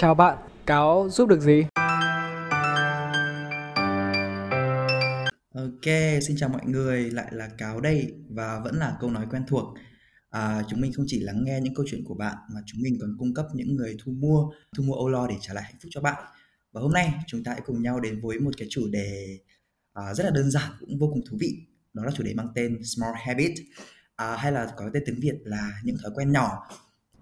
Chào 0.00 0.14
bạn, 0.14 0.38
cáo 0.66 1.08
giúp 1.10 1.28
được 1.28 1.40
gì? 1.40 1.62
Ok, 5.54 5.86
xin 6.22 6.36
chào 6.36 6.48
mọi 6.48 6.62
người, 6.64 7.10
lại 7.10 7.26
là 7.30 7.48
Cáo 7.58 7.80
đây 7.80 8.12
và 8.28 8.60
vẫn 8.64 8.74
là 8.74 8.96
câu 9.00 9.10
nói 9.10 9.26
quen 9.30 9.42
thuộc. 9.48 9.74
À, 10.30 10.62
chúng 10.68 10.80
mình 10.80 10.92
không 10.92 11.04
chỉ 11.08 11.20
lắng 11.20 11.44
nghe 11.44 11.60
những 11.60 11.74
câu 11.74 11.86
chuyện 11.88 12.04
của 12.04 12.14
bạn 12.14 12.36
mà 12.54 12.60
chúng 12.66 12.82
mình 12.82 12.98
còn 13.00 13.16
cung 13.18 13.34
cấp 13.34 13.46
những 13.54 13.76
người 13.76 13.96
thu 14.04 14.12
mua, 14.12 14.50
thu 14.76 14.82
mua 14.82 14.94
âu 14.94 15.08
lo 15.08 15.26
để 15.26 15.34
trả 15.40 15.54
lại 15.54 15.64
hạnh 15.64 15.76
phúc 15.82 15.88
cho 15.90 16.00
bạn. 16.00 16.24
Và 16.72 16.80
hôm 16.80 16.92
nay 16.92 17.12
chúng 17.26 17.44
ta 17.44 17.52
hãy 17.52 17.60
cùng 17.66 17.82
nhau 17.82 18.00
đến 18.00 18.20
với 18.22 18.38
một 18.38 18.50
cái 18.58 18.68
chủ 18.70 18.88
đề 18.90 19.38
à, 19.92 20.14
rất 20.14 20.24
là 20.24 20.30
đơn 20.30 20.50
giản 20.50 20.70
cũng 20.80 20.98
vô 20.98 21.10
cùng 21.12 21.22
thú 21.30 21.36
vị. 21.40 21.54
Đó 21.94 22.04
là 22.04 22.10
chủ 22.14 22.22
đề 22.22 22.34
mang 22.34 22.48
tên 22.54 22.78
Small 22.84 23.14
Habit 23.26 23.52
à, 24.16 24.36
hay 24.36 24.52
là 24.52 24.72
có 24.76 24.90
tên 24.94 25.02
tiếng 25.06 25.20
Việt 25.20 25.34
là 25.44 25.70
những 25.84 25.96
thói 26.02 26.12
quen 26.14 26.32
nhỏ. 26.32 26.68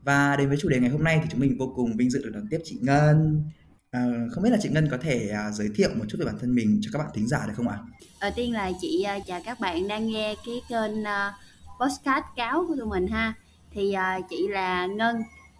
Và 0.09 0.37
đến 0.37 0.49
với 0.49 0.59
chủ 0.61 0.69
đề 0.69 0.81
ngày 0.81 0.91
hôm 0.91 1.05
nay 1.05 1.19
thì 1.23 1.29
chúng 1.31 1.41
mình 1.41 1.59
vô 1.59 1.73
cùng 1.77 1.97
vinh 1.97 2.11
dự 2.11 2.23
được 2.25 2.31
đón 2.35 2.47
tiếp 2.51 2.59
chị 2.65 2.79
Ngân. 2.81 3.43
À, 3.91 4.01
không 4.31 4.45
biết 4.45 4.51
là 4.51 4.59
chị 4.63 4.69
Ngân 4.69 4.89
có 4.91 4.99
thể 5.03 5.29
à, 5.29 5.51
giới 5.51 5.69
thiệu 5.75 5.89
một 5.99 6.05
chút 6.09 6.19
về 6.21 6.27
bản 6.27 6.35
thân 6.41 6.55
mình 6.55 6.79
cho 6.83 6.91
các 6.93 6.99
bạn 6.99 7.09
thính 7.15 7.29
giả 7.29 7.39
được 7.47 7.53
không 7.57 7.69
ạ? 7.69 7.79
Đầu 8.21 8.31
tiên 8.37 8.53
là 8.53 8.73
chị 8.81 9.03
à, 9.03 9.19
chào 9.27 9.41
các 9.45 9.61
bạn 9.61 9.89
đang 9.89 10.07
nghe 10.07 10.35
cái 10.47 10.55
kênh 10.69 11.03
uh, 11.03 11.35
podcast 11.81 12.25
cáo 12.37 12.65
của 12.69 12.77
tụi 12.77 12.87
mình 12.87 13.07
ha. 13.07 13.35
Thì 13.71 13.93
à, 13.93 14.21
chị 14.31 14.49
là 14.49 14.87
Ngân, 14.87 15.17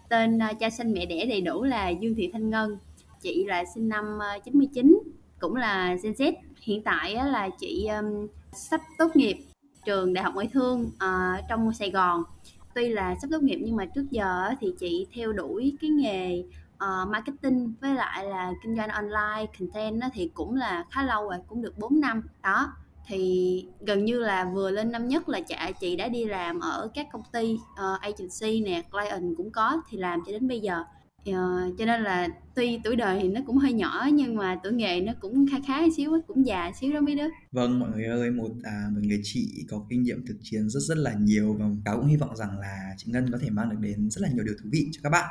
tên 0.09 0.39
à, 0.41 0.53
cha 0.59 0.69
sinh 0.69 0.93
mẹ 0.93 1.05
đẻ 1.05 1.25
đầy 1.25 1.41
đủ 1.41 1.63
là 1.63 1.89
Dương 1.89 2.15
Thị 2.15 2.29
Thanh 2.33 2.49
Ngân. 2.49 2.77
Chị 3.21 3.45
là 3.47 3.63
sinh 3.75 3.89
năm 3.89 4.19
uh, 4.37 4.43
99, 4.43 4.99
cũng 5.39 5.55
là 5.55 5.95
Gen 6.03 6.13
Z. 6.13 6.33
Hiện 6.61 6.83
tại 6.83 7.15
là 7.15 7.49
chị 7.59 7.87
um, 7.87 8.27
sắp 8.53 8.81
tốt 8.97 9.15
nghiệp 9.15 9.37
trường 9.85 10.13
Đại 10.13 10.23
học 10.23 10.33
Ngoại 10.35 10.49
thương 10.53 10.83
uh, 10.83 11.43
trong 11.49 11.73
Sài 11.73 11.91
Gòn. 11.91 12.23
Tuy 12.73 12.89
là 12.89 13.15
sắp 13.21 13.27
tốt 13.31 13.43
nghiệp 13.43 13.59
nhưng 13.61 13.75
mà 13.75 13.85
trước 13.85 14.05
giờ 14.11 14.49
thì 14.59 14.73
chị 14.79 15.07
theo 15.13 15.33
đuổi 15.33 15.77
cái 15.81 15.89
nghề 15.89 16.43
uh, 16.75 17.09
marketing 17.09 17.73
với 17.81 17.93
lại 17.93 18.25
là 18.25 18.51
kinh 18.63 18.77
doanh 18.77 18.89
online 18.89 19.51
content 19.59 20.01
đó 20.01 20.07
thì 20.13 20.31
cũng 20.33 20.55
là 20.55 20.85
khá 20.91 21.03
lâu 21.03 21.29
rồi 21.29 21.39
cũng 21.47 21.61
được 21.61 21.77
4 21.77 21.99
năm. 21.99 22.23
Đó 22.43 22.73
thì 23.07 23.65
gần 23.79 24.05
như 24.05 24.19
là 24.19 24.45
vừa 24.53 24.71
lên 24.71 24.91
năm 24.91 25.07
nhất 25.07 25.29
là 25.29 25.41
chả 25.41 25.71
chị 25.79 25.95
đã 25.95 26.07
đi 26.07 26.25
làm 26.25 26.59
ở 26.59 26.89
các 26.93 27.07
công 27.11 27.23
ty 27.31 27.53
uh, 27.53 28.01
agency 28.01 28.61
nè 28.61 28.81
client 28.91 29.37
cũng 29.37 29.51
có 29.51 29.81
thì 29.89 29.97
làm 29.97 30.21
cho 30.25 30.31
đến 30.31 30.47
bây 30.47 30.59
giờ 30.59 30.83
uh, 31.29 31.77
cho 31.77 31.85
nên 31.85 32.01
là 32.01 32.27
tuy 32.55 32.79
tuổi 32.83 32.95
đời 32.95 33.19
thì 33.21 33.27
nó 33.27 33.41
cũng 33.47 33.57
hơi 33.57 33.73
nhỏ 33.73 34.07
nhưng 34.13 34.35
mà 34.35 34.59
tuổi 34.63 34.73
nghề 34.73 35.01
nó 35.01 35.13
cũng 35.19 35.45
khá 35.51 35.57
khá 35.67 35.81
xíu 35.97 36.11
cũng 36.27 36.45
già 36.45 36.71
xíu 36.79 36.93
đó 36.93 37.01
mấy 37.01 37.15
đứa 37.15 37.27
vâng 37.51 37.79
mọi 37.79 37.89
người 37.89 38.05
ơi 38.05 38.31
một 38.31 38.51
à, 38.63 38.85
một 38.91 39.01
người 39.03 39.19
chị 39.23 39.65
có 39.69 39.85
kinh 39.89 40.03
nghiệm 40.03 40.25
thực 40.25 40.37
chiến 40.41 40.69
rất 40.69 40.79
rất 40.79 40.97
là 40.97 41.13
nhiều 41.19 41.55
và 41.59 41.65
cáo 41.85 41.97
cũng 41.97 42.07
hy 42.07 42.15
vọng 42.15 42.35
rằng 42.35 42.59
là 42.59 42.93
chị 42.97 43.11
Ngân 43.11 43.31
có 43.31 43.37
thể 43.41 43.49
mang 43.49 43.69
được 43.69 43.77
đến 43.79 44.09
rất 44.09 44.21
là 44.21 44.29
nhiều 44.29 44.43
điều 44.43 44.55
thú 44.63 44.69
vị 44.71 44.87
cho 44.91 44.99
các 45.03 45.09
bạn 45.09 45.29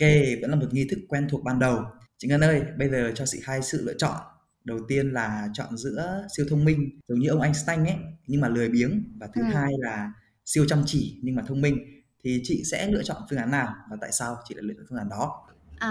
Ok, 0.00 0.08
vẫn 0.40 0.50
là 0.50 0.56
một 0.56 0.66
nghi 0.70 0.86
thức 0.90 0.98
quen 1.08 1.26
thuộc 1.30 1.44
ban 1.44 1.58
đầu. 1.58 1.84
Chị 2.18 2.28
Ngân 2.28 2.40
ơi, 2.40 2.62
bây 2.78 2.88
giờ 2.88 3.12
cho 3.14 3.26
chị 3.26 3.40
hai 3.44 3.62
sự 3.62 3.82
lựa 3.84 3.94
chọn. 3.98 4.16
Đầu 4.64 4.78
tiên 4.88 5.10
là 5.10 5.48
chọn 5.54 5.76
giữa 5.76 6.26
siêu 6.36 6.46
thông 6.50 6.64
minh 6.64 7.00
giống 7.08 7.18
như 7.18 7.28
ông 7.28 7.40
Einstein 7.40 7.84
ấy, 7.84 7.96
nhưng 8.26 8.40
mà 8.40 8.48
lười 8.48 8.68
biếng 8.68 9.04
và 9.20 9.28
thứ 9.34 9.42
ừ. 9.42 9.54
hai 9.54 9.72
là 9.78 10.12
siêu 10.44 10.64
chăm 10.68 10.82
chỉ 10.86 11.18
nhưng 11.22 11.34
mà 11.34 11.42
thông 11.46 11.60
minh. 11.60 12.01
Thì 12.24 12.40
chị 12.44 12.62
sẽ 12.64 12.88
lựa 12.90 13.02
chọn 13.02 13.22
phương 13.30 13.38
án 13.38 13.50
nào 13.50 13.74
và 13.90 13.96
tại 14.00 14.12
sao 14.12 14.36
chị 14.48 14.54
lại 14.54 14.62
lựa 14.62 14.74
chọn 14.74 14.86
phương 14.88 14.98
án 14.98 15.08
đó? 15.08 15.46
À, 15.78 15.90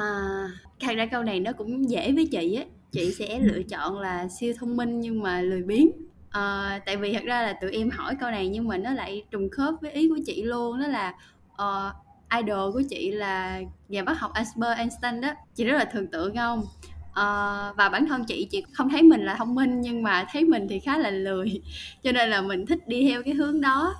thật 0.79 0.93
ra 0.95 1.05
câu 1.05 1.23
này 1.23 1.39
nó 1.39 1.51
cũng 1.51 1.89
dễ 1.89 2.11
với 2.11 2.27
chị 2.31 2.55
á. 2.55 2.63
Chị 2.91 3.13
sẽ 3.19 3.39
lựa 3.43 3.63
chọn 3.63 3.99
là 3.99 4.27
siêu 4.27 4.53
thông 4.59 4.77
minh 4.77 4.99
nhưng 4.99 5.21
mà 5.21 5.41
lười 5.41 5.63
biếng. 5.63 5.91
À, 6.29 6.79
tại 6.85 6.97
vì 6.97 7.13
thật 7.13 7.23
ra 7.23 7.41
là 7.41 7.53
tụi 7.53 7.71
em 7.71 7.89
hỏi 7.89 8.15
câu 8.19 8.31
này 8.31 8.47
nhưng 8.47 8.67
mà 8.67 8.77
nó 8.77 8.93
lại 8.93 9.25
trùng 9.31 9.49
khớp 9.49 9.73
với 9.81 9.91
ý 9.91 10.09
của 10.09 10.19
chị 10.25 10.43
luôn 10.43 10.79
đó 10.79 10.87
là 10.87 11.13
uh, 11.53 11.95
idol 12.39 12.73
của 12.73 12.81
chị 12.89 13.11
là 13.11 13.61
nhà 13.89 14.03
bác 14.03 14.19
học 14.19 14.31
Albert 14.33 14.77
Einstein 14.77 15.21
đó 15.21 15.33
chị 15.55 15.65
rất 15.65 15.77
là 15.77 15.85
thường 15.85 16.07
tượng 16.07 16.37
không 16.37 16.59
uh, 16.59 17.77
và 17.77 17.89
bản 17.91 18.05
thân 18.05 18.25
chị 18.25 18.47
chị 18.51 18.63
không 18.73 18.89
thấy 18.89 19.03
mình 19.03 19.25
là 19.25 19.35
thông 19.35 19.55
minh 19.55 19.81
nhưng 19.81 20.03
mà 20.03 20.25
thấy 20.31 20.43
mình 20.43 20.67
thì 20.69 20.79
khá 20.79 20.97
là 20.97 21.09
lười 21.09 21.61
cho 22.03 22.11
nên 22.11 22.29
là 22.29 22.41
mình 22.41 22.65
thích 22.65 22.87
đi 22.87 23.07
theo 23.09 23.23
cái 23.23 23.33
hướng 23.33 23.61
đó 23.61 23.95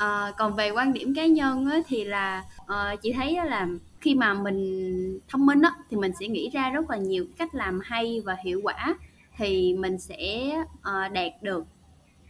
à, 0.00 0.32
còn 0.38 0.54
về 0.56 0.70
quan 0.70 0.92
điểm 0.92 1.14
cá 1.14 1.26
nhân 1.26 1.66
á, 1.70 1.78
thì 1.86 2.04
là 2.04 2.44
à, 2.66 2.96
chị 3.02 3.12
thấy 3.12 3.36
là 3.44 3.68
khi 4.00 4.14
mà 4.14 4.34
mình 4.34 5.20
thông 5.28 5.46
minh 5.46 5.62
á, 5.62 5.70
thì 5.90 5.96
mình 5.96 6.12
sẽ 6.20 6.28
nghĩ 6.28 6.50
ra 6.50 6.70
rất 6.70 6.90
là 6.90 6.96
nhiều 6.96 7.26
cách 7.38 7.54
làm 7.54 7.80
hay 7.84 8.22
và 8.24 8.36
hiệu 8.44 8.60
quả 8.62 8.94
thì 9.36 9.74
mình 9.78 9.98
sẽ 9.98 10.50
à, 10.82 11.08
đạt 11.08 11.32
được 11.42 11.64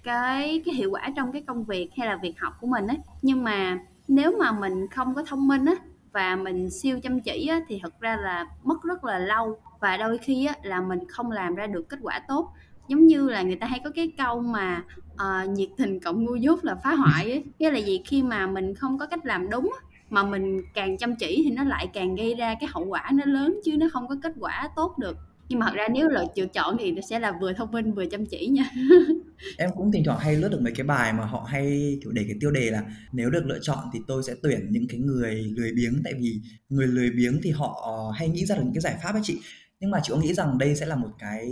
cái 0.02 0.62
cái 0.64 0.74
hiệu 0.74 0.90
quả 0.90 1.10
trong 1.16 1.32
cái 1.32 1.42
công 1.42 1.64
việc 1.64 1.90
hay 1.96 2.06
là 2.06 2.16
việc 2.16 2.40
học 2.40 2.52
của 2.60 2.66
mình 2.66 2.86
á. 2.86 2.94
Nhưng 3.22 3.44
mà 3.44 3.78
nếu 4.08 4.38
mà 4.38 4.52
mình 4.52 4.88
không 4.88 5.14
có 5.14 5.22
thông 5.22 5.48
minh 5.48 5.64
á 5.64 5.74
và 6.12 6.36
mình 6.36 6.70
siêu 6.70 7.00
chăm 7.02 7.20
chỉ 7.20 7.46
á, 7.46 7.60
thì 7.68 7.80
thật 7.82 8.00
ra 8.00 8.16
là 8.16 8.46
mất 8.62 8.82
rất 8.82 9.04
là 9.04 9.18
lâu 9.18 9.58
và 9.80 9.96
đôi 9.96 10.18
khi 10.18 10.46
á, 10.46 10.54
là 10.62 10.80
mình 10.80 10.98
không 11.08 11.30
làm 11.30 11.54
ra 11.54 11.66
được 11.66 11.88
kết 11.88 11.98
quả 12.02 12.20
tốt. 12.28 12.52
Giống 12.88 13.06
như 13.06 13.28
là 13.28 13.42
người 13.42 13.56
ta 13.56 13.66
hay 13.66 13.80
có 13.84 13.90
cái 13.94 14.12
câu 14.18 14.40
mà 14.40 14.82
uh, 15.20 15.50
nhiệt 15.50 15.68
tình 15.76 16.00
cộng 16.00 16.24
ngu 16.24 16.34
dốt 16.34 16.64
là 16.64 16.74
phá 16.84 16.94
hoại 16.94 17.30
ấy. 17.30 17.44
nghĩa 17.58 17.70
là 17.70 17.78
gì 17.78 18.00
khi 18.06 18.22
mà 18.22 18.46
mình 18.46 18.74
không 18.74 18.98
có 18.98 19.06
cách 19.06 19.26
làm 19.26 19.50
đúng 19.50 19.70
mà 20.10 20.22
mình 20.22 20.60
càng 20.74 20.98
chăm 20.98 21.16
chỉ 21.16 21.42
thì 21.44 21.50
nó 21.50 21.64
lại 21.64 21.88
càng 21.92 22.14
gây 22.14 22.34
ra 22.34 22.54
cái 22.60 22.68
hậu 22.72 22.84
quả 22.84 23.10
nó 23.14 23.24
lớn 23.24 23.60
chứ 23.64 23.76
nó 23.76 23.88
không 23.92 24.08
có 24.08 24.16
kết 24.22 24.32
quả 24.40 24.68
tốt 24.76 24.98
được. 24.98 25.16
Nhưng 25.48 25.58
mà 25.58 25.66
thật 25.66 25.72
ra 25.74 25.88
nếu 25.88 26.08
là 26.08 26.24
lựa 26.36 26.46
chọn 26.46 26.76
thì 26.78 26.92
nó 26.92 27.02
sẽ 27.10 27.18
là 27.18 27.32
vừa 27.40 27.52
thông 27.52 27.70
minh 27.70 27.92
vừa 27.92 28.06
chăm 28.06 28.26
chỉ 28.26 28.46
nha. 28.46 28.70
Em 29.58 29.70
cũng 29.76 29.92
thỉnh 29.92 30.02
thoảng 30.06 30.18
hay 30.20 30.36
lướt 30.36 30.48
được 30.48 30.60
mấy 30.62 30.72
cái 30.76 30.86
bài 30.86 31.12
mà 31.12 31.24
họ 31.24 31.46
hay 31.48 31.98
kiểu 32.02 32.12
để 32.12 32.24
cái 32.28 32.36
tiêu 32.40 32.50
đề 32.50 32.70
là 32.70 32.82
nếu 33.12 33.30
được 33.30 33.46
lựa 33.46 33.58
chọn 33.62 33.78
thì 33.92 34.00
tôi 34.06 34.22
sẽ 34.22 34.34
tuyển 34.42 34.66
những 34.70 34.88
cái 34.88 35.00
người 35.00 35.34
lười 35.56 35.72
biếng. 35.72 36.02
Tại 36.04 36.14
vì 36.18 36.40
người 36.68 36.86
lười 36.86 37.10
biếng 37.10 37.40
thì 37.42 37.50
họ 37.50 37.80
ờ, 37.84 38.10
hay 38.18 38.28
nghĩ 38.28 38.46
ra 38.46 38.56
được 38.56 38.62
những 38.64 38.74
cái 38.74 38.80
giải 38.80 38.96
pháp 39.02 39.12
ấy 39.12 39.22
chị. 39.24 39.38
Nhưng 39.80 39.90
mà 39.90 40.00
chị 40.02 40.12
có 40.12 40.20
nghĩ 40.20 40.34
rằng 40.34 40.58
đây 40.58 40.76
sẽ 40.76 40.86
là 40.86 40.96
một 40.96 41.10
cái 41.18 41.46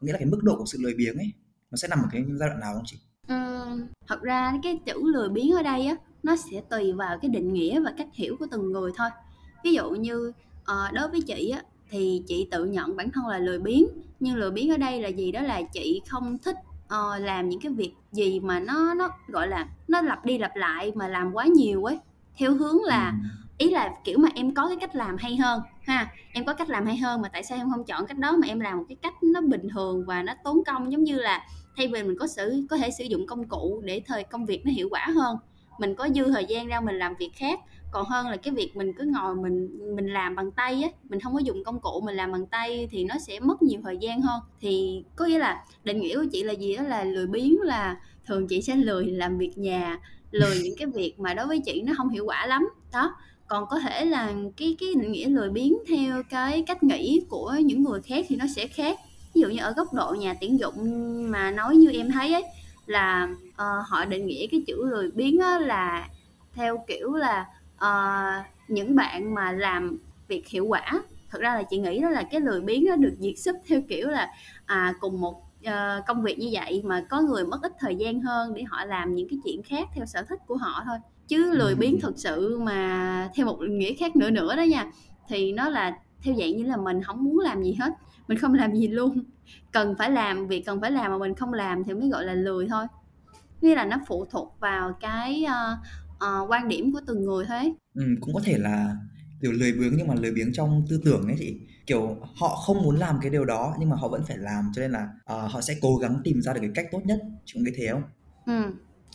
có 0.00 0.06
nghĩa 0.06 0.12
là 0.12 0.18
cái 0.18 0.26
mức 0.26 0.40
độ 0.42 0.56
của 0.58 0.64
sự 0.66 0.78
lười 0.82 0.94
biếng 0.94 1.16
ấy 1.16 1.32
nó 1.74 1.76
sẽ 1.76 1.88
nằm 1.88 1.98
ở 1.98 2.08
cái 2.12 2.24
giai 2.40 2.48
đoạn 2.48 2.60
nào 2.60 2.74
không 2.74 2.82
chị? 2.86 2.96
Ừ, 3.28 3.64
thật 4.06 4.22
ra 4.22 4.52
cái 4.62 4.78
chữ 4.86 5.02
lười 5.04 5.28
biếng 5.28 5.50
ở 5.52 5.62
đây 5.62 5.86
á 5.86 5.96
nó 6.22 6.36
sẽ 6.36 6.62
tùy 6.70 6.92
vào 6.92 7.18
cái 7.18 7.28
định 7.28 7.52
nghĩa 7.52 7.80
và 7.80 7.92
cách 7.98 8.06
hiểu 8.12 8.36
của 8.38 8.46
từng 8.50 8.72
người 8.72 8.92
thôi. 8.96 9.08
Ví 9.64 9.72
dụ 9.72 9.90
như 9.90 10.32
uh, 10.60 10.92
đối 10.92 11.08
với 11.08 11.22
chị 11.22 11.48
á 11.48 11.62
thì 11.90 12.22
chị 12.26 12.48
tự 12.50 12.64
nhận 12.64 12.96
bản 12.96 13.10
thân 13.10 13.26
là 13.26 13.38
lười 13.38 13.58
biếng 13.58 13.84
nhưng 14.20 14.36
lười 14.36 14.50
biếng 14.50 14.70
ở 14.70 14.76
đây 14.76 15.02
là 15.02 15.08
gì? 15.08 15.32
Đó 15.32 15.40
là 15.40 15.62
chị 15.72 16.00
không 16.08 16.38
thích 16.38 16.56
uh, 16.86 17.20
làm 17.20 17.48
những 17.48 17.60
cái 17.60 17.72
việc 17.72 17.92
gì 18.12 18.40
mà 18.40 18.60
nó 18.60 18.94
nó 18.94 19.08
gọi 19.28 19.48
là 19.48 19.68
nó 19.88 20.00
lặp 20.00 20.24
đi 20.24 20.38
lặp 20.38 20.56
lại 20.56 20.92
mà 20.94 21.08
làm 21.08 21.32
quá 21.32 21.46
nhiều 21.46 21.84
ấy. 21.84 21.98
Theo 22.36 22.54
hướng 22.54 22.82
là 22.82 23.10
ừ. 23.10 23.28
ý 23.58 23.70
là 23.70 23.94
kiểu 24.04 24.18
mà 24.18 24.28
em 24.34 24.54
có 24.54 24.68
cái 24.68 24.76
cách 24.80 24.94
làm 24.94 25.16
hay 25.16 25.36
hơn 25.36 25.60
ha? 25.82 26.12
Em 26.32 26.44
có 26.44 26.54
cách 26.54 26.68
làm 26.68 26.86
hay 26.86 26.96
hơn 26.96 27.22
mà 27.22 27.28
tại 27.28 27.44
sao 27.44 27.58
em 27.58 27.70
không 27.70 27.84
chọn 27.84 28.06
cách 28.06 28.18
đó? 28.18 28.36
Mà 28.36 28.46
em 28.46 28.60
làm 28.60 28.78
một 28.78 28.84
cái 28.88 28.96
cách 29.02 29.14
nó 29.22 29.40
bình 29.40 29.68
thường 29.74 30.04
và 30.06 30.22
nó 30.22 30.32
tốn 30.44 30.64
công 30.66 30.92
giống 30.92 31.04
như 31.04 31.16
là 31.16 31.46
thay 31.76 31.88
vì 31.88 32.02
mình 32.02 32.16
có 32.18 32.26
sử, 32.26 32.66
có 32.70 32.76
thể 32.76 32.90
sử 32.90 33.04
dụng 33.04 33.26
công 33.26 33.48
cụ 33.48 33.82
để 33.84 34.02
thời, 34.06 34.24
công 34.24 34.46
việc 34.46 34.66
nó 34.66 34.72
hiệu 34.72 34.88
quả 34.90 35.08
hơn, 35.14 35.36
mình 35.78 35.94
có 35.94 36.08
dư 36.14 36.24
thời 36.24 36.44
gian 36.44 36.66
ra 36.66 36.80
mình 36.80 36.98
làm 36.98 37.14
việc 37.18 37.30
khác. 37.34 37.60
Còn 37.92 38.06
hơn 38.06 38.26
là 38.26 38.36
cái 38.36 38.54
việc 38.54 38.76
mình 38.76 38.92
cứ 38.98 39.04
ngồi 39.04 39.34
mình 39.34 39.68
mình 39.96 40.06
làm 40.06 40.34
bằng 40.34 40.50
tay 40.50 40.82
á, 40.82 40.88
mình 41.08 41.20
không 41.20 41.34
có 41.34 41.38
dùng 41.38 41.64
công 41.64 41.80
cụ 41.80 42.00
mình 42.04 42.16
làm 42.16 42.32
bằng 42.32 42.46
tay 42.46 42.88
thì 42.90 43.04
nó 43.04 43.14
sẽ 43.26 43.40
mất 43.40 43.62
nhiều 43.62 43.80
thời 43.84 43.96
gian 44.00 44.22
hơn. 44.22 44.40
Thì 44.60 45.04
có 45.16 45.24
nghĩa 45.24 45.38
là 45.38 45.64
định 45.84 46.00
nghĩa 46.00 46.16
của 46.16 46.24
chị 46.32 46.42
là 46.42 46.52
gì 46.52 46.76
đó 46.76 46.82
là 46.82 47.04
lười 47.04 47.26
biếng, 47.26 47.60
là 47.60 47.96
thường 48.26 48.46
chị 48.48 48.62
sẽ 48.62 48.76
lười 48.76 49.06
làm 49.06 49.38
việc 49.38 49.58
nhà, 49.58 49.98
lười 50.30 50.58
những 50.62 50.74
cái 50.78 50.86
việc 50.86 51.20
mà 51.20 51.34
đối 51.34 51.46
với 51.46 51.58
chị 51.58 51.82
nó 51.82 51.92
không 51.96 52.08
hiệu 52.08 52.26
quả 52.26 52.46
lắm. 52.46 52.68
Đó. 52.92 53.16
Còn 53.46 53.64
có 53.70 53.78
thể 53.78 54.04
là 54.04 54.34
cái 54.56 54.76
cái 54.80 54.88
định 54.94 55.12
nghĩa 55.12 55.28
lười 55.28 55.50
biếng 55.50 55.72
theo 55.88 56.22
cái 56.30 56.62
cách 56.66 56.82
nghĩ 56.82 57.20
của 57.28 57.54
những 57.64 57.82
người 57.82 58.00
khác 58.02 58.26
thì 58.28 58.36
nó 58.36 58.44
sẽ 58.56 58.66
khác 58.66 58.98
ví 59.34 59.40
dụ 59.40 59.48
như 59.48 59.60
ở 59.60 59.72
góc 59.76 59.92
độ 59.92 60.16
nhà 60.18 60.34
tuyển 60.40 60.58
dụng 60.58 60.74
mà 61.30 61.50
nói 61.50 61.76
như 61.76 61.90
em 61.90 62.10
thấy 62.10 62.32
ấy 62.32 62.44
là 62.86 63.28
uh, 63.48 63.86
họ 63.86 64.04
định 64.04 64.26
nghĩa 64.26 64.46
cái 64.46 64.62
chữ 64.66 64.90
lười 64.90 65.10
biếng 65.10 65.40
là 65.60 66.08
theo 66.54 66.84
kiểu 66.86 67.12
là 67.12 67.46
uh, 67.76 68.46
những 68.68 68.96
bạn 68.96 69.34
mà 69.34 69.52
làm 69.52 69.98
việc 70.28 70.48
hiệu 70.48 70.66
quả. 70.66 71.02
Thực 71.30 71.40
ra 71.40 71.54
là 71.54 71.62
chị 71.62 71.78
nghĩ 71.78 72.00
đó 72.00 72.10
là 72.10 72.22
cái 72.22 72.40
lười 72.40 72.60
biếng 72.60 72.84
nó 72.84 72.96
được 72.96 73.14
diệt 73.18 73.38
xuất 73.38 73.56
theo 73.68 73.80
kiểu 73.88 74.08
là 74.08 74.30
à, 74.66 74.94
cùng 75.00 75.20
một 75.20 75.42
uh, 75.66 76.06
công 76.06 76.22
việc 76.22 76.38
như 76.38 76.48
vậy 76.52 76.82
mà 76.84 77.04
có 77.08 77.20
người 77.20 77.46
mất 77.46 77.62
ít 77.62 77.72
thời 77.78 77.96
gian 77.96 78.20
hơn 78.20 78.54
để 78.54 78.62
họ 78.62 78.84
làm 78.84 79.14
những 79.14 79.28
cái 79.28 79.38
chuyện 79.44 79.62
khác 79.62 79.88
theo 79.94 80.06
sở 80.06 80.22
thích 80.22 80.38
của 80.46 80.56
họ 80.56 80.82
thôi. 80.84 80.96
Chứ 81.28 81.52
lười 81.52 81.74
biếng 81.74 82.00
thực 82.00 82.18
sự 82.18 82.58
mà 82.58 83.30
theo 83.34 83.46
một 83.46 83.58
nghĩa 83.68 83.94
khác 83.94 84.16
nữa 84.16 84.30
nữa 84.30 84.56
đó 84.56 84.62
nha 84.62 84.90
thì 85.28 85.52
nó 85.52 85.68
là 85.68 85.98
theo 86.24 86.34
dạng 86.34 86.56
như 86.56 86.64
là 86.64 86.76
mình 86.76 87.02
không 87.02 87.24
muốn 87.24 87.38
làm 87.38 87.62
gì 87.62 87.76
hết 87.80 87.92
mình 88.28 88.38
không 88.38 88.54
làm 88.54 88.72
gì 88.72 88.88
luôn. 88.88 89.18
Cần 89.72 89.94
phải 89.98 90.10
làm 90.10 90.46
việc 90.48 90.66
cần 90.66 90.80
phải 90.80 90.90
làm 90.90 91.10
mà 91.10 91.18
mình 91.18 91.34
không 91.34 91.52
làm 91.52 91.84
thì 91.84 91.94
mới 91.94 92.08
gọi 92.08 92.24
là 92.24 92.34
lười 92.34 92.66
thôi. 92.68 92.86
Nghĩa 93.60 93.74
là 93.74 93.84
nó 93.84 94.00
phụ 94.06 94.26
thuộc 94.30 94.56
vào 94.60 94.92
cái 95.00 95.44
uh, 95.46 95.78
uh, 96.14 96.50
quan 96.50 96.68
điểm 96.68 96.92
của 96.92 97.00
từng 97.06 97.24
người 97.24 97.44
thôi 97.48 97.74
ừ, 97.94 98.02
cũng 98.20 98.34
có 98.34 98.40
thể 98.44 98.58
là 98.58 98.96
kiểu 99.42 99.52
lười 99.52 99.72
biếng 99.72 99.94
nhưng 99.96 100.06
mà 100.06 100.14
lười 100.14 100.32
biếng 100.32 100.52
trong 100.52 100.84
tư 100.90 101.00
tưởng 101.04 101.26
ấy 101.26 101.36
chị. 101.38 101.60
Kiểu 101.86 102.16
họ 102.40 102.48
không 102.48 102.82
muốn 102.82 102.96
làm 102.96 103.18
cái 103.22 103.30
điều 103.30 103.44
đó 103.44 103.74
nhưng 103.78 103.88
mà 103.88 103.96
họ 103.96 104.08
vẫn 104.08 104.22
phải 104.28 104.36
làm 104.38 104.70
cho 104.74 104.82
nên 104.82 104.90
là 104.90 105.08
uh, 105.34 105.50
họ 105.50 105.60
sẽ 105.60 105.74
cố 105.82 105.96
gắng 105.96 106.20
tìm 106.24 106.40
ra 106.42 106.52
được 106.52 106.60
cái 106.62 106.70
cách 106.74 106.86
tốt 106.92 107.00
nhất. 107.04 107.20
Chúng 107.44 107.62
nghĩ 107.62 107.70
thế 107.76 107.88
không? 107.90 108.02
Ừ 108.46 108.62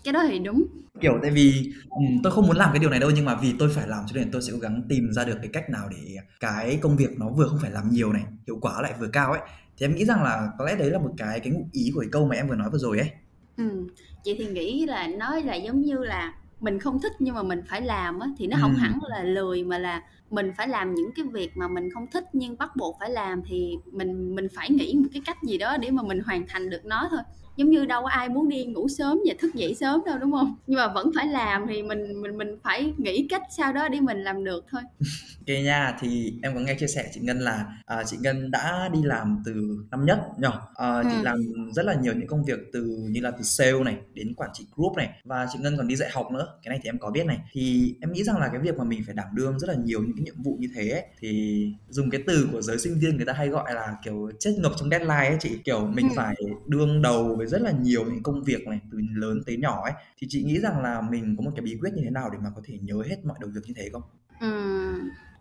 cái 0.04 0.14
đó 0.14 0.24
thì 0.28 0.40
đúng 0.40 0.66
kiểu 1.02 1.20
tại 1.22 1.32
vì 1.32 1.74
um, 1.90 2.22
tôi 2.24 2.32
không 2.32 2.48
muốn 2.48 2.58
làm 2.58 2.70
cái 2.74 2.80
điều 2.80 2.90
này 2.90 3.00
đâu 3.00 3.12
nhưng 3.16 3.26
mà 3.26 3.36
vì 3.36 3.54
tôi 3.60 3.70
phải 3.76 3.88
làm 3.88 4.04
cho 4.08 4.20
nên 4.20 4.32
tôi 4.32 4.42
sẽ 4.42 4.54
cố 4.54 4.60
gắng 4.60 4.82
tìm 4.90 5.12
ra 5.12 5.24
được 5.26 5.38
cái 5.42 5.50
cách 5.54 5.70
nào 5.70 5.90
để 5.92 6.16
cái 6.40 6.80
công 6.82 6.98
việc 6.98 7.20
nó 7.20 7.30
vừa 7.30 7.48
không 7.48 7.60
phải 7.62 7.72
làm 7.72 7.90
nhiều 7.90 8.14
này 8.14 8.24
hiệu 8.48 8.58
quả 8.62 8.82
lại 8.82 8.94
vừa 9.00 9.08
cao 9.08 9.32
ấy 9.32 9.42
thì 9.78 9.86
em 9.86 9.96
nghĩ 9.96 10.06
rằng 10.06 10.24
là 10.24 10.50
có 10.58 10.66
lẽ 10.66 10.76
đấy 10.76 10.90
là 10.92 11.00
một 11.00 11.12
cái 11.18 11.40
cái 11.40 11.54
ngụ 11.54 11.66
ý 11.72 11.92
của 11.94 12.02
cái 12.02 12.10
câu 12.12 12.26
mà 12.26 12.36
em 12.36 12.48
vừa 12.48 12.56
nói 12.56 12.70
vừa 12.70 12.78
rồi 12.78 13.00
ấy 13.00 13.10
ừ. 13.58 13.88
chị 14.24 14.36
thì 14.38 14.48
nghĩ 14.48 14.86
là 14.86 15.08
nói 15.08 15.44
là 15.44 15.56
giống 15.56 15.82
như 15.82 15.98
là 15.98 16.34
mình 16.60 16.80
không 16.80 17.02
thích 17.02 17.14
nhưng 17.20 17.36
mà 17.36 17.44
mình 17.44 17.62
phải 17.70 17.82
làm 17.82 18.20
á 18.20 18.28
thì 18.38 18.48
nó 18.48 18.58
không 18.62 18.74
ừ. 18.74 18.78
hẳn 18.78 19.00
là 19.10 19.24
lười 19.24 19.64
mà 19.64 19.78
là 19.78 20.04
mình 20.30 20.52
phải 20.58 20.68
làm 20.68 20.96
những 20.96 21.12
cái 21.16 21.26
việc 21.32 21.58
mà 21.58 21.68
mình 21.68 21.90
không 21.94 22.08
thích 22.14 22.24
nhưng 22.34 22.58
bắt 22.58 22.76
buộc 22.76 22.98
phải 23.00 23.10
làm 23.10 23.42
thì 23.48 23.78
mình 23.92 24.36
mình 24.36 24.48
phải 24.56 24.70
nghĩ 24.70 24.94
một 24.96 25.10
cái 25.14 25.22
cách 25.26 25.38
gì 25.44 25.58
đó 25.58 25.78
để 25.78 25.92
mà 25.92 26.04
mình 26.04 26.20
hoàn 26.26 26.48
thành 26.48 26.70
được 26.70 26.86
nó 26.86 27.08
thôi 27.12 27.20
giống 27.60 27.70
như 27.70 27.86
đâu 27.86 28.02
có 28.02 28.10
ai 28.10 28.30
muốn 28.30 28.50
đi 28.50 28.66
ngủ 28.66 28.88
sớm 28.88 29.20
và 29.28 29.34
thức 29.40 29.56
dậy 29.56 29.76
sớm 29.76 30.02
đâu 30.06 30.18
đúng 30.18 30.32
không? 30.32 30.56
Nhưng 30.68 30.78
mà 30.78 30.88
vẫn 30.88 31.12
phải 31.16 31.28
làm 31.28 31.66
thì 31.70 31.84
mình 31.84 32.22
mình 32.22 32.38
mình 32.38 32.58
phải 32.64 32.94
nghĩ 32.98 33.28
cách 33.30 33.42
sao 33.58 33.74
đó 33.74 33.88
để 33.88 34.00
mình 34.00 34.24
làm 34.24 34.44
được 34.44 34.66
thôi. 34.72 34.82
Ok 35.50 35.56
nha 35.64 35.98
thì 36.00 36.34
em 36.42 36.56
có 36.56 36.60
nghe 36.60 36.76
chia 36.80 36.88
sẻ 36.88 37.10
chị 37.14 37.20
Ngân 37.24 37.40
là 37.40 37.66
à, 37.86 38.04
chị 38.04 38.18
Ngân 38.20 38.52
đã 38.52 38.90
đi 38.94 39.00
làm 39.04 39.42
từ 39.46 39.54
năm 39.92 40.06
nhất 40.06 40.20
nhỉ? 40.38 40.48
À, 40.76 41.04
chị 41.04 41.16
ừ. 41.18 41.24
làm 41.24 41.38
rất 41.74 41.86
là 41.86 41.94
nhiều 41.94 42.14
những 42.14 42.28
công 42.28 42.46
việc 42.46 42.60
từ 42.74 42.84
như 43.10 43.22
là 43.22 43.32
từ 43.32 43.44
sale 43.44 43.84
này 43.84 43.98
đến 44.14 44.34
quản 44.36 44.50
trị 44.54 44.66
group 44.76 44.98
này. 44.98 45.10
Và 45.24 45.48
chị 45.54 45.60
Ngân 45.62 45.78
còn 45.78 45.88
đi 45.88 45.96
dạy 45.96 46.10
học 46.14 46.32
nữa 46.32 46.48
cái 46.64 46.70
này 46.70 46.80
thì 46.84 46.90
em 46.90 47.00
có 47.00 47.12
biết 47.12 47.26
này. 47.26 47.38
Thì 47.52 47.96
em 48.02 48.14
nghĩ 48.14 48.24
rằng 48.24 48.38
là 48.40 48.48
cái 48.48 48.62
việc 48.62 48.78
mà 48.78 48.84
mình 48.84 49.04
phải 49.06 49.16
đảm 49.16 49.28
đương 49.34 49.60
rất 49.60 49.68
là 49.70 49.76
nhiều 49.84 50.02
những 50.02 50.16
cái 50.18 50.24
nhiệm 50.24 50.44
vụ 50.44 50.58
như 50.60 50.68
thế 50.76 50.90
ấy, 50.90 51.04
thì 51.20 51.64
dùng 51.90 52.10
cái 52.10 52.24
từ 52.28 52.50
của 52.52 52.62
giới 52.62 52.78
sinh 52.80 53.00
viên 53.00 53.18
người 53.18 53.26
ta 53.26 53.34
hay 53.34 53.48
gọi 53.48 53.74
là 53.74 53.96
kiểu 54.06 54.32
chết 54.40 54.52
ngập 54.58 54.72
trong 54.78 54.90
deadline 54.90 55.28
ấy 55.28 55.38
chị. 55.40 55.58
Kiểu 55.64 55.88
mình 55.88 56.10
ừ. 56.10 56.14
phải 56.16 56.36
đương 56.68 57.02
đầu 57.02 57.36
với 57.36 57.48
rất 57.50 57.62
là 57.62 57.72
nhiều 57.72 58.06
những 58.06 58.24
công 58.24 58.44
việc 58.44 58.68
này 58.68 58.80
từ 58.92 58.98
lớn 59.16 59.42
tới 59.46 59.58
nhỏ 59.58 59.84
ấy. 59.84 59.94
Thì 60.18 60.28
chị 60.30 60.44
nghĩ 60.44 60.60
rằng 60.60 60.82
là 60.82 61.02
mình 61.12 61.36
có 61.38 61.44
một 61.44 61.52
cái 61.56 61.62
bí 61.62 61.78
quyết 61.82 61.94
như 61.94 62.02
thế 62.04 62.10
nào 62.10 62.30
để 62.30 62.38
mà 62.44 62.50
có 62.56 62.62
thể 62.66 62.78
nhớ 62.82 63.04
hết 63.10 63.26
mọi 63.26 63.38
đầu 63.42 63.50
việc 63.54 63.62
như 63.66 63.74
thế 63.78 63.90
không? 63.92 64.02
Ừ, 64.40 64.94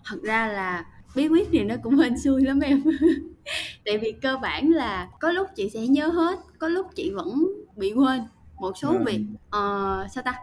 thật 0.05 0.19
ra 0.23 0.47
là 0.47 0.85
bí 1.17 1.29
quyết 1.29 1.49
thì 1.53 1.65
nó 1.65 1.75
cũng 1.83 1.97
hên 1.97 2.19
xui 2.19 2.43
lắm 2.43 2.61
em. 2.61 2.83
Tại 3.85 3.99
vì 3.99 4.13
cơ 4.23 4.39
bản 4.43 4.71
là 4.71 5.09
có 5.21 5.31
lúc 5.31 5.49
chị 5.57 5.71
sẽ 5.71 5.87
nhớ 5.87 6.07
hết 6.07 6.39
có 6.59 6.69
lúc 6.69 6.87
chị 6.95 7.11
vẫn 7.11 7.47
bị 7.77 7.93
quên 7.93 8.21
một 8.61 8.79
số 8.79 8.89
ừ. 8.89 9.05
việc. 9.07 9.21
Uh, 9.47 10.11
sao 10.11 10.23
ta? 10.25 10.35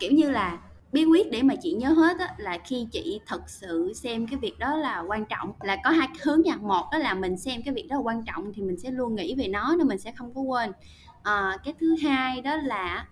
Kiểu 0.00 0.12
như 0.12 0.30
là 0.30 0.58
bí 0.92 1.04
quyết 1.04 1.30
để 1.30 1.42
mà 1.42 1.54
chị 1.62 1.72
nhớ 1.72 1.88
hết 1.88 2.18
á, 2.18 2.34
là 2.38 2.58
khi 2.64 2.86
chị 2.92 3.20
thật 3.26 3.42
sự 3.46 3.92
xem 3.94 4.26
cái 4.26 4.38
việc 4.42 4.58
đó 4.58 4.76
là 4.76 5.04
quan 5.08 5.24
trọng 5.24 5.52
là 5.62 5.76
có 5.84 5.90
hai 5.90 6.08
hướng 6.22 6.42
nha. 6.42 6.56
Một 6.56 6.84
đó 6.92 6.98
là 6.98 7.14
mình 7.14 7.36
xem 7.36 7.62
cái 7.64 7.74
việc 7.74 7.86
đó 7.88 7.96
là 7.96 8.02
quan 8.02 8.24
trọng 8.24 8.52
thì 8.54 8.62
mình 8.62 8.78
sẽ 8.78 8.90
luôn 8.90 9.14
nghĩ 9.14 9.34
về 9.34 9.48
nó 9.48 9.74
nên 9.78 9.86
mình 9.88 9.98
sẽ 9.98 10.12
không 10.12 10.34
có 10.34 10.40
quên 10.40 10.72
à, 11.22 11.56
cái 11.64 11.74
thứ 11.80 11.96
hai 12.02 12.40
đó 12.40 12.56
là 12.56 13.06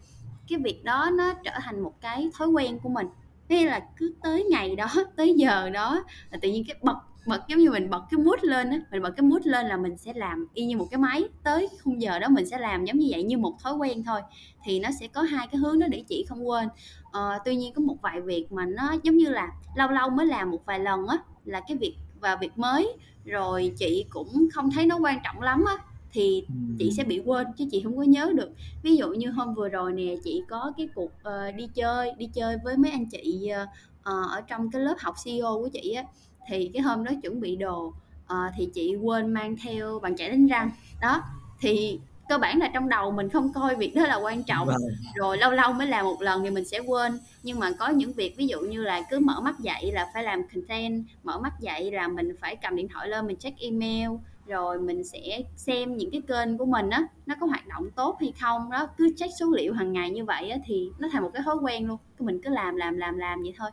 cái 0.49 0.59
việc 0.59 0.85
đó 0.85 1.11
nó 1.13 1.35
trở 1.45 1.53
thành 1.63 1.81
một 1.81 2.01
cái 2.01 2.31
thói 2.39 2.49
quen 2.49 2.79
của 2.79 2.89
mình. 2.89 3.07
Thế 3.49 3.67
là 3.67 3.81
cứ 3.97 4.15
tới 4.23 4.45
ngày 4.51 4.77
đó 4.77 4.87
tới 5.17 5.35
giờ 5.35 5.71
đó 5.71 6.05
là 6.31 6.39
tự 6.43 6.49
nhiên 6.51 6.65
cái 6.69 6.77
bật 6.83 6.97
bật 7.27 7.41
giống 7.49 7.59
như 7.59 7.71
mình 7.71 7.91
bật 7.91 8.03
cái 8.11 8.19
mút 8.19 8.43
lên 8.43 8.71
á 8.71 8.81
mình 8.91 9.03
bật 9.03 9.11
cái 9.11 9.23
mút 9.23 9.43
lên 9.45 9.67
là 9.67 9.77
mình 9.77 9.97
sẽ 9.97 10.13
làm 10.15 10.47
y 10.55 10.65
như 10.65 10.77
một 10.77 10.87
cái 10.91 10.99
máy. 10.99 11.25
Tới 11.43 11.69
khung 11.85 12.03
giờ 12.03 12.19
đó 12.19 12.29
mình 12.29 12.47
sẽ 12.47 12.59
làm 12.59 12.85
giống 12.85 12.99
như 12.99 13.09
vậy 13.11 13.23
như 13.23 13.39
một 13.39 13.55
thói 13.63 13.75
quen 13.75 14.05
thôi. 14.05 14.21
Thì 14.65 14.81
nó 14.81 14.89
sẽ 15.01 15.07
có 15.09 15.23
hai 15.23 15.47
cái 15.47 15.57
hướng 15.57 15.79
đó 15.79 15.87
để 15.91 16.05
chị 16.09 16.25
không 16.29 16.49
quên. 16.49 16.69
À, 17.13 17.39
tuy 17.45 17.57
nhiên 17.57 17.75
có 17.75 17.81
một 17.81 17.97
vài 18.03 18.21
việc 18.21 18.53
mà 18.53 18.65
nó 18.67 18.95
giống 19.03 19.17
như 19.17 19.29
là 19.29 19.49
lâu 19.77 19.89
lâu 19.89 20.11
mới 20.11 20.27
làm 20.27 20.51
một 20.51 20.67
vài 20.67 20.81
lần 20.81 21.07
á 21.07 21.19
là 21.45 21.61
cái 21.69 21.77
việc 21.77 21.97
và 22.21 22.37
việc 22.37 22.59
mới 22.59 22.93
rồi 23.25 23.73
chị 23.79 24.05
cũng 24.11 24.49
không 24.53 24.71
thấy 24.71 24.87
nó 24.87 24.99
quan 25.03 25.19
trọng 25.25 25.43
lắm 25.43 25.65
á 25.67 25.75
thì 26.13 26.45
chị 26.79 26.91
sẽ 26.97 27.05
bị 27.05 27.23
quên 27.25 27.47
chứ 27.59 27.65
chị 27.71 27.81
không 27.83 27.97
có 27.97 28.03
nhớ 28.03 28.33
được. 28.35 28.51
Ví 28.83 28.97
dụ 28.97 29.09
như 29.09 29.31
hôm 29.31 29.55
vừa 29.55 29.69
rồi 29.69 29.93
nè 29.93 30.15
chị 30.25 30.43
có 30.49 30.73
cái 30.77 30.89
cuộc 30.95 31.11
uh, 31.29 31.55
đi 31.57 31.67
chơi 31.75 32.13
đi 32.19 32.27
chơi 32.35 32.57
với 32.65 32.77
mấy 32.77 32.91
anh 32.91 33.07
chị 33.07 33.51
uh, 33.63 33.69
ở 34.03 34.41
trong 34.49 34.71
cái 34.71 34.83
lớp 34.83 34.95
học 34.99 35.15
CEO 35.25 35.59
của 35.63 35.69
chị 35.73 35.93
á 35.93 36.05
thì 36.49 36.71
cái 36.75 36.83
hôm 36.83 37.05
đó 37.05 37.13
chuẩn 37.23 37.41
bị 37.41 37.57
đồ 37.57 37.87
uh, 38.33 38.53
thì 38.57 38.69
chị 38.75 38.97
quên 38.97 39.35
mang 39.35 39.57
theo 39.63 39.99
bàn 40.03 40.17
chải 40.17 40.31
đánh 40.31 40.47
răng. 40.47 40.71
Đó 41.01 41.23
thì 41.61 41.99
cơ 42.29 42.39
bản 42.39 42.59
là 42.59 42.71
trong 42.75 42.89
đầu 42.89 43.11
mình 43.11 43.29
không 43.29 43.53
coi 43.53 43.77
việc 43.77 43.95
đó 43.95 44.07
là 44.07 44.17
quan 44.17 44.43
trọng. 44.43 44.67
Vâng. 44.67 44.77
rồi 45.15 45.39
lâu 45.39 45.51
lâu 45.51 45.73
mới 45.73 45.87
làm 45.87 46.05
một 46.05 46.23
lần 46.23 46.45
thì 46.45 46.51
mình 46.51 46.65
sẽ 46.65 46.79
quên. 46.79 47.19
Nhưng 47.43 47.59
mà 47.59 47.73
có 47.79 47.89
những 47.89 48.13
việc 48.13 48.37
ví 48.37 48.47
dụ 48.47 48.61
như 48.61 48.83
là 48.83 49.03
cứ 49.11 49.19
mở 49.19 49.41
mắt 49.41 49.61
dậy 49.61 49.93
là 49.93 50.11
phải 50.15 50.23
làm 50.23 50.43
content 50.55 51.05
mở 51.25 51.39
mắt 51.39 51.53
dậy 51.61 51.91
là 51.91 52.09
mình 52.09 52.37
phải 52.41 52.57
cầm 52.57 52.77
điện 52.77 52.89
thoại 52.89 53.09
lên 53.09 53.27
mình 53.27 53.37
check 53.37 53.59
email 53.59 54.11
rồi 54.47 54.81
mình 54.81 55.05
sẽ 55.05 55.43
xem 55.57 55.97
những 55.97 56.11
cái 56.11 56.23
kênh 56.29 56.59
của 56.59 56.67
mình 56.67 56.91
á 56.91 57.03
nó 57.27 57.35
có 57.41 57.47
hoạt 57.47 57.67
động 57.69 57.91
tốt 57.97 58.17
hay 58.21 58.33
không 58.41 58.71
đó 58.71 58.89
cứ 58.97 59.13
check 59.17 59.33
số 59.41 59.47
liệu 59.57 59.73
hàng 59.73 59.93
ngày 59.93 60.11
như 60.11 60.25
vậy 60.25 60.51
á 60.51 60.59
thì 60.67 60.91
nó 60.99 61.09
thành 61.13 61.23
một 61.23 61.31
cái 61.35 61.43
thói 61.47 61.57
quen 61.63 61.87
luôn 61.87 61.99
cứ 62.19 62.25
mình 62.25 62.41
cứ 62.45 62.51
làm 62.51 62.77
làm 62.77 62.97
làm 62.97 63.19
làm 63.19 63.43
vậy 63.43 63.55
thôi. 63.59 63.71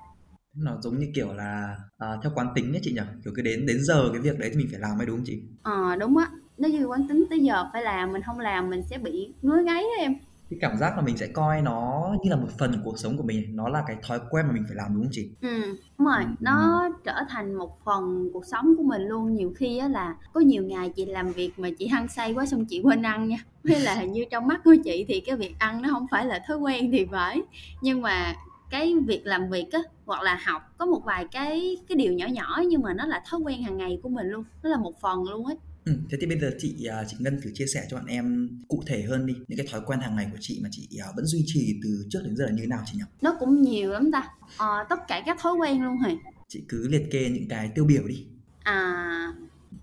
Nó 0.55 0.77
giống 0.81 0.99
như 0.99 1.07
kiểu 1.15 1.33
là 1.33 1.77
à, 1.97 2.07
theo 2.23 2.31
quán 2.35 2.47
tính 2.55 2.73
ấy 2.73 2.79
chị 2.83 2.91
nhỉ? 2.93 3.01
Kiểu 3.23 3.33
cứ 3.35 3.41
đến 3.41 3.65
đến 3.65 3.77
giờ 3.83 4.09
cái 4.13 4.21
việc 4.21 4.39
đấy 4.39 4.49
thì 4.49 4.57
mình 4.57 4.67
phải 4.71 4.79
làm 4.79 4.97
mới 4.97 5.07
đúng 5.07 5.15
không 5.17 5.25
chị? 5.25 5.41
Ờ 5.61 5.91
à, 5.91 5.95
đúng 5.95 6.17
á. 6.17 6.29
Nó 6.57 6.67
như 6.69 6.85
quán 6.85 7.07
tính 7.09 7.25
tới 7.29 7.39
giờ 7.39 7.65
phải 7.73 7.83
làm 7.83 8.13
mình 8.13 8.21
không 8.25 8.39
làm 8.39 8.69
mình 8.69 8.83
sẽ 8.89 8.97
bị 8.97 9.33
ngứa 9.41 9.61
ngáy 9.65 9.83
đó 9.83 9.89
em 9.97 10.13
cái 10.59 10.69
cảm 10.69 10.77
giác 10.77 10.95
là 10.95 11.01
mình 11.01 11.17
sẽ 11.17 11.27
coi 11.27 11.61
nó 11.61 12.09
như 12.23 12.29
là 12.29 12.35
một 12.35 12.47
phần 12.59 12.81
cuộc 12.83 12.99
sống 12.99 13.17
của 13.17 13.23
mình 13.23 13.55
nó 13.55 13.69
là 13.69 13.83
cái 13.87 13.97
thói 14.07 14.19
quen 14.29 14.45
mà 14.47 14.53
mình 14.53 14.63
phải 14.67 14.75
làm 14.75 14.93
đúng 14.93 15.03
không 15.03 15.11
chị? 15.11 15.29
Ừ 15.41 15.77
đúng 15.97 16.07
rồi. 16.07 16.23
Ừ. 16.23 16.29
nó 16.39 16.89
trở 17.03 17.15
thành 17.29 17.53
một 17.53 17.79
phần 17.85 18.29
cuộc 18.33 18.45
sống 18.45 18.73
của 18.77 18.83
mình 18.83 19.01
luôn. 19.01 19.33
Nhiều 19.33 19.53
khi 19.55 19.77
á 19.77 19.87
là 19.87 20.15
có 20.33 20.41
nhiều 20.41 20.63
ngày 20.63 20.89
chị 20.89 21.05
làm 21.05 21.31
việc 21.31 21.59
mà 21.59 21.69
chị 21.79 21.87
hăng 21.87 22.07
say 22.07 22.33
quá 22.33 22.45
xong 22.45 22.65
chị 22.65 22.81
quên 22.83 23.01
ăn 23.01 23.27
nha. 23.27 23.37
Hay 23.65 23.79
là 23.79 23.95
hình 23.95 24.11
như 24.11 24.25
trong 24.31 24.47
mắt 24.47 24.61
của 24.63 24.75
chị 24.83 25.05
thì 25.07 25.19
cái 25.19 25.35
việc 25.35 25.55
ăn 25.59 25.81
nó 25.81 25.89
không 25.91 26.07
phải 26.11 26.25
là 26.25 26.39
thói 26.47 26.57
quen 26.57 26.91
thì 26.91 27.05
phải. 27.11 27.41
Nhưng 27.81 28.01
mà 28.01 28.35
cái 28.69 28.93
việc 29.05 29.21
làm 29.25 29.49
việc 29.49 29.65
á 29.71 29.79
hoặc 30.05 30.21
là 30.21 30.39
học 30.45 30.61
có 30.77 30.85
một 30.85 31.01
vài 31.05 31.25
cái 31.31 31.77
cái 31.89 31.95
điều 31.95 32.13
nhỏ 32.13 32.25
nhỏ 32.27 32.61
nhưng 32.67 32.81
mà 32.81 32.93
nó 32.93 33.05
là 33.05 33.23
thói 33.29 33.39
quen 33.39 33.63
hàng 33.63 33.77
ngày 33.77 33.99
của 34.03 34.09
mình 34.09 34.27
luôn. 34.27 34.43
Nó 34.63 34.69
là 34.69 34.77
một 34.77 34.99
phần 35.01 35.23
luôn 35.29 35.45
ấy 35.45 35.57
Ừ, 35.85 35.93
thế 36.09 36.17
thì 36.21 36.27
bây 36.27 36.39
giờ 36.39 36.51
chị 36.59 36.85
à, 36.85 37.03
chị 37.07 37.17
Ngân 37.19 37.41
thử 37.43 37.51
chia 37.53 37.65
sẻ 37.73 37.87
cho 37.89 37.97
bạn 37.97 38.05
em 38.05 38.49
cụ 38.67 38.83
thể 38.87 39.01
hơn 39.01 39.25
đi 39.25 39.33
những 39.47 39.57
cái 39.57 39.67
thói 39.71 39.81
quen 39.85 39.99
hàng 39.99 40.15
ngày 40.15 40.27
của 40.31 40.37
chị 40.41 40.59
mà 40.63 40.69
chị 40.71 40.87
à, 41.01 41.07
vẫn 41.15 41.25
duy 41.25 41.43
trì 41.45 41.79
từ 41.83 42.05
trước 42.09 42.19
đến 42.23 42.35
giờ 42.35 42.45
là 42.45 42.51
như 42.51 42.61
thế 42.61 42.67
nào 42.67 42.83
chị 42.85 42.97
nhỉ? 42.97 43.03
Nó 43.21 43.35
cũng 43.39 43.61
nhiều 43.61 43.91
lắm 43.91 44.11
ta. 44.11 44.29
À, 44.57 44.85
tất 44.89 44.99
cả 45.07 45.23
các 45.25 45.37
thói 45.39 45.53
quen 45.53 45.83
luôn 45.83 45.97
hề. 45.97 46.15
Chị 46.47 46.63
cứ 46.69 46.87
liệt 46.87 47.11
kê 47.11 47.29
những 47.29 47.47
cái 47.49 47.71
tiêu 47.75 47.85
biểu 47.85 48.07
đi. 48.07 48.25
À 48.63 49.33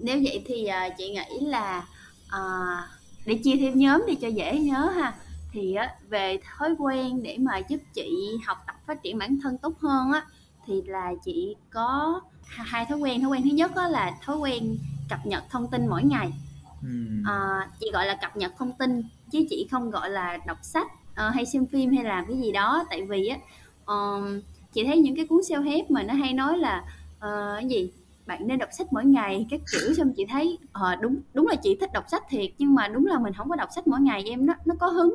nếu 0.01 0.21
vậy 0.25 0.43
thì 0.47 0.67
uh, 0.69 0.93
chị 0.99 1.11
nghĩ 1.11 1.47
là 1.47 1.87
uh, 2.27 2.85
để 3.27 3.41
chia 3.45 3.57
thêm 3.57 3.79
nhóm 3.79 4.05
đi 4.07 4.15
cho 4.15 4.29
dễ 4.29 4.59
nhớ 4.59 4.93
ha 4.97 5.15
thì 5.53 5.77
uh, 5.85 6.11
về 6.11 6.39
thói 6.45 6.75
quen 6.79 7.23
để 7.23 7.37
mà 7.41 7.59
giúp 7.69 7.81
chị 7.95 8.11
học 8.47 8.59
tập 8.67 8.77
phát 8.87 9.03
triển 9.03 9.19
bản 9.19 9.39
thân 9.43 9.59
tốt 9.59 9.79
hơn 9.79 10.13
á 10.13 10.27
thì 10.67 10.83
là 10.87 11.13
chị 11.25 11.57
có 11.71 12.21
hai 12.51 12.87
thói 12.87 12.99
quen. 12.99 13.21
Thói 13.21 13.31
quen 13.31 13.43
thứ 13.43 13.51
nhất 13.51 13.73
là 13.91 14.19
thói 14.23 14.37
quen 14.37 14.77
cập 15.09 15.27
nhật 15.27 15.45
thông 15.51 15.71
tin 15.71 15.87
mỗi 15.87 16.03
ngày. 16.05 16.33
À, 17.25 17.69
chị 17.81 17.91
gọi 17.93 18.07
là 18.07 18.15
cập 18.15 18.37
nhật 18.37 18.53
thông 18.59 18.73
tin 18.73 19.03
chứ 19.31 19.47
chị 19.51 19.69
không 19.71 19.91
gọi 19.91 20.11
là 20.11 20.39
đọc 20.47 20.59
sách 20.63 20.87
uh, 21.13 21.35
hay 21.35 21.47
xem 21.47 21.67
phim 21.67 21.93
hay 21.93 22.05
làm 22.05 22.27
cái 22.27 22.37
gì 22.37 22.53
đó. 22.53 22.85
Tại 22.91 23.03
vì 23.07 23.27
á 23.27 23.39
uh, 23.93 24.25
chị 24.73 24.85
thấy 24.85 24.99
những 24.99 25.17
cái 25.17 25.27
cuốn 25.27 25.41
self 25.41 25.63
help 25.63 25.91
mà 25.91 26.03
nó 26.03 26.15
hay 26.15 26.33
nói 26.33 26.59
là 26.59 26.85
uh, 27.17 27.23
cái 27.61 27.69
gì? 27.69 27.93
Bạn 28.27 28.49
nên 28.49 28.59
đọc 28.59 28.69
sách 28.79 28.93
mỗi 28.93 29.05
ngày 29.05 29.47
các 29.51 29.61
kiểu. 29.73 29.95
Xong 29.95 30.13
chị 30.17 30.27
thấy 30.27 30.59
uh, 30.65 31.01
đúng 31.01 31.17
đúng 31.35 31.47
là 31.47 31.55
chị 31.55 31.77
thích 31.81 31.91
đọc 31.93 32.05
sách 32.09 32.23
thiệt 32.29 32.51
nhưng 32.59 32.75
mà 32.75 32.89
đúng 32.89 33.07
là 33.07 33.19
mình 33.19 33.33
không 33.33 33.49
có 33.49 33.57
đọc 33.57 33.69
sách 33.75 33.87
mỗi 33.87 34.01
ngày 34.01 34.25
em 34.27 34.47
nó 34.47 34.55
nó 34.65 34.75
có 34.81 34.87
hứng. 34.87 35.15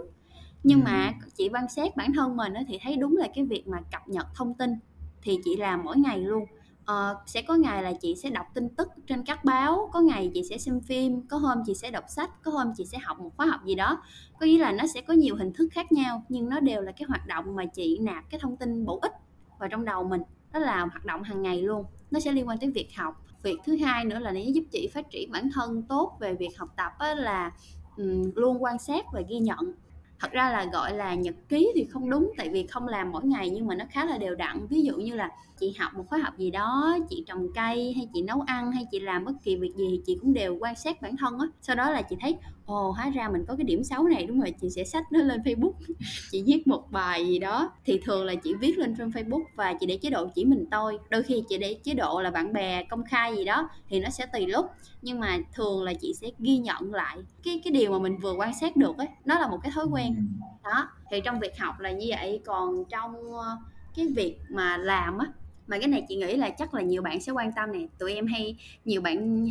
Nhưng 0.63 0.83
mà 0.83 1.13
chị 1.37 1.49
quan 1.53 1.69
sát 1.69 1.95
bản 1.95 2.13
thân 2.13 2.37
mình 2.37 2.53
thì 2.67 2.79
thấy 2.83 2.95
đúng 2.95 3.17
là 3.17 3.27
cái 3.35 3.45
việc 3.45 3.67
mà 3.67 3.77
cập 3.91 4.07
nhật 4.07 4.27
thông 4.35 4.53
tin 4.53 4.75
thì 5.21 5.39
chị 5.45 5.55
làm 5.55 5.83
mỗi 5.83 5.97
ngày 5.97 6.19
luôn 6.19 6.45
uh, 6.91 7.17
sẽ 7.25 7.41
có 7.41 7.55
ngày 7.55 7.83
là 7.83 7.93
chị 8.01 8.15
sẽ 8.15 8.29
đọc 8.29 8.45
tin 8.53 8.69
tức 8.69 8.89
trên 9.07 9.23
các 9.23 9.45
báo, 9.45 9.89
có 9.93 10.01
ngày 10.01 10.31
chị 10.33 10.43
sẽ 10.49 10.57
xem 10.57 10.81
phim, 10.81 11.27
có 11.27 11.37
hôm 11.37 11.57
chị 11.65 11.73
sẽ 11.73 11.91
đọc 11.91 12.03
sách, 12.07 12.43
có 12.43 12.51
hôm 12.51 12.73
chị 12.77 12.85
sẽ 12.85 12.97
học 12.97 13.19
một 13.19 13.31
khóa 13.37 13.45
học 13.45 13.65
gì 13.65 13.75
đó. 13.75 14.01
Có 14.39 14.45
nghĩa 14.45 14.57
là 14.57 14.71
nó 14.71 14.83
sẽ 14.93 15.01
có 15.01 15.13
nhiều 15.13 15.35
hình 15.35 15.53
thức 15.53 15.69
khác 15.71 15.91
nhau 15.91 16.23
nhưng 16.29 16.49
nó 16.49 16.59
đều 16.59 16.81
là 16.81 16.91
cái 16.91 17.05
hoạt 17.07 17.27
động 17.27 17.55
mà 17.55 17.65
chị 17.65 17.99
nạp 18.01 18.29
cái 18.29 18.39
thông 18.39 18.57
tin 18.57 18.85
bổ 18.85 18.99
ích 19.01 19.13
vào 19.59 19.69
trong 19.69 19.85
đầu 19.85 20.03
mình. 20.03 20.21
Đó 20.53 20.59
là 20.59 20.79
hoạt 20.79 21.05
động 21.05 21.23
hàng 21.23 21.41
ngày 21.41 21.61
luôn. 21.61 21.85
Nó 22.11 22.19
sẽ 22.19 22.31
liên 22.31 22.47
quan 22.47 22.57
tới 22.57 22.71
việc 22.71 22.95
học. 22.95 23.21
Việc 23.43 23.59
thứ 23.65 23.77
hai 23.77 24.05
nữa 24.05 24.19
là 24.19 24.31
nó 24.31 24.39
giúp 24.39 24.63
chị 24.71 24.89
phát 24.93 25.09
triển 25.09 25.31
bản 25.31 25.49
thân 25.53 25.83
tốt 25.83 26.17
về 26.19 26.33
việc 26.33 26.57
học 26.57 26.69
tập 26.77 26.91
là 27.17 27.51
um, 27.97 28.31
luôn 28.35 28.63
quan 28.63 28.79
sát 28.79 29.05
và 29.13 29.21
ghi 29.29 29.39
nhận 29.39 29.73
thật 30.19 30.31
ra 30.31 30.51
là, 30.51 30.65
gọi 30.73 30.93
là, 30.93 31.15
nhật 31.15 31.35
ký 31.49 31.71
thì 31.75 31.85
không 31.85 32.09
đúng, 32.09 32.31
tại 32.37 32.49
vì 32.49 32.67
không 32.67 32.87
làm 32.87 33.11
mỗi 33.11 33.25
ngày 33.25 33.49
nhưng 33.49 33.67
mà 33.67 33.75
nó 33.75 33.85
khá 33.91 34.05
là 34.05 34.17
đều 34.17 34.35
đặn. 34.35 34.67
Ví 34.69 34.81
dụ 34.81 34.97
như 34.97 35.15
là 35.15 35.31
chị 35.59 35.73
học 35.79 35.93
một 35.93 36.03
khóa 36.07 36.19
học 36.19 36.37
gì 36.37 36.51
đó, 36.51 36.97
chị 37.09 37.23
trồng 37.27 37.47
cây 37.55 37.93
hay 37.93 38.09
chị 38.13 38.21
nấu 38.21 38.41
ăn 38.41 38.71
hay 38.71 38.85
chị 38.91 38.99
làm 38.99 39.25
bất 39.25 39.33
kỳ 39.43 39.55
việc 39.55 39.73
gì 39.75 39.85
thì 39.89 40.01
chị 40.05 40.17
cũng 40.21 40.33
đều 40.33 40.57
quan 40.59 40.75
sát 40.75 41.01
bản 41.01 41.17
thân 41.17 41.39
á. 41.39 41.47
Sau 41.61 41.75
đó 41.75 41.89
là 41.89 42.01
chị 42.01 42.15
thấy 42.21 42.37
ồ 42.65 42.91
hóa 42.91 43.09
ra 43.09 43.29
mình 43.29 43.45
có 43.47 43.55
cái 43.55 43.63
điểm 43.63 43.83
xấu 43.83 44.03
này 44.03 44.25
đúng 44.25 44.39
rồi 44.39 44.53
chị 44.61 44.69
sẽ 44.69 44.83
sách 44.83 45.11
nó 45.11 45.19
lên 45.19 45.41
Facebook. 45.41 45.73
Chị 46.31 46.43
viết 46.45 46.67
một 46.67 46.91
bài 46.91 47.27
gì 47.27 47.39
đó 47.39 47.71
thì 47.85 47.99
thường 48.03 48.25
là 48.25 48.35
chị 48.35 48.53
viết 48.53 48.77
lên 48.77 48.95
trên 48.97 49.09
Facebook 49.09 49.43
và 49.55 49.73
chị 49.73 49.85
để 49.85 49.97
chế 49.97 50.09
độ 50.09 50.27
chỉ 50.35 50.45
mình 50.45 50.65
tôi. 50.71 50.99
Đôi 51.09 51.23
khi 51.23 51.43
chị 51.49 51.57
để 51.57 51.77
chế 51.83 51.93
độ 51.93 52.21
là 52.21 52.31
bạn 52.31 52.53
bè 52.53 52.83
công 52.83 53.03
khai 53.03 53.35
gì 53.35 53.45
đó 53.45 53.69
thì 53.89 53.99
nó 53.99 54.09
sẽ 54.09 54.25
tùy 54.33 54.47
lúc. 54.47 54.65
Nhưng 55.01 55.19
mà 55.19 55.37
thường 55.53 55.83
là 55.83 55.93
chị 55.93 56.13
sẽ 56.13 56.27
ghi 56.39 56.57
nhận 56.57 56.93
lại 56.93 57.17
cái 57.43 57.61
cái 57.63 57.71
điều 57.71 57.91
mà 57.91 57.99
mình 57.99 58.17
vừa 58.17 58.33
quan 58.33 58.53
sát 58.53 58.75
được 58.75 58.97
ấy 58.97 59.07
nó 59.25 59.39
là 59.39 59.47
một 59.47 59.57
cái 59.63 59.71
thói 59.75 59.85
quen. 59.85 60.27
Đó 60.63 60.89
thì 61.11 61.21
trong 61.25 61.39
việc 61.39 61.57
học 61.59 61.79
là 61.79 61.91
như 61.91 62.05
vậy. 62.09 62.41
Còn 62.45 62.85
trong 62.89 63.33
ờ, 63.33 63.57
cái 63.95 64.07
việc 64.15 64.37
mà 64.49 64.77
làm 64.77 65.17
á 65.17 65.27
mà 65.67 65.79
cái 65.79 65.87
này 65.87 66.05
chị 66.09 66.15
nghĩ 66.15 66.35
là 66.35 66.49
chắc 66.49 66.73
là 66.73 66.81
nhiều 66.81 67.01
bạn 67.01 67.21
sẽ 67.21 67.31
quan 67.31 67.51
tâm 67.55 67.71
nè. 67.71 67.79
Tụi 67.99 68.13
em 68.13 68.27
hay 68.27 68.55
nhiều 68.85 69.01
bạn 69.01 69.47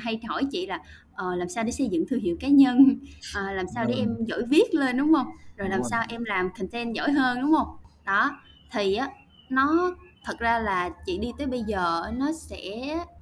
hay 0.00 0.20
hỏi 0.28 0.44
chị 0.50 0.66
là 0.66 0.80
ờ, 1.14 1.34
làm 1.36 1.48
sao 1.48 1.64
để 1.64 1.72
xây 1.72 1.88
dựng 1.88 2.04
thương 2.08 2.20
hiệu 2.20 2.36
cá 2.40 2.48
nhân? 2.48 2.98
Ờ, 3.34 3.52
làm 3.52 3.66
sao 3.74 3.86
để 3.86 3.94
em 3.94 4.24
giỏi 4.26 4.42
viết 4.48 4.74
lên 4.74 4.96
đúng 4.96 5.12
không? 5.14 5.26
Rồi 5.56 5.68
làm 5.68 5.80
sao 5.90 6.04
em 6.08 6.24
làm 6.24 6.50
content 6.58 6.94
giỏi 6.94 7.12
hơn 7.12 7.40
đúng 7.40 7.54
không? 7.54 7.76
Đó 8.04 8.40
thì 8.72 8.94
á 8.94 9.08
nó 9.48 9.94
thật 10.24 10.38
ra 10.38 10.58
là 10.58 10.90
chị 11.06 11.18
đi 11.18 11.32
tới 11.38 11.46
bây 11.46 11.62
giờ 11.62 12.02
nó 12.16 12.32
sẽ 12.32 12.60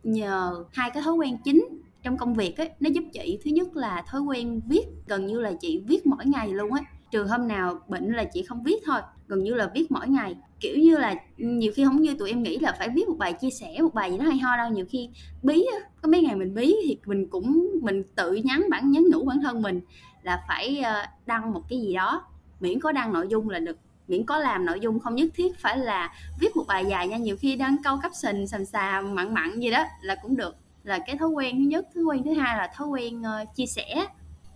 nhờ 0.02 0.64
hai 0.72 0.90
cái 0.90 1.02
thói 1.02 1.14
quen 1.14 1.36
chính 1.44 1.64
trong 2.02 2.18
công 2.18 2.34
việc 2.34 2.56
ấy 2.56 2.70
nó 2.80 2.90
giúp 2.90 3.04
chị 3.12 3.38
thứ 3.44 3.50
nhất 3.50 3.76
là 3.76 4.02
thói 4.06 4.20
quen 4.20 4.60
viết 4.68 4.86
gần 5.06 5.26
như 5.26 5.40
là 5.40 5.52
chị 5.60 5.82
viết 5.86 6.06
mỗi 6.06 6.26
ngày 6.26 6.48
luôn 6.48 6.72
á. 6.72 6.82
Trừ 7.10 7.24
hôm 7.24 7.48
nào 7.48 7.80
bệnh 7.88 8.12
là 8.12 8.24
chị 8.24 8.42
không 8.42 8.62
viết 8.62 8.82
thôi 8.86 9.00
gần 9.26 9.42
như 9.42 9.54
là 9.54 9.70
viết 9.74 9.90
mỗi 9.90 10.08
ngày 10.08 10.36
kiểu 10.60 10.76
như 10.76 10.96
là 10.96 11.14
nhiều 11.36 11.72
khi 11.74 11.84
không 11.84 12.02
như 12.02 12.14
tụi 12.14 12.30
em 12.30 12.42
nghĩ 12.42 12.58
là 12.58 12.76
phải 12.78 12.88
viết 12.88 13.08
một 13.08 13.16
bài 13.18 13.32
chia 13.32 13.50
sẻ 13.50 13.76
một 13.82 13.94
bài 13.94 14.10
gì 14.10 14.18
đó 14.18 14.24
hay 14.24 14.38
ho 14.38 14.56
đâu. 14.56 14.70
Nhiều 14.70 14.84
khi 14.88 15.08
bí 15.42 15.66
có 16.02 16.08
mấy 16.08 16.22
ngày 16.22 16.36
mình 16.36 16.54
bí 16.54 16.74
thì 16.84 16.98
mình 17.04 17.28
cũng 17.28 17.70
mình 17.82 18.02
tự 18.14 18.32
nhắn 18.32 18.64
bản 18.70 18.90
nhắn 18.90 19.04
nhủ 19.10 19.24
bản 19.24 19.40
thân 19.42 19.62
mình 19.62 19.80
là 20.22 20.44
phải 20.48 20.80
ờ, 20.80 21.02
đăng 21.26 21.52
một 21.52 21.62
cái 21.68 21.80
gì 21.80 21.94
đó. 21.94 22.24
Miễn 22.60 22.80
có 22.80 22.92
đăng 22.92 23.12
nội 23.12 23.26
dung 23.30 23.50
là 23.50 23.58
được 23.58 23.76
miễn 24.08 24.24
có 24.26 24.38
làm 24.38 24.66
nội 24.66 24.80
dung 24.80 24.98
không 24.98 25.14
nhất 25.14 25.28
thiết 25.34 25.58
phải 25.58 25.78
là 25.78 26.14
viết 26.40 26.56
một 26.56 26.64
bài 26.68 26.84
dài 26.88 27.08
nha. 27.08 27.16
Nhiều 27.16 27.36
khi 27.36 27.56
đăng 27.56 27.76
câu 27.84 27.98
caption 28.02 28.46
sàm 28.46 28.64
sàm 28.64 29.14
mặn 29.14 29.34
mặn 29.34 29.60
gì 29.60 29.70
đó 29.70 29.84
là 30.02 30.16
cũng 30.22 30.36
được. 30.36 30.56
Là 30.84 30.98
cái 31.06 31.16
thói 31.16 31.28
quen 31.28 31.56
thứ 31.58 31.64
nhất. 31.64 31.86
Thói 31.94 32.04
quen 32.04 32.24
thứ 32.24 32.32
hai 32.32 32.58
là 32.58 32.72
thói 32.76 32.88
quen 32.88 33.20
uh, 33.20 33.54
chia 33.56 33.66
sẻ. 33.66 34.06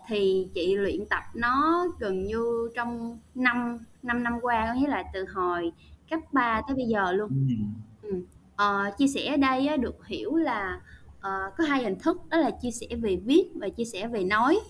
Thì 0.08 0.49
chị 0.54 0.75
luyện 0.76 1.06
tập 1.11 1.23
nó 1.34 1.84
gần 1.99 2.25
như 2.25 2.70
trong 2.75 3.18
năm 3.34 3.78
năm 4.02 4.23
năm 4.23 4.38
qua 4.42 4.66
có 4.66 4.80
nghĩa 4.80 4.88
là 4.88 5.04
từ 5.12 5.25
hồi 5.34 5.73
cấp 6.11 6.20
3 6.32 6.62
tới 6.68 6.76
bây 6.76 6.87
giờ 6.87 7.12
luôn. 7.12 7.28
Ừ. 7.49 7.54
Ừ. 8.08 8.16
Ờ, 8.56 8.90
chia 8.99 9.06
sẻ 9.06 9.26
ở 9.26 9.37
đây 9.37 9.66
á, 9.66 9.76
được 9.76 10.06
hiểu 10.06 10.37
là 10.37 10.80
ờ, 11.20 11.30
có 11.58 11.64
hai 11.64 11.82
hình 11.82 11.99
thức 11.99 12.16
đó 12.28 12.37
là 12.37 12.50
chia 12.50 12.70
sẻ 12.70 12.87
về 13.02 13.16
viết 13.25 13.44
và 13.54 13.68
chia 13.68 13.84
sẻ 13.84 14.08
về 14.08 14.25
nói. 14.25 14.61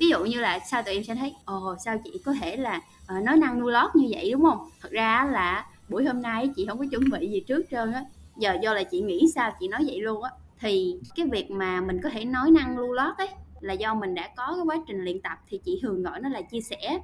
Ví 0.00 0.06
dụ 0.08 0.24
như 0.24 0.40
là 0.40 0.58
sao 0.70 0.82
tụi 0.82 0.94
em 0.94 1.04
sẽ 1.04 1.14
thấy 1.14 1.34
ồ 1.44 1.76
sao 1.84 1.96
chị 2.04 2.10
có 2.24 2.32
thể 2.40 2.56
là 2.56 2.80
ờ, 3.06 3.20
nói 3.20 3.36
năng 3.36 3.58
nu 3.60 3.68
lót 3.68 3.90
như 3.96 4.06
vậy 4.10 4.30
đúng 4.32 4.42
không? 4.44 4.68
Thật 4.80 4.90
ra 4.92 5.16
á 5.16 5.24
là 5.26 5.66
buổi 5.88 6.04
hôm 6.04 6.22
nay 6.22 6.50
chị 6.56 6.66
không 6.68 6.78
có 6.78 6.84
chuẩn 6.90 7.02
bị 7.12 7.28
gì 7.30 7.40
trước 7.40 7.62
trơn 7.70 7.92
á. 7.92 8.04
Giờ 8.36 8.56
do 8.62 8.74
là 8.74 8.82
chị 8.82 9.00
nghĩ 9.00 9.26
sao 9.34 9.52
chị 9.60 9.68
nói 9.68 9.80
vậy 9.86 10.00
luôn 10.00 10.22
á. 10.22 10.30
Thì 10.60 10.96
cái 11.16 11.26
việc 11.32 11.50
mà 11.50 11.80
mình 11.80 12.00
có 12.02 12.08
thể 12.08 12.24
nói 12.24 12.50
năng 12.50 12.78
lưu 12.78 12.92
lót 12.92 13.16
ấy 13.18 13.28
là 13.60 13.72
do 13.74 13.94
mình 13.94 14.14
đã 14.14 14.28
có 14.36 14.46
cái 14.56 14.64
quá 14.66 14.84
trình 14.86 15.04
luyện 15.04 15.20
tập 15.22 15.38
thì 15.48 15.60
chị 15.64 15.78
thường 15.82 16.02
gọi 16.02 16.20
nó 16.20 16.28
là 16.28 16.42
chia 16.42 16.60
sẻ 16.60 16.98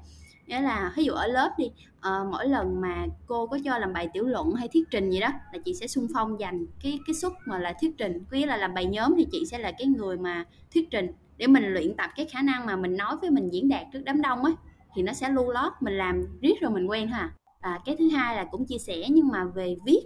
nghĩa 0.51 0.61
là 0.61 0.93
ví 0.97 1.05
dụ 1.05 1.13
ở 1.13 1.27
lớp 1.27 1.51
đi 1.59 1.71
ờ, 2.01 2.27
mỗi 2.31 2.49
lần 2.49 2.81
mà 2.81 3.07
cô 3.27 3.47
có 3.47 3.59
cho 3.65 3.79
làm 3.79 3.93
bài 3.93 4.09
tiểu 4.13 4.25
luận 4.25 4.55
hay 4.55 4.69
thuyết 4.69 4.91
trình 4.91 5.11
gì 5.11 5.21
đó 5.21 5.29
là 5.53 5.59
chị 5.65 5.75
sẽ 5.75 5.87
xung 5.87 6.07
phong 6.15 6.41
dành 6.41 6.67
cái 6.83 6.99
cái 7.07 7.15
suất 7.15 7.33
mà 7.47 7.59
là 7.59 7.75
thuyết 7.81 7.99
trình. 7.99 8.25
Có 8.31 8.37
nghĩa 8.37 8.47
là 8.47 8.57
làm 8.57 8.75
bài 8.75 8.87
nhóm 8.87 9.15
thì 9.17 9.27
chị 9.33 9.45
sẽ 9.51 9.59
là 9.59 9.73
cái 9.73 9.87
người 9.87 10.19
mà 10.19 10.45
thuyết 10.75 10.91
trình 10.91 11.13
để 11.37 11.47
mình 11.47 11.65
luyện 11.65 11.95
tập 11.97 12.11
cái 12.17 12.27
khả 12.27 12.43
năng 12.43 12.67
mà 12.67 12.77
mình 12.77 12.97
nói 12.97 13.17
với 13.21 13.31
mình 13.31 13.49
diễn 13.49 13.69
đạt 13.69 13.87
trước 13.93 14.03
đám 14.05 14.23
đông 14.23 14.45
ấy 14.45 14.55
thì 14.95 15.03
nó 15.03 15.13
sẽ 15.13 15.29
lưu 15.29 15.51
lót 15.51 15.73
mình 15.81 15.95
làm 15.95 16.27
riết 16.41 16.55
rồi 16.61 16.71
mình 16.71 16.87
quen 16.87 17.09
ha 17.09 17.33
à, 17.61 17.81
cái 17.85 17.97
thứ 17.99 18.09
hai 18.09 18.37
là 18.37 18.45
cũng 18.45 18.67
chia 18.67 18.79
sẻ 18.79 19.07
nhưng 19.09 19.29
mà 19.29 19.45
về 19.45 19.77
viết 19.85 20.01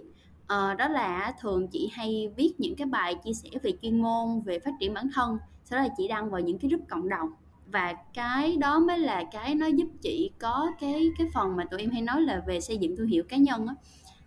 Ờ, 0.47 0.73
đó 0.73 0.87
là 0.87 1.33
thường 1.41 1.67
chị 1.67 1.89
hay 1.93 2.31
viết 2.35 2.53
những 2.57 2.75
cái 2.75 2.87
bài 2.87 3.15
chia 3.23 3.33
sẻ 3.33 3.49
về 3.63 3.71
chuyên 3.81 4.01
môn 4.01 4.41
về 4.45 4.59
phát 4.59 4.71
triển 4.79 4.93
bản 4.93 5.09
thân 5.15 5.37
sau 5.63 5.79
đó 5.79 5.83
là 5.83 5.89
chị 5.97 6.07
đăng 6.07 6.29
vào 6.29 6.41
những 6.41 6.59
cái 6.59 6.69
group 6.69 6.81
cộng 6.89 7.09
đồng 7.09 7.29
và 7.75 7.93
cái 8.13 8.57
đó 8.57 8.79
mới 8.79 8.99
là 8.99 9.23
cái 9.31 9.55
nó 9.55 9.67
giúp 9.67 9.87
chị 10.01 10.31
có 10.39 10.71
cái 10.79 11.11
cái 11.17 11.27
phần 11.33 11.55
mà 11.55 11.65
tụi 11.65 11.79
em 11.79 11.91
hay 11.91 12.01
nói 12.01 12.21
là 12.21 12.41
về 12.47 12.61
xây 12.61 12.77
dựng 12.77 12.97
thương 12.97 13.07
hiệu 13.07 13.23
cá 13.29 13.37
nhân 13.37 13.67
á. 13.67 13.75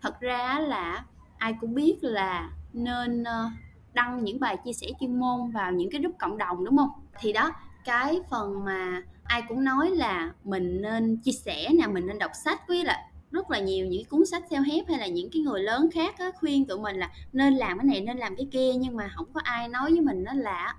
Thật 0.02 0.20
ra 0.20 0.58
là 0.60 1.04
ai 1.38 1.54
cũng 1.60 1.74
biết 1.74 1.98
là 2.00 2.50
nên 2.72 3.24
ờ, 3.24 3.50
đăng 3.92 4.24
những 4.24 4.40
bài 4.40 4.56
chia 4.64 4.72
sẻ 4.72 4.86
chuyên 5.00 5.18
môn 5.18 5.50
vào 5.50 5.72
những 5.72 5.90
cái 5.90 6.00
group 6.00 6.14
cộng 6.18 6.38
đồng 6.38 6.64
đúng 6.64 6.76
không? 6.76 6.90
Thì 7.20 7.32
đó 7.32 7.50
cái 7.84 8.20
phần 8.30 8.64
mà 8.64 9.02
ai 9.24 9.42
cũng 9.48 9.64
nói 9.64 9.90
là 9.90 10.32
mình 10.44 10.82
nên 10.82 11.16
chia 11.16 11.32
sẻ 11.32 11.68
nè 11.78 11.86
mình 11.86 12.06
nên 12.06 12.18
đọc 12.18 12.30
sách 12.44 12.68
với 12.68 12.84
là 12.84 13.08
rất 13.30 13.50
là 13.50 13.58
nhiều 13.58 13.86
những 13.86 14.04
cuốn 14.04 14.26
sách 14.26 14.42
theo 14.50 14.62
hép 14.62 14.88
hay 14.88 14.98
là 14.98 15.06
những 15.06 15.30
cái 15.32 15.42
người 15.42 15.62
lớn 15.62 15.88
khác 15.94 16.18
á, 16.18 16.30
khuyên 16.40 16.66
tụi 16.66 16.78
mình 16.78 16.96
là 16.96 17.10
nên 17.32 17.54
làm 17.54 17.78
cái 17.78 17.84
này 17.84 18.00
nên 18.00 18.18
làm 18.18 18.36
cái 18.36 18.48
kia 18.52 18.72
nhưng 18.78 18.96
mà 18.96 19.08
không 19.14 19.26
có 19.32 19.40
ai 19.44 19.68
nói 19.68 19.90
với 19.90 20.00
mình 20.00 20.24
nó 20.24 20.32
là 20.32 20.74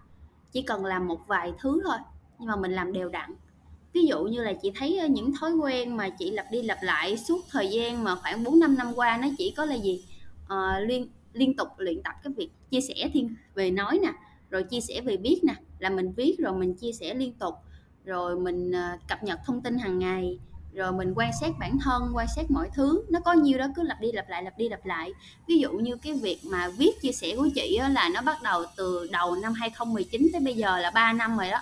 chỉ 0.52 0.62
cần 0.62 0.86
làm 0.86 1.08
một 1.08 1.28
vài 1.28 1.54
thứ 1.60 1.82
thôi 1.84 1.98
nhưng 2.40 2.48
mà 2.48 2.56
mình 2.56 2.72
làm 2.72 2.94
đều 2.94 3.10
đặn. 3.10 3.36
Ví 3.94 4.06
dụ 4.06 4.24
như 4.24 4.44
là 4.44 4.54
chị 4.62 4.72
thấy 4.76 4.98
ờ, 4.98 5.08
những 5.08 5.34
thói 5.40 5.52
quen 5.52 5.98
mà 5.98 6.10
chị 6.10 6.32
lặp 6.32 6.46
đi 6.52 6.62
lặp 6.62 6.78
lại 6.82 7.18
suốt 7.18 7.46
thời 7.50 7.68
gian 7.68 8.04
mà 8.04 8.16
khoảng 8.16 8.44
4 8.44 8.60
5 8.60 8.76
năm 8.78 8.94
qua 8.96 9.18
nó 9.18 9.28
chỉ 9.38 9.54
có 9.58 9.66
là 9.66 9.76
gì? 9.76 10.06
À, 10.48 10.80
liên 10.80 11.08
liên 11.34 11.58
tục 11.58 11.68
luyện 11.78 12.04
tập 12.04 12.16
cái 12.24 12.34
việc 12.38 12.50
chia 12.72 12.82
sẻ 12.82 13.10
thiên 13.14 13.36
về 13.56 13.72
nói 13.72 14.00
nè 14.04 14.12
rồi 14.50 14.64
chia 14.64 14.82
sẻ 14.82 15.02
về 15.02 15.18
viết 15.18 15.40
nè 15.44 15.54
là 15.80 15.90
mình 15.90 16.14
viết 16.14 16.36
rồi 16.40 16.54
mình 16.54 16.74
chia 16.74 16.92
sẻ 16.92 17.14
liên 17.14 17.34
tục 17.34 17.54
rồi 18.06 18.40
mình 18.40 18.72
ờ, 18.72 18.98
cập 19.08 19.24
nhật 19.24 19.40
thông 19.46 19.62
tin 19.62 19.78
hàng 19.78 20.00
ngày 20.00 20.40
rồi 20.74 20.92
mình 20.92 21.14
quan 21.16 21.32
sát 21.42 21.52
bản 21.60 21.78
thân 21.84 22.12
quan 22.14 22.28
sát 22.36 22.52
mọi 22.52 22.70
thứ. 22.74 23.04
Nó 23.10 23.20
có 23.20 23.34
nhiêu 23.34 23.58
đó 23.58 23.68
cứ 23.76 23.84
lặp 23.84 24.02
đi 24.02 24.12
lặp 24.12 24.30
lại 24.30 24.44
lặp 24.44 24.58
đi 24.58 24.70
lặp 24.70 24.86
lại. 24.86 25.14
Ví 25.48 25.58
dụ 25.58 25.72
như 25.72 25.96
cái 25.96 26.14
việc 26.14 26.40
mà 26.52 26.70
viết 26.78 27.02
chia 27.02 27.12
sẻ 27.12 27.36
của 27.38 27.50
chị 27.56 27.80
là 27.90 28.10
nó 28.14 28.22
bắt 28.22 28.38
đầu 28.44 28.64
từ 28.78 29.08
đầu 29.12 29.36
năm 29.36 29.54
2019 29.54 30.30
tới 30.34 30.42
bây 30.42 30.54
giờ 30.54 30.80
là 30.80 30.92
3 30.92 31.14
năm 31.14 31.38
rồi 31.38 31.50
đó 31.50 31.60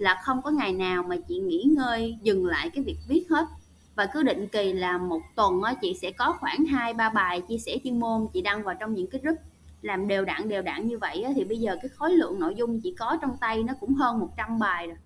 là 0.00 0.20
không 0.22 0.42
có 0.42 0.50
ngày 0.50 0.72
nào 0.72 1.02
mà 1.02 1.16
chị 1.28 1.38
nghỉ 1.38 1.64
ngơi 1.76 2.18
dừng 2.22 2.46
lại 2.46 2.70
cái 2.70 2.84
việc 2.84 2.96
viết 3.08 3.26
hết. 3.30 3.46
Và 3.94 4.06
cứ 4.06 4.22
định 4.22 4.48
kỳ 4.48 4.72
là 4.72 4.98
một 4.98 5.20
tuần 5.36 5.62
á, 5.62 5.74
chị 5.82 5.98
sẽ 6.02 6.10
có 6.10 6.36
khoảng 6.40 6.64
hai 6.64 6.94
ba 6.94 7.10
bài 7.10 7.40
chia 7.48 7.58
sẻ 7.58 7.78
chuyên 7.84 8.00
môn 8.00 8.26
chị 8.32 8.40
đăng 8.42 8.62
vào 8.62 8.74
trong 8.80 8.94
những 8.94 9.10
cái 9.10 9.20
group 9.20 9.38
làm 9.82 10.08
đều 10.08 10.24
đặn 10.24 10.48
đều 10.48 10.62
đặn 10.62 10.86
như 10.86 10.98
vậy 10.98 11.22
á, 11.22 11.30
thì 11.36 11.44
bây 11.44 11.58
giờ 11.58 11.76
cái 11.82 11.88
khối 11.88 12.10
lượng 12.10 12.40
nội 12.40 12.54
dung 12.54 12.80
chị 12.80 12.94
có 12.98 13.18
trong 13.22 13.36
tay 13.40 13.62
nó 13.62 13.74
cũng 13.80 13.94
hơn 13.94 14.18
100 14.18 14.58
bài 14.58 14.86
rồi 14.86 14.96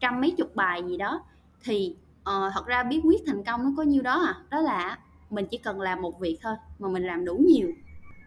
trăm 0.00 0.20
mấy 0.20 0.30
chục 0.30 0.54
bài 0.54 0.82
gì 0.88 0.96
đó. 0.96 1.20
Thì 1.64 1.96
uh, 2.20 2.52
thật 2.54 2.66
ra 2.66 2.82
bí 2.82 3.00
quyết 3.04 3.22
thành 3.26 3.44
công 3.44 3.64
nó 3.64 3.70
có 3.76 3.82
nhiêu 3.82 4.02
đó 4.02 4.24
à? 4.26 4.34
Đó 4.50 4.60
là 4.60 4.98
mình 5.30 5.46
chỉ 5.50 5.58
cần 5.58 5.80
làm 5.80 6.02
một 6.02 6.20
việc 6.20 6.38
thôi 6.42 6.54
mà 6.78 6.88
mình 6.88 7.02
làm 7.02 7.24
đủ 7.24 7.34
nhiều. 7.34 7.68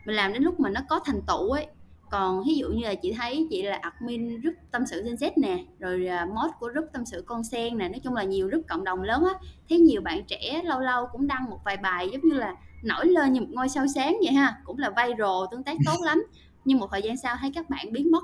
Mình 0.05 0.15
làm 0.15 0.33
đến 0.33 0.43
lúc 0.43 0.59
mà 0.59 0.69
nó 0.69 0.81
có 0.89 0.99
thành 1.05 1.21
tựu 1.27 1.49
ấy 1.49 1.67
còn 2.09 2.43
ví 2.47 2.55
dụ 2.55 2.69
như 2.69 2.83
là 2.83 2.95
chị 2.95 3.13
thấy 3.13 3.47
chị 3.49 3.61
là 3.61 3.79
admin 3.81 4.41
group 4.41 4.55
tâm 4.71 4.85
sự 4.85 5.03
Gen 5.03 5.15
Z 5.15 5.31
nè 5.37 5.63
rồi 5.79 6.07
à, 6.07 6.25
mod 6.25 6.51
của 6.59 6.69
group 6.73 6.85
tâm 6.93 7.05
sự 7.05 7.23
con 7.25 7.43
sen 7.43 7.77
nè 7.77 7.89
nói 7.89 7.99
chung 8.03 8.13
là 8.13 8.23
nhiều 8.23 8.47
group 8.47 8.63
cộng 8.67 8.83
đồng 8.83 9.01
lớn 9.01 9.23
á 9.23 9.33
thấy 9.69 9.79
nhiều 9.79 10.01
bạn 10.01 10.23
trẻ 10.27 10.61
lâu 10.65 10.79
lâu 10.79 11.07
cũng 11.11 11.27
đăng 11.27 11.49
một 11.49 11.59
vài 11.65 11.77
bài 11.77 12.09
giống 12.11 12.21
như 12.21 12.33
là 12.33 12.55
nổi 12.85 13.05
lên 13.07 13.33
như 13.33 13.41
một 13.41 13.47
ngôi 13.49 13.69
sao 13.69 13.85
sáng 13.95 14.17
vậy 14.23 14.33
ha 14.33 14.57
cũng 14.63 14.77
là 14.77 14.89
viral 14.89 15.45
tương 15.51 15.63
tác 15.63 15.77
tốt 15.85 15.97
lắm. 16.03 16.23
Nhưng 16.65 16.79
một 16.79 16.87
thời 16.91 17.01
gian 17.01 17.17
sau 17.17 17.35
thấy 17.41 17.51
các 17.55 17.69
bạn 17.69 17.91
biến 17.91 18.11
mất 18.11 18.23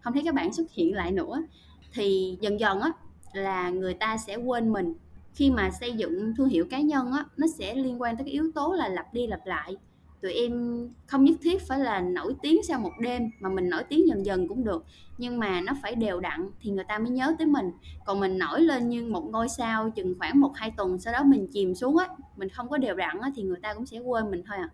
không 0.00 0.12
thấy 0.12 0.22
các 0.24 0.34
bạn 0.34 0.52
xuất 0.52 0.70
hiện 0.72 0.94
lại 0.94 1.12
nữa. 1.12 1.42
Thì 1.92 2.38
dần 2.40 2.60
dần 2.60 2.80
á 2.80 2.92
là 3.32 3.70
người 3.70 3.94
ta 3.94 4.16
sẽ 4.16 4.36
quên 4.36 4.72
mình. 4.72 4.94
Khi 5.34 5.50
mà 5.50 5.70
xây 5.70 5.92
dựng 5.92 6.34
thương 6.36 6.48
hiệu 6.48 6.64
cá 6.70 6.80
nhân 6.80 7.12
á 7.12 7.24
nó 7.36 7.46
sẽ 7.58 7.74
liên 7.74 8.02
quan 8.02 8.16
tới 8.16 8.24
cái 8.24 8.32
yếu 8.32 8.50
tố 8.54 8.72
là 8.72 8.88
lặp 8.88 9.14
đi 9.14 9.26
lặp 9.26 9.46
lại 9.46 9.76
tụi 10.22 10.32
em 10.32 10.52
không 11.06 11.24
nhất 11.24 11.36
thiết 11.42 11.62
phải 11.68 11.78
là 11.78 12.00
nổi 12.00 12.34
tiếng 12.42 12.62
sau 12.68 12.80
một 12.80 12.92
đêm 13.00 13.22
mà 13.40 13.48
mình 13.48 13.68
nổi 13.68 13.82
tiếng 13.88 14.08
dần 14.08 14.26
dần 14.26 14.48
cũng 14.48 14.64
được. 14.64 14.84
Nhưng 15.18 15.38
mà 15.38 15.60
nó 15.60 15.72
phải 15.82 15.94
đều 15.94 16.20
đặn 16.20 16.50
thì 16.60 16.70
người 16.70 16.84
ta 16.88 16.98
mới 16.98 17.10
nhớ 17.10 17.34
tới 17.38 17.46
mình. 17.46 17.70
Còn 18.06 18.20
mình 18.20 18.38
nổi 18.38 18.60
lên 18.60 18.88
như 18.88 19.04
một 19.04 19.28
ngôi 19.30 19.48
sao 19.48 19.90
chừng 19.90 20.14
khoảng 20.18 20.40
một 20.40 20.52
hai 20.54 20.72
tuần 20.76 21.00
sau 21.00 21.12
đó 21.12 21.22
mình 21.24 21.46
chìm 21.52 21.74
xuống 21.74 21.96
á 21.96 22.08
mình 22.36 22.48
không 22.48 22.68
có 22.68 22.78
đều 22.78 22.94
đặn 22.94 23.20
á 23.20 23.30
thì 23.36 23.42
người 23.42 23.58
ta 23.62 23.74
cũng 23.74 23.86
sẽ 23.86 23.98
quên 23.98 24.30
mình 24.30 24.42
thôi 24.46 24.56
à. 24.56 24.68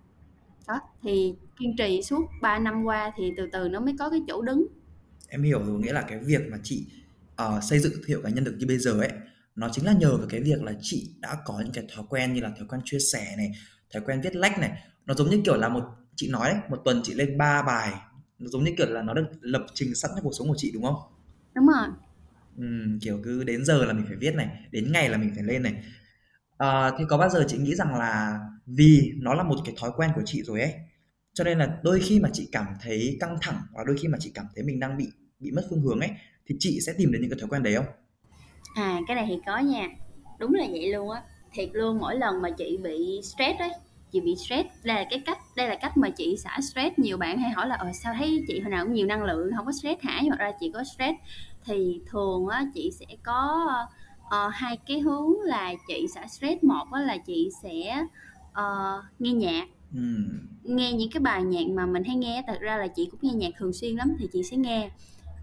Đó 0.68 0.80
thì 1.02 1.34
kiên 1.58 1.76
trì 1.76 2.02
suốt 2.02 2.22
3 2.42 2.58
năm 2.58 2.84
qua 2.84 3.12
thì 3.16 3.32
từ 3.36 3.48
từ 3.52 3.68
nó 3.68 3.80
mới 3.80 3.94
có 3.98 4.10
cái 4.10 4.20
chỗ 4.28 4.42
đứng. 4.42 4.66
Em 5.28 5.42
hiểu 5.42 5.62
rồi 5.66 5.80
nghĩa 5.80 5.92
là 5.92 6.02
cái 6.02 6.18
việc 6.18 6.40
mà 6.50 6.56
chị 6.62 6.86
uh, 7.42 7.64
xây 7.64 7.78
dựng 7.78 7.92
thương 7.92 8.08
hiệu 8.08 8.20
cá 8.24 8.28
nhân 8.28 8.44
được 8.44 8.54
như 8.58 8.66
bây 8.66 8.78
giờ 8.78 8.92
ấy 9.00 9.10
nó 9.56 9.68
chính 9.72 9.84
là 9.84 9.92
nhờ 9.92 10.16
vào 10.16 10.26
cái 10.30 10.40
việc 10.40 10.62
là 10.62 10.72
chị 10.80 11.10
đã 11.20 11.36
có 11.44 11.60
những 11.64 11.72
cái 11.72 11.84
thói 11.94 12.04
quen 12.08 12.32
như 12.32 12.40
là 12.40 12.50
thói 12.58 12.66
quen 12.68 12.80
chia 12.84 12.98
sẻ 13.12 13.34
này 13.36 13.52
thói 13.92 14.02
quen 14.06 14.20
viết 14.20 14.36
lách 14.36 14.58
này 14.58 14.70
nó 15.06 15.14
giống 15.14 15.30
như 15.30 15.40
kiểu 15.44 15.56
là 15.56 15.68
một 15.68 15.84
chị 16.16 16.28
nói 16.30 16.50
đấy 16.52 16.60
một 16.70 16.76
tuần 16.84 17.00
chị 17.04 17.14
lên 17.14 17.38
3 17.38 17.62
bài. 17.62 17.92
Nó 18.38 18.48
giống 18.48 18.64
như 18.64 18.74
kiểu 18.78 18.86
là 18.90 19.02
nó 19.02 19.14
được 19.14 19.26
lập 19.40 19.66
trình 19.74 19.94
sẵn 19.94 20.10
cho 20.14 20.22
cuộc 20.22 20.32
sống 20.38 20.48
của 20.48 20.54
chị 20.56 20.70
đúng 20.74 20.82
không? 20.82 20.96
Đúng 21.54 21.66
rồi. 21.66 21.86
Ừm, 22.56 22.98
kiểu 23.02 23.20
cứ 23.24 23.44
đến 23.44 23.64
giờ 23.64 23.84
là 23.84 23.92
mình 23.92 24.04
phải 24.08 24.16
viết 24.16 24.34
này 24.34 24.48
đến 24.70 24.92
ngày 24.92 25.08
là 25.08 25.18
mình 25.18 25.32
phải 25.34 25.44
lên 25.44 25.62
này. 25.62 25.84
Ờ, 26.56 26.94
thì 26.98 27.04
có 27.08 27.18
bao 27.18 27.28
giờ 27.30 27.44
chị 27.48 27.58
nghĩ 27.58 27.74
rằng 27.74 27.94
là 27.94 28.40
vì 28.66 29.12
nó 29.16 29.34
là 29.34 29.42
một 29.42 29.56
cái 29.64 29.74
thói 29.78 29.90
quen 29.96 30.10
của 30.14 30.22
chị 30.24 30.42
rồi 30.42 30.60
ấy 30.60 30.72
cho 31.34 31.44
nên 31.44 31.58
là 31.58 31.78
đôi 31.82 32.00
khi 32.00 32.20
mà 32.20 32.28
chị 32.32 32.48
cảm 32.52 32.66
thấy 32.82 33.16
căng 33.20 33.38
thẳng 33.42 33.60
và 33.74 33.84
đôi 33.86 33.96
khi 34.02 34.08
mà 34.08 34.18
chị 34.20 34.30
cảm 34.34 34.46
thấy 34.54 34.64
mình 34.64 34.80
đang 34.80 34.96
bị 34.96 35.06
bị 35.40 35.50
mất 35.50 35.62
phương 35.70 35.80
hướng 35.80 36.00
ấy 36.00 36.10
thì 36.46 36.56
chị 36.58 36.80
sẽ 36.86 36.92
tìm 36.98 37.12
đến 37.12 37.22
những 37.22 37.30
cái 37.30 37.38
thói 37.40 37.48
quen 37.48 37.62
đấy 37.62 37.74
không? 37.74 37.86
À, 38.74 39.00
cái 39.06 39.14
này 39.16 39.24
thì 39.28 39.38
có 39.46 39.58
nha. 39.58 39.88
Đúng 40.38 40.54
là 40.54 40.66
vậy 40.70 40.92
luôn 40.92 41.10
á. 41.10 41.22
Thiệt 41.52 41.70
luôn, 41.72 41.98
mỗi 41.98 42.16
lần 42.18 42.42
mà 42.42 42.50
chị 42.58 42.78
bị 42.82 43.20
stress 43.22 43.58
ấy, 43.58 43.70
chị 44.12 44.20
bị 44.20 44.36
stress, 44.36 44.68
đây 44.84 44.96
là 44.96 45.04
cái 45.10 45.22
cách 45.26 45.38
đây 45.56 45.68
là 45.68 45.74
cách 45.74 45.96
mà 45.96 46.10
chị 46.10 46.36
xả 46.36 46.60
stress. 46.60 46.98
Nhiều 46.98 47.16
bạn 47.16 47.38
hay 47.38 47.50
hỏi 47.50 47.68
là 47.68 47.74
ờ 47.74 47.92
sao 47.92 48.14
thấy 48.18 48.44
chị 48.48 48.60
hồi 48.60 48.70
nào 48.70 48.84
cũng 48.84 48.94
nhiều 48.94 49.06
năng 49.06 49.24
lượng, 49.24 49.50
không 49.56 49.66
có 49.66 49.72
stress 49.72 50.02
hả? 50.02 50.20
Nhưng 50.22 50.36
ra 50.38 50.52
chị 50.60 50.70
có 50.74 50.84
stress 50.84 51.18
thì 51.64 52.00
thường 52.10 52.46
á 52.46 52.64
chị 52.74 52.90
sẽ 53.00 53.06
có 53.22 53.68
ờ, 54.30 54.48
hai 54.48 54.76
cái 54.76 55.00
hướng 55.00 55.40
là 55.40 55.74
chị 55.88 56.06
xả 56.14 56.26
stress. 56.26 56.64
Một 56.64 56.84
á 56.92 57.00
là 57.00 57.16
chị 57.16 57.50
sẽ 57.62 58.04
ờ, 58.52 59.02
nghe 59.18 59.32
nhạc 59.32 59.66
nghe 60.62 60.92
những 60.92 61.10
cái 61.10 61.20
bài 61.20 61.42
nhạc 61.42 61.66
mà 61.68 61.86
mình 61.86 62.04
hay 62.04 62.16
nghe 62.16 62.42
thật 62.46 62.60
ra 62.60 62.76
là 62.76 62.86
chị 62.86 63.08
cũng 63.10 63.20
nghe 63.22 63.32
nhạc 63.32 63.50
thường 63.58 63.72
xuyên 63.72 63.96
lắm 63.96 64.16
thì 64.18 64.26
chị 64.32 64.42
sẽ 64.42 64.56
nghe 64.56 64.90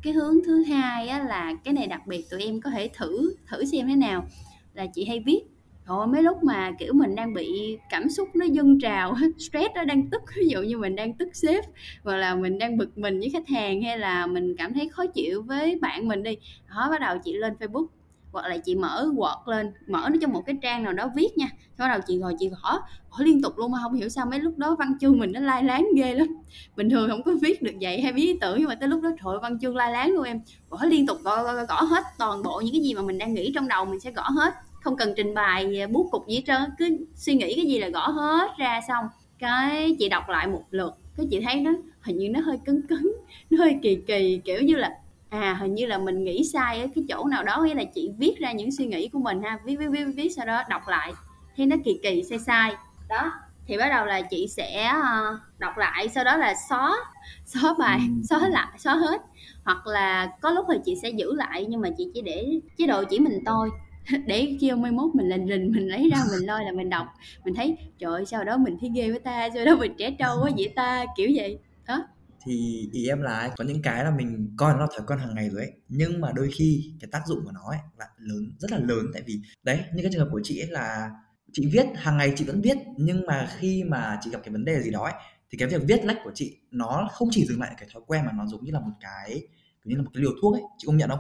cái 0.02 0.14
hướng 0.14 0.44
thứ 0.46 0.64
hai 0.64 1.08
á 1.08 1.24
là 1.24 1.54
cái 1.64 1.74
này 1.74 1.88
đặc 1.88 2.08
biệt 2.08 2.26
tụi 2.30 2.44
em 2.44 2.62
có 2.62 2.70
thể 2.70 2.90
thử 2.94 3.36
thử 3.48 3.66
xem 3.66 3.88
thế 3.88 3.96
nào 3.96 4.26
là 4.74 4.86
chị 4.86 5.06
hay 5.06 5.20
viết 5.20 5.42
Trời 5.88 6.08
mấy 6.08 6.24
lúc 6.24 6.44
mà, 6.44 6.72
kiểu, 6.80 6.94
mình 6.94 7.16
đang 7.16 7.34
bị 7.34 7.78
cảm 7.90 8.10
xúc 8.10 8.30
nó 8.34 8.46
dâng 8.46 8.80
trào 8.80 9.16
stress 9.38 9.76
nó 9.76 9.84
đang 9.84 10.10
tức, 10.10 10.22
ví 10.38 10.48
dụ 10.48 10.62
như 10.62 10.78
mình 10.78 10.96
đang 10.96 11.14
tức 11.14 11.30
sếp, 11.34 11.64
hoặc 12.04 12.16
là 12.16 12.36
mình 12.36 12.60
đang 12.60 12.78
bực 12.78 12.98
mình 12.98 13.20
với 13.20 13.30
khách 13.30 13.48
hàng, 13.48 13.82
hay 13.82 13.98
là 13.98 14.28
mình 14.28 14.56
cảm 14.58 14.74
thấy 14.74 14.90
khó 14.90 15.06
chịu 15.06 15.42
với 15.42 15.80
bạn 15.82 16.08
mình 16.08 16.24
đi, 16.24 16.38
đó, 16.70 16.88
bắt 16.92 17.02
đầu 17.02 17.18
chị 17.24 17.34
lên 17.34 17.54
Facebook 17.60 17.86
hoặc 18.32 18.48
là 18.48 18.58
chị 18.58 18.76
mở 18.76 19.10
Word 19.16 19.38
lên, 19.46 19.72
mở 19.88 20.10
nó 20.12 20.18
trong 20.22 20.32
một 20.32 20.42
cái 20.46 20.56
trang 20.62 20.84
nào 20.84 20.94
đó 20.94 21.12
viết 21.16 21.38
nha, 21.38 21.48
bắt 21.78 21.88
đầu 21.88 22.00
chị 22.08 22.18
ngồi 22.18 22.36
chị 22.40 22.50
gõ, 22.50 22.80
gõ 23.12 23.18
liên 23.20 23.42
tục 23.42 23.54
luôn 23.58 23.72
mà 23.72 23.78
không 23.84 23.94
hiểu 23.94 24.10
sao 24.10 24.26
mấy 24.26 24.40
lúc 24.40 24.58
đó 24.58 24.76
văn 24.80 24.98
chương 25.02 25.20
mình 25.20 25.32
nó 25.32 25.40
lai 25.40 25.64
láng 25.64 25.88
ghê 25.96 26.14
lắm. 26.14 26.28
Bình 26.76 26.90
thường 26.90 27.10
không 27.10 27.24
có 27.24 27.32
viết 27.42 27.62
được 27.62 27.74
vậy 27.82 28.02
hay 28.02 28.14
viết 28.14 28.22
ý 28.22 28.38
tưởng 28.42 28.60
nhưng 28.60 28.68
mà 28.70 28.76
tới 28.76 28.90
lúc 28.90 29.02
đó 29.02 29.10
trời 29.24 29.40
văn 29.42 29.60
chương 29.60 29.76
lai 29.76 29.92
láng 29.92 30.12
luôn 30.12 30.24
em, 30.24 30.42
gõ 30.70 30.86
liên 30.86 31.08
tục 31.08 31.18
gõ, 31.24 31.44
gõ, 31.44 31.54
gõ 31.70 31.82
hết 31.82 32.04
toàn 32.18 32.44
bộ 32.44 32.62
những 32.64 32.74
cái 32.74 32.82
gì 32.82 32.94
mà 32.94 33.02
mình 33.02 33.18
đang 33.18 33.34
nghĩ 33.34 33.52
trong 33.56 33.68
đầu 33.68 33.86
mình 33.86 34.00
sẽ 34.00 34.12
gõ 34.12 34.30
hết 34.30 34.54
không 34.84 34.98
cần 34.98 35.14
trình 35.18 35.34
bày 35.34 35.88
bút 35.88 36.08
cục 36.12 36.28
gì 36.28 36.36
hết 36.36 36.42
trơn 36.48 36.62
cứ 36.78 36.98
suy 37.16 37.34
nghĩ 37.34 37.56
cái 37.56 37.66
gì 37.66 37.80
là 37.80 37.90
gõ 37.90 38.08
hết 38.08 38.58
ra 38.58 38.82
xong. 38.88 39.06
Cái 39.40 39.96
chị 40.00 40.10
đọc 40.10 40.30
lại 40.30 40.48
một 40.48 40.64
lượt 40.72 40.98
cái 41.18 41.28
chị 41.32 41.42
thấy 41.42 41.56
nó 41.56 41.72
hình 42.02 42.18
như 42.18 42.30
nó 42.30 42.40
hơi 42.40 42.58
cứng 42.66 42.88
cứng 42.88 43.18
nó 43.50 43.58
hơi 43.58 43.80
kỳ 43.82 43.96
kỳ 43.96 44.42
kiểu 44.46 44.62
như 44.62 44.76
là 44.76 44.92
à 45.30 45.54
hình 45.54 45.76
như 45.76 45.86
là 45.86 45.98
mình 45.98 46.24
nghĩ 46.24 46.44
sai 46.54 46.82
ở 46.82 46.88
cái 46.96 47.04
chỗ 47.10 47.26
nào 47.26 47.44
đó 47.44 47.62
nghĩa 47.62 47.76
là 47.76 47.84
chị 47.84 48.12
viết 48.18 48.36
ra 48.40 48.52
những 48.52 48.72
suy 48.72 48.86
nghĩ 48.86 49.08
của 49.08 49.20
mình 49.20 49.42
ha 49.42 49.60
viết 49.66 49.76
viết 49.76 49.88
viết 49.88 50.06
viết 50.16 50.30
sau 50.36 50.46
đó 50.46 50.64
đọc 50.70 50.82
lại 50.88 51.14
thấy 51.58 51.66
nó 51.66 51.76
kỳ 51.86 52.00
kỳ 52.04 52.24
sai 52.24 52.40
sai. 52.40 52.76
Đó 53.10 53.32
thì 53.68 53.78
bắt 53.78 53.90
đầu 53.90 54.06
là 54.06 54.22
chị 54.22 54.48
sẽ 54.48 54.84
ờ, 54.84 55.40
đọc 55.58 55.78
lại 55.78 56.10
sau 56.10 56.24
đó 56.24 56.38
là 56.38 56.54
xóa 56.70 56.96
xóa 57.46 57.74
bài 57.80 58.00
xóa 58.30 58.48
lại 58.48 58.68
xóa 58.78 58.96
hết. 58.96 59.22
Hoặc 59.66 59.88
là 59.88 60.30
có 60.42 60.52
lúc 60.52 60.66
thì 60.72 60.78
chị 60.86 60.96
sẽ 61.02 61.10
giữ 61.10 61.36
lại 61.36 61.66
nhưng 61.70 61.82
mà 61.82 61.90
chị 61.98 62.12
chỉ 62.14 62.22
để 62.22 62.60
chế 62.78 62.88
độ 62.88 63.04
chỉ 63.04 63.20
mình 63.20 63.40
tôi 63.46 63.70
để 64.28 64.58
khi 64.62 64.72
mai 64.72 64.92
mốt 64.92 65.16
mình 65.16 65.30
lình 65.30 65.48
rình 65.48 65.72
mình 65.72 65.88
lấy 65.88 66.10
ra 66.10 66.24
mình 66.32 66.48
lôi 66.48 66.66
là 66.66 66.72
mình 66.72 66.90
đọc. 66.90 67.08
Mình 67.46 67.54
thấy 67.54 67.78
trời 68.00 68.12
ơi 68.12 68.26
sao 68.26 68.44
đó 68.44 68.58
mình 68.58 68.78
thấy 68.82 68.92
ghê 68.96 69.10
với 69.10 69.20
ta 69.20 69.50
sao 69.54 69.66
đó 69.66 69.76
mình 69.76 69.94
trẻ 69.98 70.16
trâu 70.20 70.42
quá 70.42 70.52
vậy 70.58 70.74
ta? 70.76 71.06
Kiểu 71.18 71.30
vậy. 71.36 71.60
Đó. 71.88 72.08
Thì 72.46 72.90
ý 72.92 73.08
em 73.08 73.22
là 73.22 73.50
có 73.58 73.64
những 73.64 73.82
cái 73.82 74.04
là 74.04 74.12
mình 74.12 74.54
coi 74.58 74.74
nó 74.74 74.88
thói 74.88 75.06
quen 75.08 75.20
hàng 75.20 75.36
ngày 75.36 75.50
rồi 75.50 75.62
ấy 75.62 75.72
nhưng 75.90 76.22
mà 76.22 76.32
đôi 76.36 76.50
khi 76.58 76.94
cái 77.00 77.10
tác 77.12 77.22
dụng 77.28 77.40
của 77.46 77.52
nó 77.52 77.70
ấy 77.70 77.80
là 78.00 78.06
lớn 78.18 78.52
rất 78.60 78.72
là 78.72 78.80
lớn. 78.80 79.06
Tại 79.14 79.24
vì 79.26 79.40
đấy 79.64 79.80
như 79.94 80.04
cái 80.04 80.12
trường 80.12 80.22
hợp 80.22 80.30
của 80.32 80.42
chị 80.44 80.60
ấy 80.60 80.70
là 80.70 81.10
chị 81.52 81.70
viết 81.74 81.86
hàng 81.96 82.18
ngày 82.18 82.34
chị 82.36 82.46
vẫn 82.46 82.62
viết 82.62 82.78
nhưng 82.98 83.26
mà 83.26 83.48
khi 83.58 83.84
mà 83.84 84.20
chị 84.22 84.32
gặp 84.32 84.40
cái 84.44 84.52
vấn 84.52 84.66
đề 84.66 84.82
gì 84.82 84.92
đó 84.92 85.04
ấy 85.04 85.14
thì 85.52 85.58
cái 85.58 85.68
việc 85.68 85.82
viết 85.88 86.06
lách 86.06 86.18
của 86.24 86.32
chị 86.36 86.58
nó 86.72 87.10
không 87.12 87.28
chỉ 87.32 87.46
dừng 87.46 87.60
lại 87.60 87.74
cái 87.78 87.90
thói 87.94 88.04
quen 88.08 88.26
mà 88.26 88.32
nó 88.32 88.46
giống 88.46 88.64
như 88.64 88.72
là 88.72 88.80
một 88.80 88.94
cái 89.02 89.42
như 89.84 89.96
là 89.96 90.04
một 90.04 90.10
cái 90.14 90.24
liều 90.24 90.32
thuốc 90.42 90.54
ấy 90.54 90.62
chị 90.78 90.86
công 90.88 90.98
nhận 90.98 91.10
không? 91.10 91.20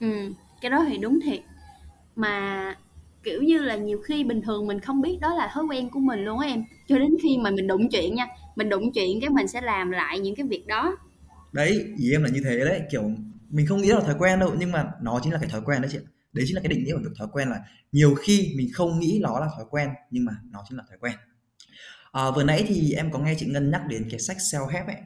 Ừ 0.00 0.32
cái 0.60 0.70
đó 0.70 0.84
thì 0.88 0.98
đúng 0.98 1.20
thiệt 1.24 1.40
mà 2.18 2.74
kiểu 3.22 3.42
như 3.42 3.58
là 3.58 3.76
nhiều 3.76 4.00
khi 4.00 4.24
bình 4.24 4.42
thường 4.42 4.66
mình 4.66 4.80
không 4.80 5.00
biết 5.00 5.18
đó 5.20 5.34
là 5.34 5.50
thói 5.54 5.64
quen 5.64 5.90
của 5.90 6.00
mình 6.00 6.24
luôn 6.24 6.38
á 6.38 6.48
em. 6.48 6.64
Cho 6.88 6.98
đến 6.98 7.16
khi 7.22 7.38
mà 7.38 7.50
mình 7.50 7.66
đụng 7.66 7.88
chuyện 7.90 8.14
nha 8.14 8.26
mình 8.56 8.68
đụng 8.68 8.92
chuyện 8.92 9.20
cái 9.20 9.30
mình 9.30 9.48
sẽ 9.48 9.60
làm 9.60 9.90
lại 9.90 10.18
những 10.18 10.34
cái 10.34 10.46
việc 10.46 10.66
đó. 10.66 10.96
Đấy 11.52 11.84
ý 11.98 12.12
em 12.12 12.22
là 12.22 12.28
như 12.28 12.40
thế 12.44 12.58
đấy. 12.58 12.80
Kiểu 12.90 13.10
mình 13.50 13.66
không 13.66 13.82
nghĩ 13.82 13.88
là 13.88 14.00
thói 14.00 14.14
quen 14.18 14.38
đâu 14.38 14.54
nhưng 14.58 14.72
mà 14.72 14.84
nó 15.02 15.20
chính 15.22 15.32
là 15.32 15.38
cái 15.38 15.48
thói 15.48 15.60
quen 15.64 15.82
đấy 15.82 15.90
chị 15.92 15.98
đấy 16.32 16.44
chính 16.48 16.56
là 16.56 16.62
cái 16.62 16.68
định 16.68 16.84
nghĩa 16.84 16.92
của 16.92 17.00
việc 17.04 17.14
thói 17.18 17.28
quen 17.32 17.48
là 17.50 17.60
nhiều 17.92 18.14
khi 18.14 18.54
mình 18.56 18.68
không 18.74 19.00
nghĩ 19.00 19.18
nó 19.22 19.40
là 19.40 19.48
thói 19.56 19.64
quen 19.70 19.88
nhưng 20.10 20.24
mà 20.24 20.32
nó 20.50 20.64
chính 20.68 20.78
là 20.78 20.84
thói 20.88 20.98
quen. 21.00 21.14
À, 22.12 22.30
vừa 22.30 22.44
nãy 22.44 22.64
thì 22.68 22.92
em 22.92 23.10
có 23.10 23.18
nghe 23.18 23.34
chị 23.38 23.46
Ngân 23.46 23.70
nhắc 23.70 23.82
đến 23.88 24.06
cái 24.10 24.20
sách 24.20 24.36
self 24.36 24.66
help 24.66 24.86
ấy. 24.86 24.96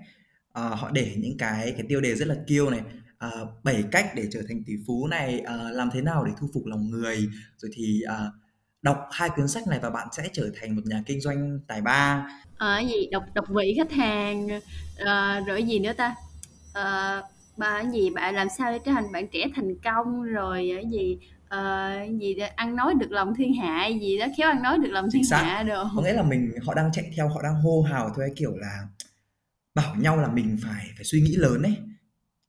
À, 0.52 0.62
họ 0.62 0.90
để 0.90 1.14
những 1.16 1.38
cái 1.38 1.72
cái 1.72 1.86
tiêu 1.88 2.00
đề 2.00 2.14
rất 2.14 2.28
là 2.28 2.34
kêu 2.46 2.70
này 2.70 2.80
à, 3.22 3.30
7 3.64 3.84
cách 3.90 4.06
để 4.14 4.28
trở 4.32 4.40
thành 4.48 4.62
tỷ 4.66 4.72
phú 4.86 5.06
này 5.06 5.40
à, 5.40 5.54
làm 5.54 5.90
thế 5.92 6.00
nào 6.00 6.24
để 6.24 6.32
thu 6.40 6.48
phục 6.54 6.66
lòng 6.66 6.90
người? 6.90 7.28
Rồi 7.58 7.70
thì 7.74 8.00
à, 8.08 8.16
đọc 8.82 9.08
hai 9.10 9.30
cuốn 9.36 9.48
sách 9.48 9.68
này 9.68 9.78
và 9.82 9.90
bạn 9.90 10.08
sẽ 10.12 10.28
trở 10.32 10.50
thành 10.60 10.76
một 10.76 10.82
nhà 10.84 11.02
kinh 11.06 11.20
doanh 11.20 11.60
tài 11.66 11.80
ba. 11.80 12.28
Cái 12.58 12.86
gì? 12.86 13.08
Độc 13.10 13.24
độc 13.34 13.44
vị 13.48 13.74
khách 13.76 13.92
hàng 13.92 14.48
ờ, 14.98 15.40
rồi 15.40 15.62
gì 15.62 15.78
nữa 15.78 15.92
ta? 15.92 16.14
Ờ, 16.72 17.22
bà 17.56 17.82
cái 17.82 17.92
gì? 17.92 18.10
Bạn 18.10 18.34
làm 18.34 18.48
sao 18.58 18.72
để 18.72 18.78
trở 18.84 18.92
thành 18.92 19.12
bạn 19.12 19.28
trẻ 19.28 19.46
thành 19.56 19.74
công? 19.84 20.22
Rồi 20.22 20.70
gì? 20.90 21.18
Cái 21.50 22.18
gì 22.20 22.34
đó, 22.34 22.46
ăn 22.56 22.76
nói 22.76 22.94
được 22.94 23.10
lòng 23.10 23.34
thiên 23.34 23.54
hạ 23.54 23.86
gì 23.86 24.18
đó? 24.18 24.26
Khéo 24.38 24.48
ăn 24.48 24.62
nói 24.62 24.78
được 24.78 24.90
lòng 24.90 25.08
thiên 25.12 25.24
xác. 25.24 25.42
hạ 25.42 25.62
đồ. 25.62 25.84
Có 25.96 26.02
nghĩa 26.02 26.12
là 26.12 26.22
mình 26.22 26.52
họ 26.66 26.74
đang 26.74 26.92
chạy 26.92 27.12
theo 27.16 27.28
họ 27.28 27.42
đang 27.42 27.54
hô 27.54 27.82
hào 27.82 28.08
theo 28.08 28.26
cái 28.26 28.34
kiểu 28.36 28.56
là 28.56 28.86
bảo 29.74 29.94
nhau 29.94 30.16
là 30.16 30.28
mình 30.28 30.56
phải 30.62 30.86
phải 30.96 31.04
suy 31.04 31.20
nghĩ 31.20 31.36
lớn 31.36 31.62
ấy 31.62 31.76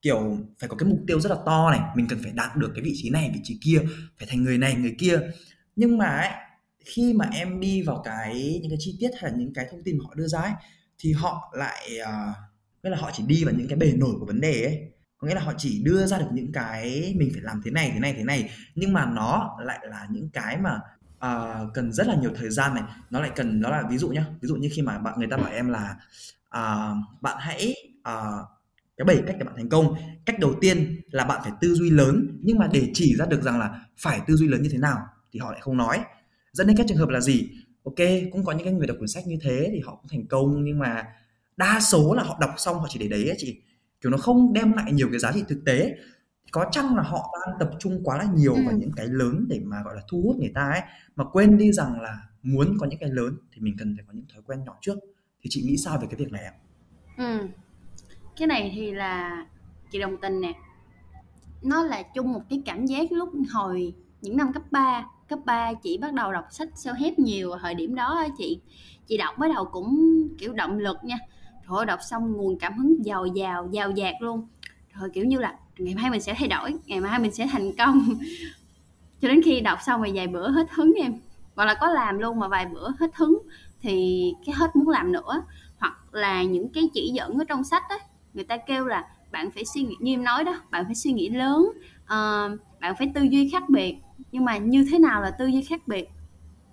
kiểu 0.04 0.38
phải 0.58 0.68
có 0.68 0.76
cái 0.76 0.88
mục 0.88 0.98
tiêu 1.06 1.20
rất 1.20 1.30
là 1.30 1.36
to 1.46 1.70
này 1.70 1.80
mình 1.96 2.06
cần 2.08 2.18
phải 2.22 2.32
đạt 2.32 2.56
được 2.56 2.70
cái 2.74 2.84
vị 2.84 2.92
trí 2.94 3.10
này 3.10 3.30
vị 3.34 3.40
trí 3.44 3.58
kia 3.64 3.80
phải 4.18 4.28
thành 4.30 4.42
người 4.42 4.58
này 4.58 4.74
người 4.74 4.94
kia. 4.98 5.20
Nhưng 5.76 5.98
mà 5.98 6.06
ấy, 6.06 6.30
khi 6.84 7.14
mà 7.14 7.28
em 7.32 7.60
đi 7.60 7.82
vào 7.82 8.02
cái 8.04 8.58
những 8.62 8.70
cái 8.70 8.78
chi 8.80 8.96
tiết 9.00 9.10
hay 9.20 9.30
là 9.30 9.36
những 9.38 9.54
cái 9.54 9.66
thông 9.70 9.82
tin 9.84 9.98
mà 9.98 10.04
họ 10.08 10.14
đưa 10.14 10.26
ra 10.26 10.40
ấy, 10.40 10.52
thì 10.98 11.12
họ 11.12 11.54
lại 11.56 11.98
uh, 12.02 12.36
nghĩa 12.82 12.90
là 12.90 12.96
họ 12.96 13.10
chỉ 13.14 13.24
đi 13.26 13.44
vào 13.44 13.54
những 13.54 13.68
cái 13.68 13.78
bề 13.78 13.92
nổi 13.92 14.14
của 14.20 14.26
vấn 14.26 14.40
đề 14.40 14.64
ấy. 14.64 14.80
Có 15.18 15.28
nghĩa 15.28 15.34
là 15.34 15.40
họ 15.40 15.52
chỉ 15.58 15.82
đưa 15.84 16.06
ra 16.06 16.18
được 16.18 16.28
những 16.32 16.52
cái 16.52 17.14
mình 17.18 17.30
phải 17.32 17.42
làm 17.42 17.60
thế 17.64 17.70
này 17.70 17.90
thế 17.94 18.00
này 18.00 18.14
thế 18.16 18.24
này 18.24 18.50
nhưng 18.74 18.92
mà 18.92 19.06
nó 19.06 19.56
lại 19.62 19.78
là 19.90 20.06
những 20.10 20.28
cái 20.30 20.58
mà 20.58 20.80
uh, 21.26 21.74
cần 21.74 21.92
rất 21.92 22.06
là 22.06 22.14
nhiều 22.14 22.30
thời 22.36 22.50
gian 22.50 22.74
này. 22.74 22.82
Nó 23.10 23.20
lại 23.20 23.30
cần 23.36 23.60
nó 23.60 23.70
là 23.70 23.82
ví 23.90 23.98
dụ 23.98 24.08
nhá 24.08 24.26
ví 24.40 24.48
dụ 24.48 24.56
như 24.56 24.68
khi 24.72 24.82
mà 24.82 24.98
bạn 24.98 25.14
người 25.18 25.28
ta 25.30 25.36
bảo 25.36 25.52
em 25.52 25.68
là 25.68 25.96
uh, 26.56 27.22
bạn 27.22 27.36
hãy 27.40 27.74
uh, 28.08 28.53
cái 28.96 29.04
bảy 29.04 29.22
cách 29.26 29.36
để 29.38 29.44
bạn 29.44 29.54
thành 29.56 29.68
công. 29.68 29.94
Cách 30.24 30.38
đầu 30.38 30.54
tiên 30.60 31.00
là 31.10 31.24
bạn 31.24 31.40
phải 31.42 31.52
tư 31.60 31.74
duy 31.74 31.90
lớn 31.90 32.38
nhưng 32.42 32.58
mà 32.58 32.68
để 32.72 32.90
chỉ 32.94 33.16
ra 33.16 33.26
được 33.26 33.42
rằng 33.42 33.58
là 33.58 33.86
phải 33.98 34.20
tư 34.26 34.36
duy 34.36 34.48
lớn 34.48 34.62
như 34.62 34.68
thế 34.72 34.78
nào 34.78 34.98
thì 35.32 35.40
họ 35.40 35.52
lại 35.52 35.60
không 35.60 35.76
nói. 35.76 36.00
Dẫn 36.52 36.66
đến 36.66 36.76
các 36.76 36.86
trường 36.88 36.98
hợp 36.98 37.08
là 37.08 37.20
gì? 37.20 37.50
Ok 37.84 37.94
cũng 38.32 38.44
có 38.44 38.52
những 38.52 38.64
cái 38.64 38.72
người 38.72 38.86
đọc 38.86 38.96
quyển 38.98 39.08
sách 39.08 39.26
như 39.26 39.36
thế 39.42 39.70
thì 39.72 39.80
họ 39.80 39.94
cũng 39.94 40.08
thành 40.10 40.26
công 40.26 40.64
nhưng 40.64 40.78
mà 40.78 41.04
đa 41.56 41.80
số 41.80 42.14
là 42.14 42.22
họ 42.22 42.38
đọc 42.40 42.54
xong 42.56 42.78
họ 42.78 42.86
chỉ 42.88 42.98
để 42.98 43.08
đấy 43.08 43.24
ấy 43.24 43.36
chị. 43.38 43.62
Kiểu 44.00 44.10
nó 44.10 44.18
không 44.18 44.52
đem 44.52 44.72
lại 44.72 44.92
nhiều 44.92 45.08
cái 45.10 45.18
giá 45.18 45.32
trị 45.32 45.44
thực 45.48 45.64
tế. 45.64 45.96
Có 46.50 46.66
chăng 46.72 46.96
là 46.96 47.02
họ 47.02 47.34
đang 47.46 47.56
tập 47.58 47.70
trung 47.78 48.00
quá 48.04 48.18
là 48.18 48.26
nhiều 48.34 48.54
vào 48.54 48.74
ừ. 48.74 48.76
những 48.76 48.92
cái 48.96 49.06
lớn 49.06 49.46
để 49.48 49.60
mà 49.64 49.82
gọi 49.84 49.94
là 49.96 50.02
thu 50.08 50.22
hút 50.22 50.36
người 50.36 50.52
ta 50.54 50.70
ấy 50.70 50.80
mà 51.16 51.24
quên 51.32 51.58
đi 51.58 51.72
rằng 51.72 52.00
là 52.00 52.18
muốn 52.42 52.76
có 52.80 52.86
những 52.86 52.98
cái 52.98 53.10
lớn 53.10 53.36
thì 53.52 53.60
mình 53.60 53.76
cần 53.78 53.96
phải 53.96 54.04
có 54.06 54.12
những 54.12 54.26
thói 54.32 54.42
quen 54.46 54.64
nhỏ 54.64 54.78
trước. 54.80 54.98
Thì 55.42 55.50
chị 55.50 55.62
nghĩ 55.62 55.76
sao 55.76 55.98
về 55.98 56.06
cái 56.10 56.16
việc 56.16 56.32
này 56.32 56.44
ạ? 56.44 56.52
Ừ 57.16 57.48
cái 58.36 58.48
này 58.48 58.72
thì 58.74 58.92
là 58.92 59.44
chị 59.90 59.98
đồng 59.98 60.16
tình 60.16 60.40
nè. 60.40 60.52
Nó 61.62 61.82
là 61.82 62.02
chung 62.02 62.32
một 62.32 62.42
cái 62.50 62.62
cảm 62.64 62.86
giác 62.86 63.12
lúc 63.12 63.28
hồi 63.52 63.94
những 64.20 64.36
năm 64.36 64.52
cấp 64.52 64.62
3 64.70 65.06
cấp 65.28 65.38
3 65.44 65.72
chị 65.72 65.98
bắt 65.98 66.12
đầu 66.12 66.32
đọc 66.32 66.44
sách 66.50 66.68
sao 66.74 66.94
hép 66.94 67.18
nhiều 67.18 67.50
thời 67.62 67.74
điểm 67.74 67.94
đó 67.94 68.26
chị 68.38 68.60
chị 69.06 69.16
đọc 69.16 69.38
bắt 69.38 69.50
đầu 69.54 69.64
cũng 69.64 69.98
kiểu 70.38 70.52
động 70.52 70.78
lực 70.78 70.96
nha. 71.04 71.16
Rồi 71.66 71.86
đọc 71.86 71.98
xong 72.10 72.32
nguồn 72.32 72.58
cảm 72.58 72.78
hứng 72.78 73.04
giàu 73.04 73.26
giàu 73.26 73.68
giàu 73.72 73.90
dạt 73.90 74.14
luôn. 74.20 74.48
Rồi 74.92 75.10
kiểu 75.10 75.24
như 75.24 75.38
là 75.38 75.58
ngày 75.78 75.94
mai 75.94 76.10
mình 76.10 76.20
sẽ 76.20 76.34
thay 76.38 76.48
đổi, 76.48 76.74
ngày 76.86 77.00
mai 77.00 77.18
mình 77.18 77.32
sẽ 77.32 77.46
thành 77.52 77.72
công. 77.78 78.08
Cho 79.20 79.28
đến 79.28 79.42
khi 79.44 79.60
đọc 79.60 79.78
xong 79.82 80.02
rồi 80.02 80.12
vài 80.14 80.26
bữa 80.26 80.50
hết 80.50 80.66
hứng 80.70 80.92
em. 80.96 81.14
Hoặc 81.54 81.64
là 81.64 81.74
có 81.74 81.86
làm 81.90 82.18
luôn 82.18 82.38
mà 82.38 82.48
vài 82.48 82.66
bữa 82.66 82.90
hết 83.00 83.10
hứng 83.14 83.38
thì 83.80 84.32
cái 84.46 84.54
hết 84.54 84.76
muốn 84.76 84.88
làm 84.88 85.12
nữa. 85.12 85.42
Hoặc 85.78 86.14
là 86.14 86.42
những 86.42 86.68
cái 86.68 86.88
chỉ 86.94 87.10
dẫn 87.14 87.38
ở 87.38 87.44
trong 87.44 87.64
sách 87.64 87.82
á 87.88 87.98
người 88.34 88.44
ta 88.44 88.56
kêu 88.56 88.86
là 88.86 89.04
bạn 89.30 89.50
phải 89.50 89.64
suy 89.64 89.82
nghĩ 89.82 89.96
như 90.00 90.12
em 90.12 90.24
nói 90.24 90.44
đó 90.44 90.60
bạn 90.70 90.84
phải 90.84 90.94
suy 90.94 91.12
nghĩ 91.12 91.28
lớn 91.28 91.70
uh, 92.04 92.60
bạn 92.80 92.94
phải 92.98 93.10
tư 93.14 93.22
duy 93.22 93.50
khác 93.52 93.62
biệt. 93.68 93.96
Nhưng 94.32 94.44
mà 94.44 94.56
như 94.56 94.86
thế 94.90 94.98
nào 94.98 95.22
là 95.22 95.30
tư 95.30 95.46
duy 95.46 95.62
khác 95.62 95.88
biệt? 95.88 96.08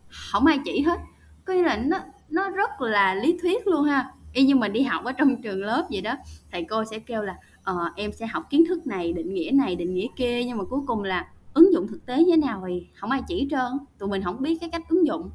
Không 0.10 0.46
ai 0.46 0.60
chỉ 0.66 0.82
hết. 0.82 1.00
Có 1.46 1.54
nghĩa 1.54 1.64
là 1.64 1.78
nó 1.78 1.98
nó 2.30 2.50
rất 2.50 2.82
là 2.82 3.16
lý 3.16 3.38
thuyết 3.42 3.68
luôn 3.68 3.84
ha. 3.84 4.12
Y 4.34 4.44
như 4.44 4.56
mình 4.56 4.74
đi 4.74 4.82
học 4.82 5.04
ở 5.04 5.12
trong 5.12 5.42
trường 5.42 5.64
lớp 5.64 5.88
vậy 5.92 6.02
đó 6.02 6.16
thầy 6.52 6.64
cô 6.70 6.84
sẽ 6.86 7.00
kêu 7.00 7.22
là 7.22 7.36
ờ, 7.64 7.92
em 7.96 8.12
sẽ 8.12 8.28
học 8.28 8.44
kiến 8.50 8.64
thức 8.68 8.88
này 8.88 9.14
định 9.14 9.34
nghĩa 9.34 9.52
này 9.54 9.76
định 9.76 9.94
nghĩa 9.94 10.08
kia. 10.16 10.44
Nhưng 10.44 10.58
mà 10.58 10.64
cuối 10.64 10.80
cùng 10.88 11.04
là 11.04 11.28
ứng 11.54 11.74
dụng 11.74 11.88
thực 11.88 12.06
tế 12.06 12.18
như 12.18 12.32
thế 12.32 12.38
nào 12.38 12.64
thì 12.68 12.88
không 12.96 13.12
ai 13.12 13.22
chỉ 13.28 13.48
trơn. 13.52 13.72
Tụi 13.98 14.10
mình 14.10 14.24
không 14.24 14.42
biết 14.42 14.58
cái 14.62 14.70
cách 14.70 14.90
ứng 14.90 15.08
dụng. 15.08 15.30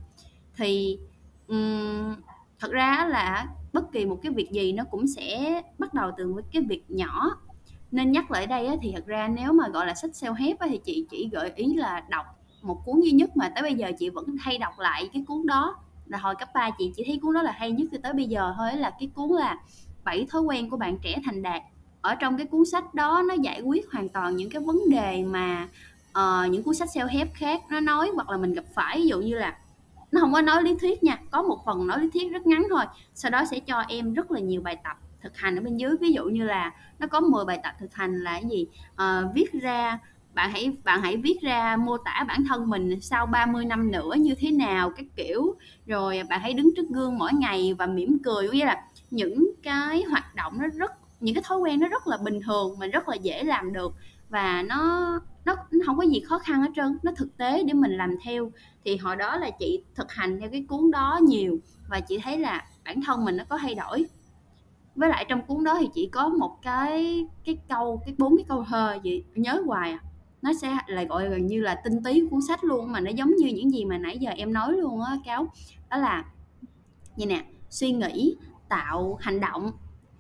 Thì 0.57 0.99
um, 1.47 2.15
thật 2.59 2.71
ra 2.71 3.07
là 3.11 3.47
bất 3.77 3.93
kỳ 3.93 4.07
một 4.07 4.19
cái 4.23 4.33
việc 4.33 4.51
gì 4.51 4.73
nó 4.73 4.85
cũng 4.91 5.07
sẽ 5.07 5.63
bắt 5.79 5.95
đầu 5.95 6.11
từ 6.19 6.27
một 6.27 6.41
cái 6.53 6.63
việc 6.63 6.85
nhỏ. 6.89 7.31
Nên 7.91 8.13
nhắc 8.13 8.31
lại 8.31 8.47
đây 8.47 8.67
á, 8.67 8.75
thì 8.83 8.93
thật 8.95 9.07
ra 9.07 9.29
nếu 9.29 9.53
mà 9.53 9.69
gọi 9.69 9.87
là 9.87 9.95
sách 9.95 10.11
self-help 10.11 10.57
thì 10.69 10.81
chị 10.85 11.07
chỉ 11.11 11.29
gợi 11.33 11.53
ý 11.57 11.75
là 11.75 12.05
đọc 12.09 12.27
một 12.63 12.83
cuốn 12.85 13.01
duy 13.01 13.11
nhất 13.11 13.37
mà 13.37 13.49
tới 13.49 13.63
bây 13.63 13.75
giờ 13.75 13.93
chị 13.99 14.11
vẫn 14.11 14.27
hay 14.41 14.59
đọc 14.59 14.79
lại 14.79 15.11
cái 15.13 15.25
cuốn 15.29 15.47
đó. 15.47 15.77
Là 16.07 16.19
hồi 16.19 16.35
cấp 16.39 16.49
3 16.55 16.71
chị 16.79 16.93
chỉ 16.97 17.05
thấy 17.07 17.19
cuốn 17.23 17.35
đó 17.35 17.43
là 17.43 17.53
hay 17.53 17.71
nhất 17.71 17.89
từ 17.93 17.99
tới 17.99 18.13
bây 18.13 18.25
giờ 18.25 18.55
thôi 18.57 18.71
là 18.77 18.91
cái 19.01 19.11
cuốn 19.15 19.31
là 19.31 19.59
bảy 20.05 20.27
thói 20.31 20.43
quen 20.43 20.71
của 20.71 20.77
bạn 20.77 20.99
trẻ 21.03 21.21
thành 21.25 21.43
đạt. 21.43 21.63
Ở 22.01 22.15
trong 22.15 22.37
cái 22.37 22.47
cuốn 22.47 22.65
sách 22.65 22.95
đó 22.95 23.23
nó 23.29 23.35
giải 23.35 23.61
quyết 23.61 23.93
hoàn 23.93 24.09
toàn 24.09 24.37
những 24.37 24.51
cái 24.51 24.63
vấn 24.63 24.81
đề 24.91 25.25
mà 25.25 25.69
uh, 26.19 26.51
những 26.51 26.63
cuốn 26.63 26.75
sách 26.75 26.89
self-help 26.95 27.27
khác 27.35 27.63
nó 27.71 27.81
nói 27.81 28.11
hoặc 28.15 28.31
là 28.31 28.37
mình 28.37 28.53
gặp 28.55 28.65
phải. 28.75 28.99
Ví 28.99 29.07
dụ 29.09 29.21
như 29.21 29.35
là 29.35 29.59
nó 30.13 30.21
không 30.21 30.33
có 30.33 30.41
nói 30.41 30.63
lý 30.63 30.75
thuyết 30.81 31.03
nha 31.03 31.19
có 31.31 31.43
một 31.43 31.59
phần 31.67 31.87
nói 31.87 32.01
lý 32.01 32.11
thuyết 32.11 32.33
rất 32.33 32.47
ngắn 32.47 32.67
thôi 32.71 32.85
sau 33.15 33.31
đó 33.31 33.45
sẽ 33.51 33.61
cho 33.61 33.85
em 33.89 34.15
rất 34.15 34.31
là 34.31 34.41
nhiều 34.41 34.61
bài 34.61 34.77
tập 34.85 34.97
thực 35.27 35.37
hành 35.37 35.59
ở 35.59 35.63
bên 35.63 35.77
dưới. 35.77 35.97
Ví 36.01 36.13
dụ 36.13 36.25
như 36.25 36.45
là 36.45 36.73
nó 36.99 37.07
có 37.07 37.21
10 37.21 37.45
bài 37.45 37.61
tập 37.63 37.75
thực 37.81 37.95
hành 37.95 38.21
là 38.25 38.33
cái 38.33 38.51
gì? 38.51 38.67
À, 38.97 39.23
viết 39.35 39.53
ra 39.53 39.99
bạn 40.35 40.51
hãy 40.51 40.77
bạn 40.85 41.03
hãy 41.03 41.17
viết 41.17 41.41
ra 41.43 41.77
mô 41.77 41.99
tả 41.99 42.25
bản 42.29 42.45
thân 42.49 42.71
mình 42.71 43.01
sau 43.01 43.27
30 43.27 43.65
năm 43.65 43.91
nữa 43.91 44.15
như 44.19 44.35
thế 44.39 44.51
nào 44.51 44.91
các 44.91 45.07
kiểu. 45.17 45.55
Rồi 45.87 46.23
bạn 46.31 46.41
hãy 46.41 46.53
đứng 46.53 46.71
trước 46.77 46.89
gương 46.89 47.19
mỗi 47.19 47.33
ngày 47.33 47.75
và 47.79 47.87
mỉm 47.87 48.19
cười. 48.25 48.49
Nghĩa 48.49 48.65
là 48.65 48.85
những 49.11 49.51
cái 49.63 50.03
hoạt 50.03 50.35
động 50.35 50.59
nó 50.59 50.67
rất 50.69 50.93
những 51.21 51.35
cái 51.35 51.45
thói 51.47 51.59
quen 51.59 51.81
nó 51.81 51.89
rất 51.89 52.07
là 52.07 52.17
bình 52.17 52.41
thường 52.47 52.79
mà 52.79 52.87
rất 52.87 53.09
là 53.09 53.17
dễ 53.17 53.45
làm 53.45 53.73
được. 53.73 53.95
Và 54.29 54.63
nó 54.63 55.11
nó 55.47 55.57
nó 55.71 55.79
không 55.87 55.97
có 55.97 56.03
gì 56.03 56.21
khó 56.21 56.39
khăn 56.39 56.63
hết 56.63 56.71
trơn, 56.77 56.99
nó 57.03 57.13
thực 57.17 57.37
tế 57.37 57.63
để 57.63 57.73
mình 57.73 57.91
làm 57.91 58.17
theo. 58.25 58.51
Thì 58.85 58.97
hồi 58.97 59.17
đó 59.17 59.37
là 59.37 59.51
chị 59.51 59.83
thực 59.95 60.13
hành 60.13 60.41
theo 60.41 60.51
cái 60.51 60.65
cuốn 60.69 60.91
đó 60.91 61.21
nhiều 61.23 61.59
và 61.89 62.01
chị 62.01 62.19
thấy 62.19 62.39
là 62.39 62.65
bản 62.85 63.03
thân 63.03 63.25
mình 63.25 63.37
nó 63.37 63.45
có 63.49 63.59
thay 63.59 63.75
đổi. 63.75 64.07
Với 64.95 65.09
lại 65.09 65.27
trong 65.29 65.43
cuốn 65.43 65.65
đó 65.65 65.77
thì 65.81 65.89
chỉ 65.95 66.09
có 66.13 66.29
một 66.29 66.59
cái 66.63 67.27
cái 67.45 67.59
câu, 67.69 68.03
cái 68.05 68.15
bốn 68.19 68.37
cái 68.37 68.45
câu 68.49 68.65
thơ 68.69 68.99
chị 69.03 69.25
nhớ 69.35 69.63
hoài 69.67 69.91
à. 69.91 70.01
Nó 70.43 70.53
sẽ 70.55 70.79
lại 70.87 71.07
gọi 71.07 71.29
gần 71.29 71.47
như 71.47 71.61
là 71.61 71.81
tinh 71.85 72.03
túy 72.05 72.29
cuốn 72.31 72.41
sách 72.49 72.65
luôn 72.65 72.93
mà 72.93 73.01
nó 73.01 73.11
giống 73.11 73.37
như 73.37 73.47
những 73.47 73.73
gì 73.73 73.85
mà 73.85 73.99
nãy 73.99 74.19
giờ 74.19 74.31
em 74.31 74.53
nói 74.53 74.73
luôn 74.73 75.03
á, 75.03 75.19
cáo. 75.25 75.47
Đó 75.91 75.97
là, 75.97 76.25
như 77.17 77.27
nè, 77.27 77.45
suy 77.71 77.93
nghĩ, 77.93 78.37
tạo 78.69 79.19
hành 79.21 79.41
động. 79.41 79.73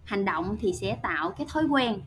Hành 0.04 0.24
động 0.24 0.56
thì 0.60 0.72
sẽ 0.72 0.98
tạo 1.02 1.30
cái 1.30 1.46
thói 1.50 1.64
quen 1.64 2.00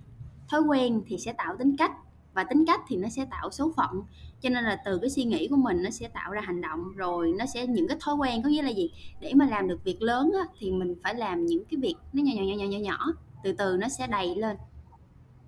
thói 0.50 0.62
quen 0.62 1.02
thì 1.08 1.18
sẽ 1.18 1.34
tạo 1.34 1.58
tính 1.58 1.78
cách 1.78 1.92
và 2.40 2.46
tính 2.50 2.66
cách 2.68 2.82
thì 2.88 2.96
nó 2.96 3.10
sẽ 3.10 3.26
tạo 3.32 3.52
số 3.52 3.74
phận. 3.78 4.02
Cho 4.42 4.50
nên 4.50 4.64
là 4.64 4.78
từ 4.86 5.00
cái 5.02 5.10
suy 5.10 5.24
nghĩ 5.24 5.48
của 5.48 5.56
mình 5.56 5.84
nó 5.84 5.90
sẽ 5.90 6.08
tạo 6.08 6.32
ra 6.32 6.42
hành 6.42 6.62
động 6.62 6.80
rồi 6.96 7.34
nó 7.38 7.46
sẽ 7.46 7.68
những 7.68 7.88
cái 7.88 7.98
thói 8.02 8.16
quen 8.16 8.44
có 8.44 8.50
nghĩa 8.50 8.62
là 8.62 8.70
gì? 8.70 8.92
Để 9.22 9.34
mà 9.36 9.48
làm 9.50 9.68
được 9.68 9.84
việc 9.84 10.02
lớn 10.02 10.32
á, 10.34 10.46
thì 10.60 10.72
mình 10.72 10.96
phải 11.04 11.16
làm 11.16 11.46
những 11.46 11.64
cái 11.72 11.78
việc 11.82 11.96
nó 12.14 12.24
nhỏ 12.24 12.32
nhỏ 12.36 12.44
nhỏ 12.44 12.56
nhỏ 12.56 12.66
nhỏ 12.66 12.80
nhỏ 12.80 13.14
từ 13.44 13.54
từ 13.54 13.78
nó 13.78 13.90
sẽ 13.90 14.08
đầy 14.08 14.36
lên. 14.36 14.58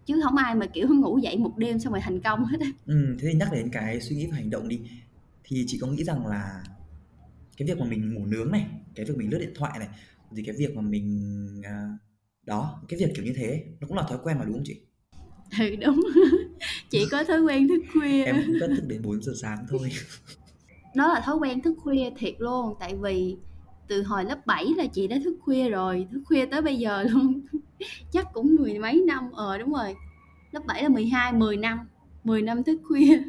Chứ 0.06 0.22
không 0.24 0.36
ai 0.36 0.56
mà 0.56 0.66
kiểu 0.66 0.88
ngủ 0.88 1.18
dậy 1.18 1.38
một 1.38 1.58
đêm 1.58 1.80
xong 1.80 1.94
rồi 1.94 2.02
thành 2.02 2.22
công 2.22 2.46
hết 2.46 2.58
ừ, 2.86 3.18
thế 3.20 3.28
thì 3.32 3.34
nhắc 3.34 3.50
đến 3.52 3.70
cái 3.72 4.02
suy 4.02 4.16
nghĩ 4.16 4.28
và 4.28 4.36
hành 4.36 4.50
động 4.50 4.68
đi 4.68 4.80
thì 5.44 5.64
chị 5.68 5.78
có 5.82 5.88
nghĩ 5.88 6.04
rằng 6.04 6.28
là 6.28 6.64
cái 7.58 7.68
việc 7.68 7.78
mà 7.80 7.86
mình 7.86 8.14
ngủ 8.14 8.26
nướng 8.26 8.52
này 8.52 8.68
cái 8.96 9.06
việc 9.06 9.18
mình 9.18 9.30
lướt 9.32 9.40
điện 9.40 9.54
thoại 9.56 9.80
này 9.80 9.88
thì 10.36 10.44
cái 10.44 10.56
việc 10.58 10.76
mà 10.76 10.82
mình 10.82 11.62
à, 11.66 11.98
đó 12.44 12.84
cái 12.88 13.00
việc 13.00 13.12
kiểu 13.16 13.26
như 13.26 13.34
thế 13.36 13.66
nó 13.80 13.88
cũng 13.88 13.98
là 13.98 14.04
thói 14.10 14.18
quen 14.24 14.38
mà 14.40 14.46
đúng 14.46 14.54
không 14.54 14.64
chị? 14.66 14.82
ừ 15.60 15.76
đúng. 15.76 16.02
Chị 16.90 17.08
có 17.12 17.24
thói 17.24 17.42
quen 17.42 17.68
thức 17.68 17.82
khuya. 17.94 18.24
Em 18.24 18.44
cũng 18.48 18.56
cất 18.60 18.70
thức 18.76 18.84
đến 18.88 19.02
4 19.04 19.22
giờ 19.22 19.34
sáng 19.42 19.66
thôi. 19.70 19.92
Đó 20.96 21.08
là 21.14 21.20
thói 21.20 21.36
quen 21.36 21.62
thức 21.62 21.74
khuya 21.84 22.10
thiệt 22.18 22.36
luôn 22.40 22.76
tại 22.80 22.96
vì 23.02 23.38
từ 23.88 24.04
hồi 24.04 24.26
lớp 24.26 24.46
7 24.46 24.66
là 24.78 24.86
chị 24.86 25.08
đã 25.08 25.18
thức 25.24 25.38
khuya 25.42 25.70
rồi 25.70 26.08
thức 26.12 26.22
khuya 26.26 26.46
tới 26.46 26.62
bây 26.62 26.78
giờ 26.78 27.04
luôn. 27.04 27.42
Chắc 28.12 28.28
cũng 28.34 28.56
mười 28.60 28.80
mấy 28.80 29.04
năm 29.08 29.32
ờ 29.32 29.58
đúng 29.58 29.74
rồi. 29.74 29.96
Lớp 30.52 30.66
7 30.66 30.84
là 30.84 30.90
12 30.90 31.34
10 31.34 31.58
năm 31.58 31.80
10 32.24 32.42
năm 32.42 32.64
thức 32.64 32.80
khuya. 32.84 33.22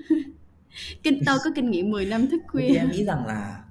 Kinh 1.02 1.20
tôi 1.26 1.38
có 1.44 1.50
kinh 1.54 1.70
nghiệm 1.70 1.90
10 1.90 2.06
năm 2.06 2.26
thức 2.26 2.42
khuya. 2.48 2.74
em 2.76 2.90
nghĩ 2.90 3.04
rằng 3.04 3.26
là 3.26 3.64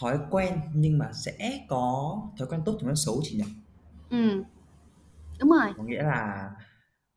thói 0.00 0.18
quen 0.30 0.60
nhưng 0.74 0.98
mà 0.98 1.10
sẽ 1.12 1.60
có 1.68 2.16
thói 2.38 2.48
quen 2.50 2.60
tốt 2.64 2.72
thói 2.80 2.88
quen 2.88 2.96
xấu 2.96 3.20
chị 3.24 3.36
nhỉ? 3.36 3.44
Ừ 4.10 4.42
đúng 5.38 5.50
rồi. 5.50 5.72
Có 5.76 5.82
nghĩa 5.82 6.02
là 6.02 6.50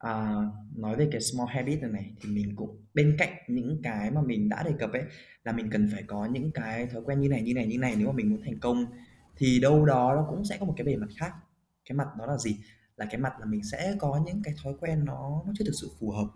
à, 0.01 0.35
nói 0.75 0.95
về 0.95 1.07
cái 1.11 1.21
small 1.21 1.49
habit 1.49 1.81
này 1.81 1.91
này 1.91 2.11
thì 2.21 2.29
mình 2.29 2.55
cũng 2.55 2.85
bên 2.93 3.15
cạnh 3.19 3.33
những 3.47 3.81
cái 3.83 4.11
mà 4.11 4.21
mình 4.21 4.49
đã 4.49 4.63
đề 4.63 4.71
cập 4.79 4.91
ấy 4.91 5.03
là 5.43 5.51
mình 5.51 5.69
cần 5.71 5.89
phải 5.93 6.03
có 6.03 6.25
những 6.25 6.51
cái 6.51 6.87
thói 6.87 7.01
quen 7.05 7.19
như 7.19 7.29
này 7.29 7.41
như 7.41 7.53
này 7.53 7.67
như 7.67 7.77
này 7.77 7.95
nếu 7.97 8.07
mà 8.07 8.13
mình 8.13 8.29
muốn 8.29 8.41
thành 8.45 8.59
công 8.59 8.85
thì 9.37 9.59
đâu 9.59 9.85
đó 9.85 10.13
nó 10.15 10.25
cũng 10.29 10.45
sẽ 10.45 10.57
có 10.59 10.65
một 10.65 10.73
cái 10.77 10.85
bề 10.85 10.95
mặt 10.95 11.07
khác. 11.17 11.31
Cái 11.89 11.95
mặt 11.95 12.07
đó 12.19 12.25
là 12.25 12.37
gì? 12.37 12.57
Là 12.97 13.05
cái 13.05 13.17
mặt 13.17 13.33
là 13.39 13.45
mình 13.45 13.63
sẽ 13.63 13.95
có 13.99 14.21
những 14.25 14.41
cái 14.43 14.53
thói 14.63 14.73
quen 14.79 15.05
nó 15.05 15.43
nó 15.45 15.53
chưa 15.57 15.65
thực 15.65 15.75
sự 15.81 15.89
phù 15.99 16.11
hợp 16.11 16.27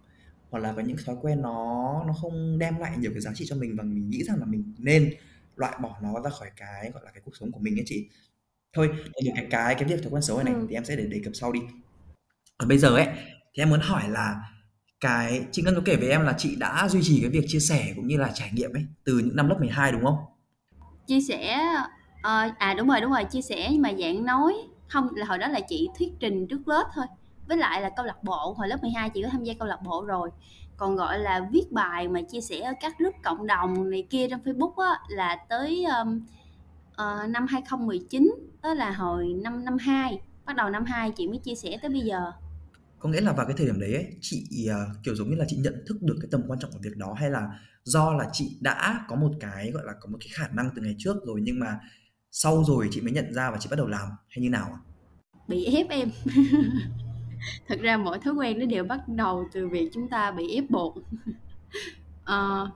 hoặc 0.49 0.59
là 0.59 0.73
có 0.73 0.81
những 0.81 0.97
thói 1.05 1.15
quen 1.21 1.41
nó 1.41 2.03
nó 2.07 2.13
không 2.13 2.57
đem 2.59 2.77
lại 2.77 2.97
nhiều 2.97 3.11
cái 3.11 3.21
giá 3.21 3.31
trị 3.35 3.45
cho 3.47 3.55
mình 3.55 3.75
và 3.77 3.83
mình 3.83 4.09
nghĩ 4.09 4.23
rằng 4.23 4.39
là 4.39 4.45
mình 4.45 4.73
nên 4.77 5.13
loại 5.55 5.77
bỏ 5.81 5.99
nó 6.01 6.21
ra 6.21 6.29
khỏi 6.29 6.49
cái 6.57 6.91
gọi 6.91 7.03
là 7.05 7.11
cái 7.11 7.21
cuộc 7.25 7.35
sống 7.39 7.51
của 7.51 7.59
mình 7.59 7.79
ấy 7.79 7.83
chị. 7.85 8.09
Thôi 8.73 8.89
thì 9.21 9.31
cái 9.35 9.47
cái 9.49 9.75
cái 9.75 9.83
việc 9.83 10.03
thói 10.03 10.11
quen 10.11 10.21
xấu 10.21 10.37
này, 10.37 10.45
này 10.45 10.53
ừ. 10.53 10.65
thì 10.69 10.75
em 10.75 10.85
sẽ 10.85 10.95
để 10.95 11.05
đề 11.05 11.21
cập 11.23 11.35
sau 11.35 11.51
đi. 11.51 11.59
Còn 12.57 12.69
bây 12.69 12.77
giờ 12.77 12.95
ấy 12.95 13.07
thì 13.55 13.63
em 13.63 13.69
muốn 13.69 13.79
hỏi 13.79 14.09
là 14.09 14.35
cái 14.99 15.45
chị 15.51 15.61
Ngân 15.61 15.75
có 15.75 15.81
kể 15.85 15.95
với 15.95 16.09
em 16.09 16.21
là 16.21 16.33
chị 16.37 16.55
đã 16.55 16.87
duy 16.89 16.99
trì 17.03 17.21
cái 17.21 17.29
việc 17.29 17.45
chia 17.47 17.59
sẻ 17.59 17.93
cũng 17.95 18.07
như 18.07 18.17
là 18.17 18.31
trải 18.33 18.49
nghiệm 18.53 18.73
ấy 18.73 18.85
từ 19.03 19.19
những 19.19 19.35
năm 19.35 19.49
lớp 19.49 19.55
12 19.59 19.91
đúng 19.91 20.03
không? 20.03 20.17
Chia 21.07 21.21
sẻ 21.21 21.59
ờ, 22.21 22.49
à 22.57 22.73
đúng 22.73 22.87
rồi 22.87 23.01
đúng 23.01 23.11
rồi 23.11 23.23
chia 23.23 23.41
sẻ 23.41 23.67
nhưng 23.71 23.81
mà 23.81 23.93
dạng 23.99 24.25
nói 24.25 24.53
không 24.87 25.15
là 25.15 25.25
hồi 25.25 25.37
đó 25.37 25.47
là 25.47 25.59
chị 25.59 25.89
thuyết 25.99 26.09
trình 26.19 26.47
trước 26.47 26.67
lớp 26.67 26.83
thôi. 26.95 27.05
Với 27.47 27.57
lại 27.57 27.81
là 27.81 27.89
câu 27.89 28.05
lạc 28.05 28.23
bộ 28.23 28.53
hồi 28.57 28.67
lớp 28.67 28.77
12 28.81 29.09
chị 29.09 29.21
có 29.23 29.29
tham 29.31 29.43
gia 29.43 29.53
câu 29.59 29.67
lạc 29.67 29.81
bộ 29.83 30.05
rồi. 30.05 30.29
Còn 30.77 30.95
gọi 30.95 31.19
là 31.19 31.47
viết 31.51 31.71
bài 31.71 32.07
mà 32.07 32.21
chia 32.21 32.41
sẻ 32.41 32.59
ở 32.59 32.73
các 32.81 32.97
group 32.99 33.15
cộng 33.23 33.47
đồng 33.47 33.89
này 33.89 34.07
kia 34.09 34.27
trên 34.29 34.39
Facebook 34.39 34.83
á 34.83 34.99
là 35.07 35.35
tới 35.49 35.85
um, 35.85 36.25
uh, 36.91 37.29
năm 37.29 37.47
2019 37.47 38.35
đó 38.63 38.73
là 38.73 38.91
hồi 38.91 39.33
năm 39.43 39.65
năm 39.65 39.77
2 39.77 40.19
bắt 40.45 40.55
đầu 40.55 40.69
năm 40.69 40.85
2 40.85 41.11
chị 41.11 41.27
mới 41.27 41.37
chia 41.37 41.55
sẻ 41.55 41.77
tới 41.81 41.89
bây 41.89 42.01
giờ 42.01 42.31
có 42.99 43.09
nghĩa 43.09 43.21
là 43.21 43.33
vào 43.33 43.45
cái 43.45 43.55
thời 43.57 43.65
điểm 43.65 43.79
đấy 43.79 43.93
ấy, 43.93 44.05
chị 44.21 44.69
uh, 44.69 45.03
kiểu 45.03 45.15
giống 45.15 45.29
như 45.29 45.35
là 45.35 45.45
chị 45.47 45.57
nhận 45.57 45.83
thức 45.87 45.97
được 46.01 46.15
cái 46.21 46.27
tầm 46.31 46.41
quan 46.47 46.59
trọng 46.59 46.71
của 46.71 46.79
việc 46.81 46.97
đó 46.97 47.13
hay 47.13 47.29
là 47.29 47.59
do 47.83 48.13
là 48.13 48.29
chị 48.33 48.57
đã 48.61 49.05
có 49.07 49.15
một 49.15 49.31
cái 49.39 49.71
gọi 49.71 49.83
là 49.85 49.93
có 50.01 50.09
một 50.09 50.17
cái 50.19 50.29
khả 50.33 50.47
năng 50.47 50.69
từ 50.75 50.81
ngày 50.81 50.95
trước 50.97 51.15
rồi 51.25 51.39
nhưng 51.43 51.59
mà 51.59 51.79
sau 52.31 52.63
rồi 52.63 52.87
chị 52.91 53.01
mới 53.01 53.11
nhận 53.11 53.33
ra 53.33 53.51
và 53.51 53.57
chị 53.59 53.67
bắt 53.71 53.75
đầu 53.75 53.87
làm 53.87 54.07
hay 54.29 54.43
như 54.43 54.49
nào 54.49 54.69
ạ? 54.73 54.79
Bị 55.47 55.65
ép 55.65 55.89
em. 55.89 56.09
Thật 57.67 57.79
ra 57.81 57.97
mọi 57.97 58.19
thói 58.19 58.33
quen 58.33 58.59
nó 58.59 58.65
đều 58.65 58.83
bắt 58.83 59.07
đầu 59.07 59.47
từ 59.51 59.67
việc 59.67 59.89
chúng 59.93 60.07
ta 60.07 60.31
bị 60.31 60.55
ép 60.55 60.69
buộc. 60.69 60.95
ờ, 62.23 62.71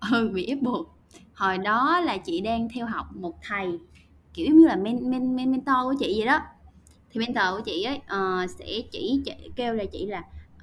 ừ, 0.12 0.30
bị 0.34 0.46
ép 0.46 0.58
buộc. 0.62 0.98
Hồi 1.34 1.58
đó 1.58 2.00
là 2.00 2.18
chị 2.18 2.40
đang 2.40 2.68
theo 2.74 2.86
học 2.86 3.06
một 3.14 3.34
thầy 3.42 3.78
kiểu 4.34 4.46
như 4.54 4.66
là 4.66 4.76
men, 4.76 5.10
men, 5.10 5.36
men 5.36 5.50
mentor 5.50 5.76
của 5.82 5.94
chị 5.98 6.14
vậy 6.18 6.26
đó 6.26 6.40
thì 7.16 7.26
mentor 7.26 7.44
của 7.56 7.62
chị 7.64 7.82
ấy 7.82 7.96
uh, 7.96 8.50
sẽ 8.50 8.66
chỉ, 8.90 9.22
chỉ 9.24 9.32
kêu 9.56 9.74
là 9.74 9.84
chị 9.84 10.06
là 10.06 10.22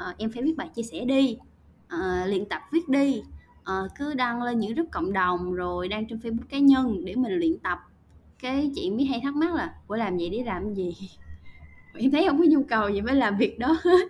uh, 0.10 0.18
em 0.18 0.32
phải 0.32 0.44
viết 0.44 0.54
bài 0.58 0.70
chia 0.76 0.84
sẻ 0.84 1.06
đi 1.06 1.38
uh, 1.96 2.28
luyện 2.28 2.46
tập 2.46 2.62
viết 2.72 2.90
đi 2.90 3.22
uh, 3.62 3.92
cứ 3.96 4.14
đăng 4.14 4.44
lên 4.44 4.60
những 4.60 4.74
group 4.74 4.88
cộng 4.92 5.14
đồng 5.14 5.54
rồi 5.54 5.88
đăng 5.88 6.08
trên 6.08 6.20
facebook 6.20 6.48
cá 6.50 6.58
nhân 6.58 7.06
để 7.06 7.16
mình 7.16 7.34
luyện 7.34 7.60
tập. 7.60 7.80
Cái 8.40 8.72
chị 8.76 8.90
mới 8.90 9.06
hay 9.06 9.20
thắc 9.24 9.36
mắc 9.36 9.54
là 9.54 9.74
của 9.88 9.96
làm 9.96 10.18
vậy 10.18 10.30
để 10.30 10.44
làm 10.46 10.74
gì? 10.74 10.96
Em 11.94 12.12
thấy 12.12 12.28
không 12.28 12.38
có 12.38 12.46
nhu 12.48 12.64
cầu 12.64 12.90
gì 12.90 13.02
mới 13.02 13.16
làm 13.16 13.38
việc 13.38 13.60
đó 13.60 13.78
hết. 13.84 14.08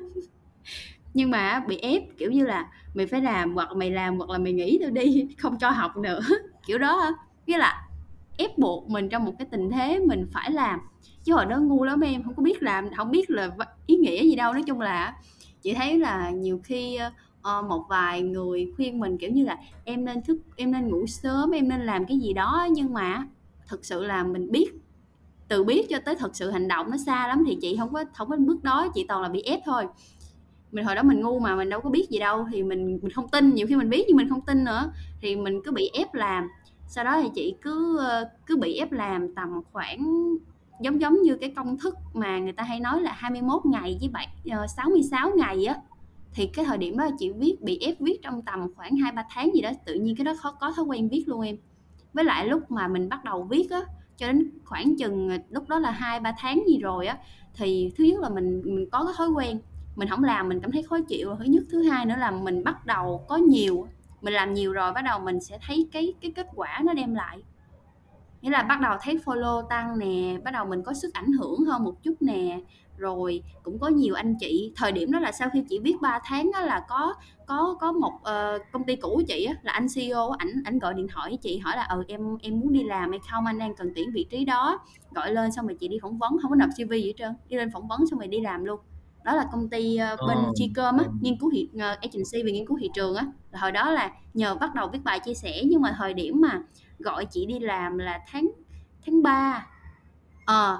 Nhưng 1.13 1.31
mà 1.31 1.63
bị 1.67 1.77
ép 1.77 2.03
kiểu 2.17 2.31
như 2.31 2.45
là 2.45 2.71
mày 2.93 3.07
phải 3.07 3.21
làm 3.21 3.53
hoặc 3.53 3.69
mày 3.75 3.91
làm 3.91 4.17
hoặc 4.17 4.29
là 4.29 4.37
mày 4.37 4.53
nghỉ 4.53 4.79
tao 4.81 4.89
đi 4.89 5.27
không 5.37 5.57
cho 5.59 5.69
học 5.69 5.97
nữa. 5.97 6.19
Kiểu 6.67 6.77
đó 6.77 7.11
nghĩa 7.45 7.57
là 7.57 7.87
ép 8.37 8.57
buộc 8.57 8.89
mình 8.89 9.09
trong 9.09 9.25
một 9.25 9.33
cái 9.39 9.47
tình 9.51 9.71
thế 9.71 9.99
mình 9.99 10.27
phải 10.33 10.51
làm 10.51 10.79
chứ 11.23 11.33
hồi 11.33 11.45
đó 11.45 11.57
ngu 11.59 11.83
lắm 11.83 11.99
em 11.99 12.23
không 12.23 12.35
có 12.35 12.43
biết 12.43 12.63
làm 12.63 12.93
không 12.97 13.11
biết 13.11 13.29
là 13.29 13.51
ý 13.85 13.95
nghĩa 13.95 14.23
gì 14.23 14.35
đâu. 14.35 14.53
Nói 14.53 14.63
chung 14.63 14.81
là 14.81 15.15
chị 15.61 15.73
thấy 15.73 15.99
là 15.99 16.29
nhiều 16.29 16.59
khi 16.63 16.99
uh, 17.59 17.65
một 17.69 17.85
vài 17.89 18.21
người 18.21 18.73
khuyên 18.75 18.99
mình 18.99 19.17
kiểu 19.17 19.31
như 19.31 19.45
là 19.45 19.57
em 19.83 20.05
nên 20.05 20.21
thức 20.21 20.37
em 20.55 20.71
nên 20.71 20.87
ngủ 20.87 21.07
sớm 21.07 21.51
em 21.51 21.69
nên 21.69 21.81
làm 21.81 22.05
cái 22.05 22.19
gì 22.19 22.33
đó 22.33 22.67
nhưng 22.71 22.93
mà 22.93 23.27
thực 23.67 23.85
sự 23.85 24.03
là 24.03 24.23
mình 24.23 24.51
biết 24.51 24.71
từ 25.47 25.63
biết 25.63 25.89
cho 25.89 25.99
tới 26.05 26.15
thật 26.15 26.35
sự 26.35 26.51
hành 26.51 26.67
động 26.67 26.89
nó 26.91 26.97
xa 26.97 27.27
lắm 27.27 27.43
thì 27.47 27.57
chị 27.61 27.75
không 27.79 27.93
có 27.93 28.03
không 28.13 28.29
có 28.29 28.37
bước 28.37 28.63
đó 28.63 28.87
chị 28.95 29.05
toàn 29.07 29.21
là 29.21 29.29
bị 29.29 29.41
ép 29.41 29.59
thôi. 29.65 29.87
Mình 30.71 30.85
hồi 30.85 30.95
đó 30.95 31.03
mình 31.03 31.21
ngu 31.21 31.39
mà 31.39 31.55
mình 31.55 31.69
đâu 31.69 31.81
có 31.81 31.89
biết 31.89 32.09
gì 32.09 32.19
đâu 32.19 32.45
thì 32.51 32.63
mình 32.63 32.99
mình 33.01 33.11
không 33.11 33.29
tin. 33.29 33.53
Nhiều 33.53 33.67
khi 33.67 33.75
mình 33.75 33.89
biết 33.89 34.05
nhưng 34.07 34.17
mình 34.17 34.29
không 34.29 34.41
tin 34.41 34.63
nữa 34.63 34.91
thì 35.21 35.35
mình 35.35 35.61
cứ 35.65 35.71
bị 35.71 35.89
ép 35.93 36.13
làm. 36.13 36.47
Sau 36.87 37.03
đó 37.03 37.21
thì 37.21 37.29
chị 37.35 37.55
cứ 37.61 38.01
cứ 38.45 38.57
bị 38.57 38.75
ép 38.75 38.91
làm 38.91 39.35
tầm 39.35 39.61
khoảng 39.71 40.35
giống 40.81 41.01
giống 41.01 41.21
như 41.21 41.35
cái 41.35 41.53
công 41.55 41.77
thức 41.77 41.97
mà 42.13 42.39
người 42.39 42.51
ta 42.51 42.63
hay 42.63 42.79
nói 42.79 43.01
là 43.01 43.13
21 43.13 43.65
ngày 43.65 43.97
với 43.99 44.09
7 44.09 44.27
uh, 44.63 44.69
66 44.69 45.31
ngày 45.35 45.65
á 45.65 45.75
thì 46.33 46.47
cái 46.47 46.65
thời 46.65 46.77
điểm 46.77 46.97
đó 46.97 47.09
chị 47.19 47.31
viết 47.31 47.61
bị 47.61 47.79
ép 47.79 47.99
viết 47.99 48.19
trong 48.23 48.41
tầm 48.41 48.73
khoảng 48.75 48.95
hai 48.95 49.11
ba 49.11 49.25
tháng 49.29 49.51
gì 49.55 49.61
đó 49.61 49.71
tự 49.85 49.93
nhiên 49.93 50.15
cái 50.15 50.25
đó 50.25 50.33
khó 50.37 50.51
có 50.51 50.73
thói 50.75 50.85
quen 50.85 51.09
viết 51.09 51.23
luôn 51.27 51.41
em. 51.41 51.57
Với 52.13 52.23
lại 52.23 52.47
lúc 52.47 52.71
mà 52.71 52.87
mình 52.87 53.09
bắt 53.09 53.23
đầu 53.23 53.43
viết 53.43 53.71
á 53.71 53.81
cho 54.17 54.27
đến 54.27 54.51
khoảng 54.65 54.97
chừng 54.97 55.29
ờ, 55.29 55.37
lúc 55.49 55.69
đó 55.69 55.79
là 55.79 55.91
hai 55.91 56.19
ba 56.19 56.33
tháng 56.37 56.63
gì 56.67 56.79
rồi 56.79 57.07
á 57.07 57.17
thì 57.53 57.91
thứ 57.97 58.03
nhất 58.03 58.19
là 58.19 58.29
mình 58.29 58.61
mình 58.65 58.89
có 58.89 59.05
cái 59.05 59.13
thói 59.17 59.29
quen 59.29 59.59
mình 59.95 60.09
không 60.09 60.23
làm 60.23 60.49
mình 60.49 60.59
cảm 60.61 60.71
thấy 60.71 60.83
khó 60.83 60.97
chịu. 61.07 61.35
Thứ 61.39 61.45
nhất 61.45 61.63
thứ 61.71 61.83
hai 61.83 62.05
nữa 62.05 62.15
là 62.17 62.31
mình 62.31 62.63
bắt 62.63 62.85
đầu 62.85 63.25
có 63.27 63.37
nhiều 63.37 63.87
mình 64.21 64.33
làm 64.33 64.53
nhiều 64.53 64.73
rồi 64.73 64.91
bắt 64.93 65.01
đầu 65.01 65.19
mình 65.19 65.39
sẽ 65.39 65.59
thấy 65.67 65.89
cái 65.91 66.13
cái 66.21 66.31
kết 66.31 66.47
quả 66.55 66.81
nó 66.85 66.93
đem 66.93 67.15
lại 67.15 67.43
nghĩa 68.43 68.49
là 68.49 68.63
bắt 68.63 68.79
đầu 68.81 68.97
thấy 69.01 69.19
follow 69.25 69.67
tăng 69.67 69.99
nè 69.99 70.37
bắt 70.43 70.51
đầu 70.51 70.65
mình 70.65 70.83
có 70.83 70.93
sức 70.93 71.13
ảnh 71.13 71.31
hưởng 71.31 71.65
hơn 71.65 71.83
một 71.83 72.03
chút 72.03 72.13
nè. 72.19 72.59
Rồi 72.97 73.43
cũng 73.63 73.79
có 73.79 73.87
nhiều 73.87 74.15
anh 74.15 74.35
chị 74.39 74.71
thời 74.75 74.91
điểm 74.91 75.11
đó 75.11 75.19
là 75.19 75.31
sau 75.31 75.49
khi 75.53 75.63
chị 75.69 75.79
viết 75.79 75.95
3 76.01 76.19
tháng 76.25 76.51
đó 76.51 76.61
là 76.61 76.85
có 76.89 77.13
có 77.45 77.75
có 77.79 77.91
một 77.91 78.13
uh, 78.13 78.61
công 78.71 78.83
ty 78.83 78.95
cũ 78.95 79.09
của 79.15 79.23
chị 79.27 79.45
á, 79.45 79.53
là 79.61 79.71
anh 79.71 79.87
CEO 79.95 80.29
ảnh 80.29 80.49
ảnh 80.65 80.79
gọi 80.79 80.93
điện 80.93 81.07
thoại 81.13 81.29
với 81.29 81.37
chị 81.37 81.57
hỏi 81.57 81.75
là 81.75 81.83
ừ 81.83 82.03
em 82.07 82.37
em 82.41 82.59
muốn 82.59 82.73
đi 82.73 82.83
làm 82.83 83.11
hay 83.11 83.19
không? 83.31 83.45
Anh 83.45 83.59
đang 83.59 83.75
cần 83.75 83.91
tuyển 83.95 84.11
vị 84.13 84.25
trí 84.29 84.45
đó. 84.45 84.79
Gọi 85.11 85.33
lên 85.33 85.51
xong 85.51 85.67
rồi 85.67 85.77
chị 85.79 85.87
đi 85.87 85.97
phỏng 86.01 86.17
vấn 86.17 86.37
không 86.41 86.49
có 86.49 86.55
nộp 86.55 86.69
CV 86.77 86.91
gì 86.91 87.05
hết 87.05 87.13
trơn 87.17 87.33
đi 87.49 87.57
lên 87.57 87.71
phỏng 87.71 87.87
vấn 87.87 88.07
xong 88.07 88.19
rồi 88.19 88.27
đi 88.27 88.41
làm 88.41 88.65
luôn. 88.65 88.79
Đó 89.23 89.35
là 89.35 89.45
công 89.51 89.69
ty 89.69 89.99
uh, 90.13 90.27
bên 90.27 90.37
oh. 90.37 90.55
Chicom 90.55 90.97
á 90.97 91.05
nghiên 91.21 91.37
cứu 91.37 91.51
thị 91.53 91.69
uh, 91.75 91.81
agency 91.81 92.43
về 92.45 92.51
nghiên 92.51 92.67
cứu 92.67 92.77
thị 92.81 92.89
trường 92.93 93.15
á. 93.15 93.25
Hồi 93.53 93.71
đó 93.71 93.91
là 93.91 94.11
nhờ 94.33 94.55
bắt 94.55 94.75
đầu 94.75 94.87
viết 94.87 95.03
bài 95.03 95.19
chia 95.19 95.33
sẻ 95.33 95.61
nhưng 95.65 95.81
mà 95.81 95.95
thời 95.97 96.13
điểm 96.13 96.41
mà 96.41 96.61
gọi 97.03 97.25
chị 97.25 97.45
đi 97.45 97.59
làm 97.59 97.97
là 97.97 98.19
tháng 98.27 98.51
tháng 99.05 99.23
3 99.23 99.67
ờ 100.45 100.75
à, 100.75 100.79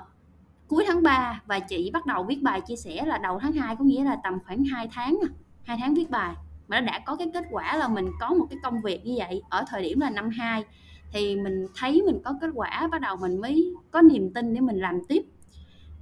cuối 0.67 0.83
tháng 0.87 1.03
3 1.03 1.41
và 1.45 1.59
chị 1.59 1.91
bắt 1.93 2.05
đầu 2.05 2.23
viết 2.23 2.41
bài 2.41 2.61
chia 2.61 2.75
sẻ 2.75 3.05
là 3.05 3.17
đầu 3.17 3.39
tháng 3.39 3.53
2 3.53 3.75
có 3.75 3.83
nghĩa 3.83 4.03
là 4.03 4.17
tầm 4.23 4.33
khoảng 4.45 4.63
2 4.63 4.87
tháng 4.91 5.19
à, 5.23 5.29
hai 5.63 5.77
2 5.77 5.77
tháng 5.81 5.93
viết 5.93 6.09
bài. 6.09 6.35
Mà 6.67 6.81
nó 6.81 6.85
đã 6.85 6.99
có 7.05 7.15
cái 7.15 7.27
kết 7.33 7.43
quả 7.51 7.77
là 7.77 7.87
mình 7.87 8.11
có 8.19 8.29
một 8.29 8.45
cái 8.49 8.59
công 8.63 8.81
việc 8.81 9.05
như 9.05 9.15
vậy 9.17 9.41
ở 9.49 9.65
thời 9.67 9.83
điểm 9.83 9.99
là 9.99 10.09
năm 10.09 10.29
2 10.29 10.63
thì 11.11 11.35
mình 11.35 11.67
thấy 11.75 12.01
mình 12.01 12.21
có 12.23 12.33
kết 12.41 12.49
quả 12.53 12.87
bắt 12.91 13.01
đầu 13.01 13.15
mình 13.15 13.41
mới 13.41 13.73
có 13.91 14.01
niềm 14.01 14.33
tin 14.33 14.53
để 14.53 14.61
mình 14.61 14.79
làm 14.79 14.99
tiếp. 15.07 15.23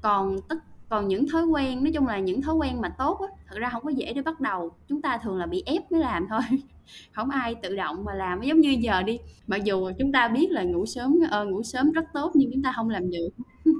Còn 0.01 0.37
tất 0.49 0.55
còn 0.89 1.07
những 1.07 1.29
thói 1.29 1.45
quen 1.45 1.83
nói 1.83 1.93
chung 1.93 2.07
là 2.07 2.19
những 2.19 2.41
thói 2.41 2.55
quen 2.55 2.81
mà 2.81 2.89
tốt 2.89 3.19
á 3.21 3.27
thật 3.47 3.55
ra 3.59 3.69
không 3.69 3.83
có 3.83 3.89
dễ 3.89 4.13
để 4.13 4.21
bắt 4.21 4.39
đầu. 4.39 4.71
Chúng 4.87 5.01
ta 5.01 5.17
thường 5.17 5.37
là 5.37 5.45
bị 5.45 5.63
ép 5.65 5.91
mới 5.91 6.01
làm 6.01 6.27
thôi. 6.27 6.41
không 7.11 7.29
ai 7.29 7.55
tự 7.55 7.75
động 7.75 8.05
mà 8.05 8.13
làm 8.13 8.41
giống 8.41 8.59
như 8.59 8.77
giờ 8.81 9.01
đi. 9.01 9.19
Mặc 9.47 9.63
dù 9.63 9.91
chúng 9.99 10.11
ta 10.11 10.27
biết 10.27 10.51
là 10.51 10.63
ngủ 10.63 10.85
sớm 10.85 11.19
uh, 11.41 11.47
ngủ 11.47 11.63
sớm 11.63 11.91
rất 11.91 12.05
tốt 12.13 12.31
nhưng 12.33 12.51
chúng 12.53 12.63
ta 12.63 12.73
không 12.75 12.89
làm 12.89 13.09
được. 13.09 13.29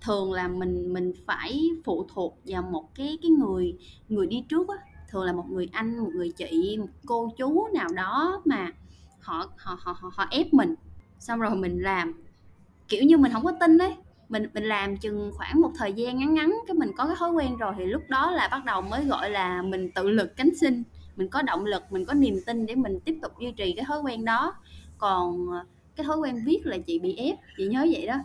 Thường 0.00 0.32
là 0.32 0.48
mình 0.48 0.92
mình 0.92 1.12
phải 1.26 1.62
phụ 1.84 2.06
thuộc 2.14 2.38
vào 2.44 2.62
một 2.62 2.94
cái 2.94 3.18
cái 3.22 3.30
người 3.30 3.74
người 4.08 4.26
đi 4.26 4.44
trước 4.48 4.68
á. 4.68 4.74
Thường 5.10 5.24
là 5.24 5.32
một 5.32 5.44
người 5.50 5.68
anh 5.72 5.98
một 5.98 6.10
người 6.14 6.32
chị 6.36 6.76
một 6.80 6.88
cô 7.06 7.32
chú 7.36 7.68
nào 7.74 7.88
đó 7.94 8.42
mà 8.44 8.72
họ 9.20 9.50
họ 9.56 9.76
họ 9.78 9.96
họ, 10.00 10.10
họ 10.14 10.26
ép 10.30 10.54
mình. 10.54 10.74
Xong 11.18 11.40
rồi 11.40 11.54
mình 11.54 11.82
làm. 11.82 12.14
Kiểu 12.88 13.02
như 13.04 13.18
mình 13.18 13.32
không 13.32 13.44
có 13.44 13.52
tin 13.60 13.78
đấy 13.78 13.94
mình 14.28 14.46
mình 14.54 14.64
làm 14.64 14.96
chừng 14.96 15.32
khoảng 15.34 15.60
một 15.60 15.70
thời 15.78 15.92
gian 15.92 16.18
ngắn 16.18 16.34
ngắn 16.34 16.54
cái 16.66 16.74
mình 16.74 16.90
có 16.96 17.06
cái 17.06 17.16
thói 17.18 17.30
quen 17.30 17.56
rồi 17.56 17.74
thì 17.78 17.84
lúc 17.84 18.02
đó 18.08 18.30
là 18.30 18.48
bắt 18.50 18.64
đầu 18.64 18.82
mới 18.82 19.04
gọi 19.04 19.30
là 19.30 19.62
mình 19.62 19.90
tự 19.94 20.10
lực 20.10 20.36
cánh 20.36 20.50
sinh 20.60 20.82
mình 21.16 21.28
có 21.28 21.42
động 21.42 21.64
lực 21.64 21.82
mình 21.90 22.04
có 22.04 22.14
niềm 22.14 22.40
tin 22.46 22.66
để 22.66 22.74
mình 22.74 23.00
tiếp 23.04 23.18
tục 23.22 23.32
duy 23.40 23.52
trì 23.52 23.72
cái 23.72 23.84
thói 23.88 24.00
quen 24.00 24.24
đó. 24.24 24.54
Còn 24.98 25.46
ờ, 25.50 25.64
cái 25.96 26.04
thói 26.04 26.16
quen 26.16 26.42
viết 26.44 26.60
là 26.64 26.78
chị 26.78 26.98
bị 26.98 27.16
ép 27.16 27.36
chị 27.56 27.66
nhớ 27.66 27.86
vậy 27.92 28.06
đó. 28.06 28.16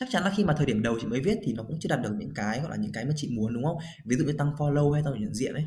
Chắc 0.00 0.08
chắn 0.10 0.24
là 0.24 0.32
khi 0.36 0.44
mà 0.44 0.54
thời 0.56 0.66
điểm 0.66 0.82
đầu 0.82 0.98
chị 1.00 1.06
mới 1.06 1.20
viết 1.20 1.38
thì 1.42 1.52
nó 1.52 1.62
cũng 1.62 1.76
chưa 1.80 1.88
đạt 1.88 2.02
được 2.02 2.14
những 2.18 2.34
cái 2.34 2.60
gọi 2.60 2.70
là 2.70 2.76
những 2.76 2.92
cái 2.92 3.04
mà 3.04 3.12
chị 3.16 3.28
muốn 3.32 3.54
đúng 3.54 3.64
không? 3.64 3.76
Ví 4.04 4.16
dụ 4.16 4.24
như 4.24 4.32
tăng 4.32 4.52
follow 4.58 4.92
hay 4.92 5.02
tăng 5.02 5.20
nhận 5.20 5.34
diện 5.34 5.54
ấy. 5.54 5.66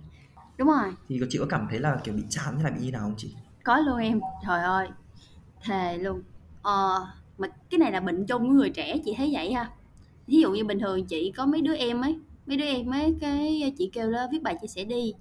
Đúng 0.57 0.67
rồi. 0.67 0.93
Thì 1.09 1.19
chị 1.29 1.39
có 1.39 1.45
cảm 1.49 1.67
thấy 1.69 1.79
là 1.79 1.97
kiểu 2.03 2.13
bị 2.15 2.23
chán 2.29 2.55
hay 2.55 2.63
là 2.63 2.77
bị 2.77 2.85
như 2.85 2.91
nào 2.91 3.01
không 3.01 3.15
chị? 3.17 3.33
Có 3.63 3.79
luôn 3.79 3.97
em 3.97 4.19
trời 4.47 4.63
ơi 4.63 4.87
thề 5.61 5.97
luôn. 5.97 6.21
Ờ 6.61 7.07
mà 7.37 7.47
cái 7.69 7.79
này 7.79 7.91
là 7.91 7.99
bệnh 7.99 8.25
chung 8.25 8.47
của 8.47 8.53
người 8.53 8.69
trẻ 8.69 8.97
chị 9.05 9.13
thấy 9.17 9.29
vậy 9.33 9.53
ha. 9.53 9.71
Ví 10.27 10.41
dụ 10.41 10.51
như 10.51 10.65
bình 10.65 10.79
thường 10.79 11.05
chị 11.05 11.31
có 11.37 11.45
mấy 11.45 11.61
đứa 11.61 11.75
em 11.75 12.01
ấy 12.01 12.19
mấy 12.45 12.57
đứa 12.57 12.65
em 12.65 12.91
ấy 12.91 13.15
cái 13.21 13.73
chị 13.77 13.89
kêu 13.93 14.09
là 14.09 14.27
viết 14.31 14.41
bài 14.43 14.55
chia 14.61 14.67
sẻ 14.67 14.83
đi 14.83 15.13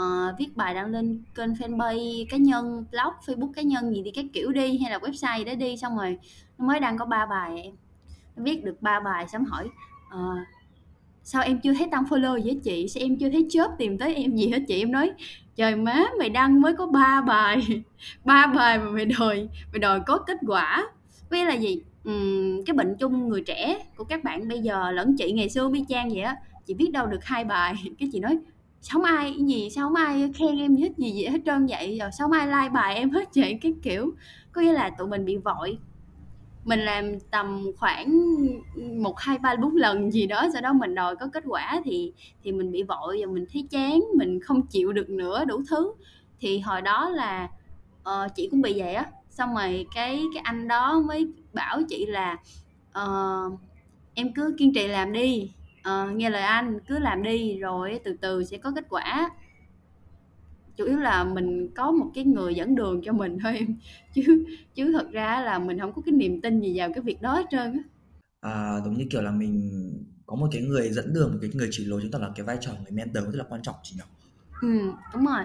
uh, 0.00 0.38
viết 0.38 0.56
bài 0.56 0.74
đăng 0.74 0.86
lên 0.86 1.22
kênh 1.34 1.52
fanpage 1.52 2.26
cá 2.30 2.36
nhân 2.36 2.84
blog 2.90 3.12
facebook 3.26 3.52
cá 3.52 3.62
nhân 3.62 3.94
gì 3.94 4.02
đi 4.02 4.10
các 4.10 4.24
kiểu 4.32 4.52
đi 4.52 4.78
hay 4.78 4.90
là 4.90 4.98
website 4.98 5.38
gì 5.38 5.44
đó 5.44 5.54
đi 5.54 5.76
xong 5.76 5.96
rồi 5.96 6.18
nó 6.58 6.66
mới 6.66 6.80
đăng 6.80 6.98
có 6.98 7.04
ba 7.04 7.26
bài 7.26 7.62
em. 7.62 7.74
Nó 8.36 8.42
viết 8.42 8.64
được 8.64 8.82
ba 8.82 9.00
bài 9.00 9.28
xong 9.28 9.44
hỏi 9.44 9.68
uh, 10.14 10.38
sao 11.22 11.42
em 11.42 11.60
chưa 11.60 11.74
thấy 11.74 11.88
tăng 11.90 12.04
follow 12.04 12.44
với 12.44 12.60
chị? 12.64 12.88
Sao 12.88 13.02
em 13.02 13.16
chưa 13.18 13.30
thấy 13.30 13.46
chớp 13.50 13.70
tìm 13.78 13.98
tới 13.98 14.14
em 14.14 14.36
gì 14.36 14.48
hết 14.48 14.62
chị? 14.68 14.82
Em 14.82 14.92
nói 14.92 15.12
trời 15.56 15.76
má 15.76 16.04
mày 16.18 16.28
đăng 16.28 16.60
mới 16.60 16.76
có 16.76 16.86
ba 16.86 17.20
bài 17.20 17.82
ba 18.24 18.46
bài 18.46 18.78
mà 18.78 18.90
mày 18.90 19.04
đòi 19.04 19.48
mày 19.72 19.78
đòi 19.78 20.00
có 20.06 20.18
kết 20.18 20.36
quả. 20.46 20.86
Với 21.30 21.44
là 21.44 21.54
gì? 21.54 21.82
Uhm, 22.08 22.64
cái 22.66 22.74
bệnh 22.74 22.96
chung 22.98 23.28
người 23.28 23.42
trẻ 23.42 23.78
của 23.96 24.04
các 24.04 24.24
bạn 24.24 24.48
bây 24.48 24.60
giờ 24.60 24.90
lẫn 24.90 25.16
chị 25.18 25.32
ngày 25.32 25.48
xưa 25.48 25.68
mi 25.68 25.84
trang 25.88 26.08
vậy 26.08 26.20
á 26.20 26.36
chị 26.66 26.74
viết 26.74 26.90
đâu 26.92 27.06
được 27.06 27.24
hai 27.24 27.44
bài. 27.44 27.74
Cái 27.98 28.08
chị 28.12 28.20
nói 28.20 28.38
sao 28.88 28.92
không 28.92 29.04
ai 29.04 29.34
gì? 29.38 29.70
Sao 29.70 29.86
không 29.86 29.94
ai 29.94 30.32
khen 30.34 30.58
em 30.58 30.76
hết 30.76 30.92
gì 30.96 31.10
gì 31.10 31.24
hết 31.26 31.38
trơn 31.46 31.66
vậy. 31.66 31.98
Rồi 32.00 32.10
sao 32.18 32.28
không 32.28 32.32
ai 32.32 32.46
like 32.46 32.68
bài 32.74 32.94
em 32.94 33.10
hết 33.10 33.28
vậy. 33.34 33.58
Cái 33.62 33.74
kiểu 33.82 34.14
có 34.52 34.60
nghĩa 34.60 34.72
là 34.72 34.90
tụi 34.90 35.08
mình 35.08 35.24
bị 35.24 35.36
vội. 35.36 35.78
Mình 36.64 36.80
làm 36.80 37.20
tầm 37.30 37.64
khoảng 37.78 38.20
một 39.02 39.18
hai 39.18 39.38
ba 39.38 39.56
bốn 39.56 39.76
lần 39.76 40.10
gì 40.10 40.26
đó 40.26 40.48
sau 40.52 40.62
đó 40.62 40.72
mình 40.72 40.94
đòi 40.94 41.16
có 41.16 41.28
kết 41.32 41.44
quả 41.46 41.80
thì 41.84 42.12
thì 42.42 42.52
mình 42.52 42.72
bị 42.72 42.82
vội 42.82 43.16
và 43.20 43.32
mình 43.32 43.46
thấy 43.52 43.66
chán 43.70 44.00
mình 44.16 44.40
không 44.40 44.66
chịu 44.66 44.92
được 44.92 45.10
nữa 45.10 45.44
đủ 45.44 45.62
thứ. 45.70 45.92
Thì 46.38 46.58
hồi 46.58 46.82
đó 46.82 47.08
là 47.08 47.48
uh, 48.00 48.34
chị 48.34 48.48
cũng 48.50 48.62
bị 48.62 48.80
vậy 48.80 48.94
á. 48.94 49.06
Xong 49.30 49.54
rồi 49.54 49.86
cái 49.94 50.22
cái 50.34 50.40
anh 50.44 50.68
đó 50.68 51.02
mới 51.06 51.26
bảo 51.52 51.80
chị 51.88 52.06
là 52.06 52.36
uh, 52.98 53.60
em 54.14 54.32
cứ 54.34 54.54
kiên 54.58 54.74
trì 54.74 54.88
làm 54.88 55.12
đi 55.12 55.50
uh, 55.86 56.16
nghe 56.16 56.30
lời 56.30 56.42
anh 56.42 56.78
cứ 56.88 56.98
làm 56.98 57.22
đi 57.22 57.58
rồi 57.58 58.00
từ 58.04 58.16
từ 58.20 58.44
sẽ 58.44 58.58
có 58.58 58.72
kết 58.74 58.84
quả. 58.88 59.30
Chủ 60.76 60.84
yếu 60.84 60.98
là 60.98 61.24
mình 61.24 61.74
có 61.76 61.90
một 61.90 62.10
cái 62.14 62.24
người 62.24 62.54
dẫn 62.54 62.74
đường 62.74 63.00
cho 63.04 63.12
mình 63.12 63.38
thôi 63.42 63.56
em. 63.58 63.76
Chứ 64.14 64.44
chứ 64.74 64.92
thật 64.92 65.10
ra 65.12 65.40
là 65.40 65.58
mình 65.58 65.78
không 65.78 65.92
có 65.92 66.02
cái 66.06 66.12
niềm 66.12 66.40
tin 66.40 66.60
gì 66.60 66.78
vào 66.78 66.88
cái 66.94 67.02
việc 67.02 67.22
đó 67.22 67.34
hết 67.34 67.46
trơn 67.50 67.72
á. 67.72 67.82
À, 68.40 68.80
giống 68.84 68.94
như 68.94 69.06
kiểu 69.10 69.22
là 69.22 69.30
mình 69.30 69.70
có 70.26 70.36
một 70.36 70.48
cái 70.52 70.62
người 70.62 70.90
dẫn 70.90 71.14
đường 71.14 71.32
một 71.32 71.38
cái 71.40 71.50
người 71.54 71.68
chỉ 71.70 71.84
lối 71.84 72.00
chúng 72.02 72.10
ta 72.10 72.18
là 72.18 72.30
cái 72.36 72.46
vai 72.46 72.58
trò 72.60 72.72
người 72.72 72.92
mentor 72.92 73.24
rất 73.24 73.34
là 73.34 73.44
quan 73.48 73.62
trọng 73.62 73.74
chị 73.82 73.96
nhỉ? 73.96 74.02
Ừ 74.62 74.92
đúng 75.14 75.26
rồi. 75.26 75.44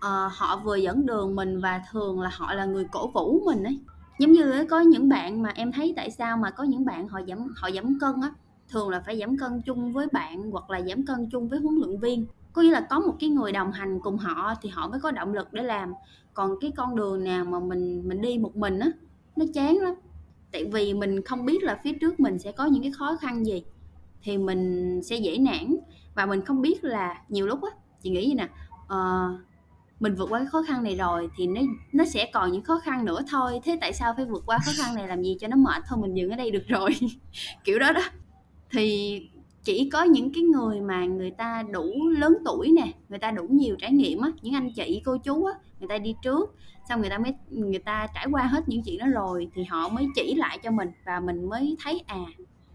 À, 0.00 0.28
họ 0.32 0.60
vừa 0.64 0.76
dẫn 0.76 1.06
đường 1.06 1.36
mình 1.36 1.60
và 1.60 1.82
thường 1.90 2.20
là 2.20 2.30
họ 2.32 2.54
là 2.54 2.64
người 2.64 2.84
cổ 2.92 3.10
vũ 3.10 3.42
mình 3.46 3.64
ấy. 3.64 3.80
Giống 4.18 4.32
như 4.32 4.66
có 4.70 4.80
những 4.80 5.08
bạn 5.08 5.42
mà 5.42 5.50
em 5.54 5.72
thấy 5.72 5.92
tại 5.96 6.10
sao 6.10 6.36
mà 6.36 6.50
có 6.50 6.64
những 6.64 6.84
bạn 6.84 7.08
họ 7.08 7.20
giảm 7.28 7.48
họ 7.56 7.70
giảm 7.70 7.98
cân 8.00 8.12
á 8.22 8.30
thường 8.70 8.88
là 8.88 9.02
phải 9.06 9.18
giảm 9.18 9.38
cân 9.38 9.62
chung 9.66 9.92
với 9.92 10.06
bạn 10.12 10.50
hoặc 10.50 10.70
là 10.70 10.80
giảm 10.80 11.06
cân 11.06 11.28
chung 11.32 11.48
với 11.48 11.58
huấn 11.58 11.74
luyện 11.74 12.00
viên. 12.00 12.26
Có 12.52 12.62
nghĩa 12.62 12.70
là 12.70 12.86
có 12.90 13.00
một 13.00 13.16
cái 13.20 13.30
người 13.30 13.52
đồng 13.52 13.72
hành 13.72 14.00
cùng 14.02 14.16
họ 14.16 14.54
thì 14.62 14.68
họ 14.68 14.88
mới 14.88 15.00
có 15.00 15.10
động 15.10 15.34
lực 15.34 15.52
để 15.52 15.62
làm. 15.62 15.92
Còn 16.34 16.60
cái 16.60 16.72
con 16.76 16.96
đường 16.96 17.24
nào 17.24 17.44
mà 17.44 17.60
mình 17.60 18.08
mình 18.08 18.20
đi 18.20 18.38
một 18.38 18.56
mình 18.56 18.78
á 18.78 18.90
nó 19.36 19.44
chán 19.54 19.76
lắm. 19.76 19.94
Tại 20.52 20.64
vì 20.64 20.94
mình 20.94 21.22
không 21.22 21.46
biết 21.46 21.62
là 21.62 21.80
phía 21.84 21.92
trước 21.92 22.20
mình 22.20 22.38
sẽ 22.38 22.52
có 22.52 22.66
những 22.66 22.82
cái 22.82 22.92
khó 22.92 23.16
khăn 23.20 23.46
gì 23.46 23.64
thì 24.22 24.38
mình 24.38 25.00
sẽ 25.02 25.16
dễ 25.16 25.38
nản. 25.38 25.76
Và 26.14 26.26
mình 26.26 26.44
không 26.44 26.62
biết 26.62 26.84
là 26.84 27.22
nhiều 27.28 27.46
lúc 27.46 27.62
á 27.62 27.70
chị 28.02 28.10
nghĩ 28.10 28.28
gì 28.28 28.34
nè 28.34 28.48
uh, 28.84 29.40
mình 30.00 30.14
vượt 30.14 30.26
qua 30.30 30.38
cái 30.38 30.46
khó 30.46 30.62
khăn 30.62 30.82
này 30.82 30.96
rồi 30.96 31.28
thì 31.36 31.46
nó 31.46 31.60
nó 31.92 32.04
sẽ 32.04 32.30
còn 32.32 32.52
những 32.52 32.64
khó 32.64 32.78
khăn 32.78 33.04
nữa 33.04 33.20
thôi. 33.30 33.60
Thế 33.64 33.78
tại 33.80 33.92
sao 33.92 34.14
phải 34.16 34.24
vượt 34.24 34.42
qua 34.46 34.58
khó 34.66 34.72
khăn 34.76 34.94
này? 34.94 35.08
Làm 35.08 35.22
gì 35.22 35.36
cho 35.40 35.48
nó 35.48 35.56
mệt 35.56 35.82
thôi? 35.88 35.98
Mình 36.02 36.14
dừng 36.14 36.30
ở 36.30 36.36
đây 36.36 36.50
được 36.50 36.68
rồi. 36.68 36.90
Kiểu 37.64 37.78
đó 37.78 37.92
đó 37.92 38.02
thì 38.70 39.20
chỉ 39.64 39.90
có 39.92 40.02
những 40.02 40.32
cái 40.34 40.42
người 40.42 40.80
mà 40.80 41.04
người 41.04 41.30
ta 41.30 41.62
đủ 41.72 42.08
lớn 42.18 42.38
tuổi 42.44 42.72
nè 42.76 42.92
người 43.08 43.18
ta 43.18 43.30
đủ 43.30 43.46
nhiều 43.50 43.76
trải 43.78 43.92
nghiệm 43.92 44.20
á 44.20 44.30
những 44.42 44.54
anh 44.54 44.72
chị 44.72 45.02
cô 45.04 45.16
chú 45.16 45.44
á 45.44 45.52
người 45.80 45.88
ta 45.88 45.98
đi 45.98 46.14
trước 46.22 46.54
xong 46.88 47.00
người 47.00 47.10
ta 47.10 47.18
mới 47.18 47.34
người 47.50 47.78
ta 47.78 48.06
trải 48.14 48.26
qua 48.30 48.42
hết 48.42 48.68
những 48.68 48.82
chuyện 48.82 48.98
đó 48.98 49.06
rồi 49.06 49.48
thì 49.54 49.64
họ 49.64 49.88
mới 49.88 50.06
chỉ 50.14 50.34
lại 50.34 50.58
cho 50.62 50.70
mình 50.70 50.88
và 51.06 51.20
mình 51.20 51.48
mới 51.48 51.76
thấy 51.84 52.02
à 52.06 52.24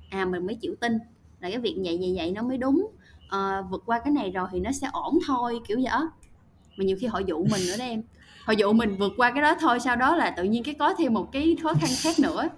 à 0.10 0.26
mình 0.26 0.46
mới 0.46 0.56
chịu 0.56 0.76
tin 0.80 0.94
là 1.40 1.50
cái 1.50 1.60
việc 1.60 1.76
vậy 1.84 1.98
vậy 2.02 2.14
vậy 2.16 2.32
nó 2.32 2.42
mới 2.42 2.58
đúng. 2.58 2.88
À, 3.30 3.62
vượt 3.62 3.84
qua 3.86 4.00
cái 4.00 4.14
này 4.14 4.32
rồi 4.32 4.48
thì 4.52 4.60
nó 4.60 4.72
sẽ 4.72 4.88
ổn 4.94 5.20
thôi 5.28 5.60
kiểu 5.68 5.78
vậy 5.84 6.08
mà 6.78 6.84
nhiều 6.86 6.98
khi 7.00 7.08
họ 7.08 7.20
dụ 7.20 7.38
mình 7.38 7.62
nữa 7.68 7.76
đó 7.80 7.86
em. 7.86 8.04
Họ 8.44 8.54
dụ 8.54 8.74
mình 8.74 8.96
vượt 8.98 9.14
qua 9.18 9.32
cái 9.32 9.42
đó 9.42 9.56
thôi 9.60 9.80
sau 9.80 9.96
đó 9.96 10.16
là 10.16 10.30
tự 10.30 10.44
nhiên 10.44 10.64
cái 10.64 10.74
có 10.74 10.94
thêm 10.98 11.14
một 11.14 11.32
cái 11.32 11.58
khó 11.64 11.74
khăn 11.74 11.90
khác 12.02 12.20
nữa. 12.20 12.50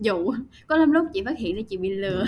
Dụ 0.00 0.32
có 0.66 0.76
lắm 0.76 0.92
lúc 0.92 1.06
chị 1.12 1.22
phát 1.24 1.38
hiện 1.38 1.56
ra 1.56 1.62
chị 1.68 1.76
bị 1.76 1.88
lừa. 1.88 2.20
Ừ 2.20 2.26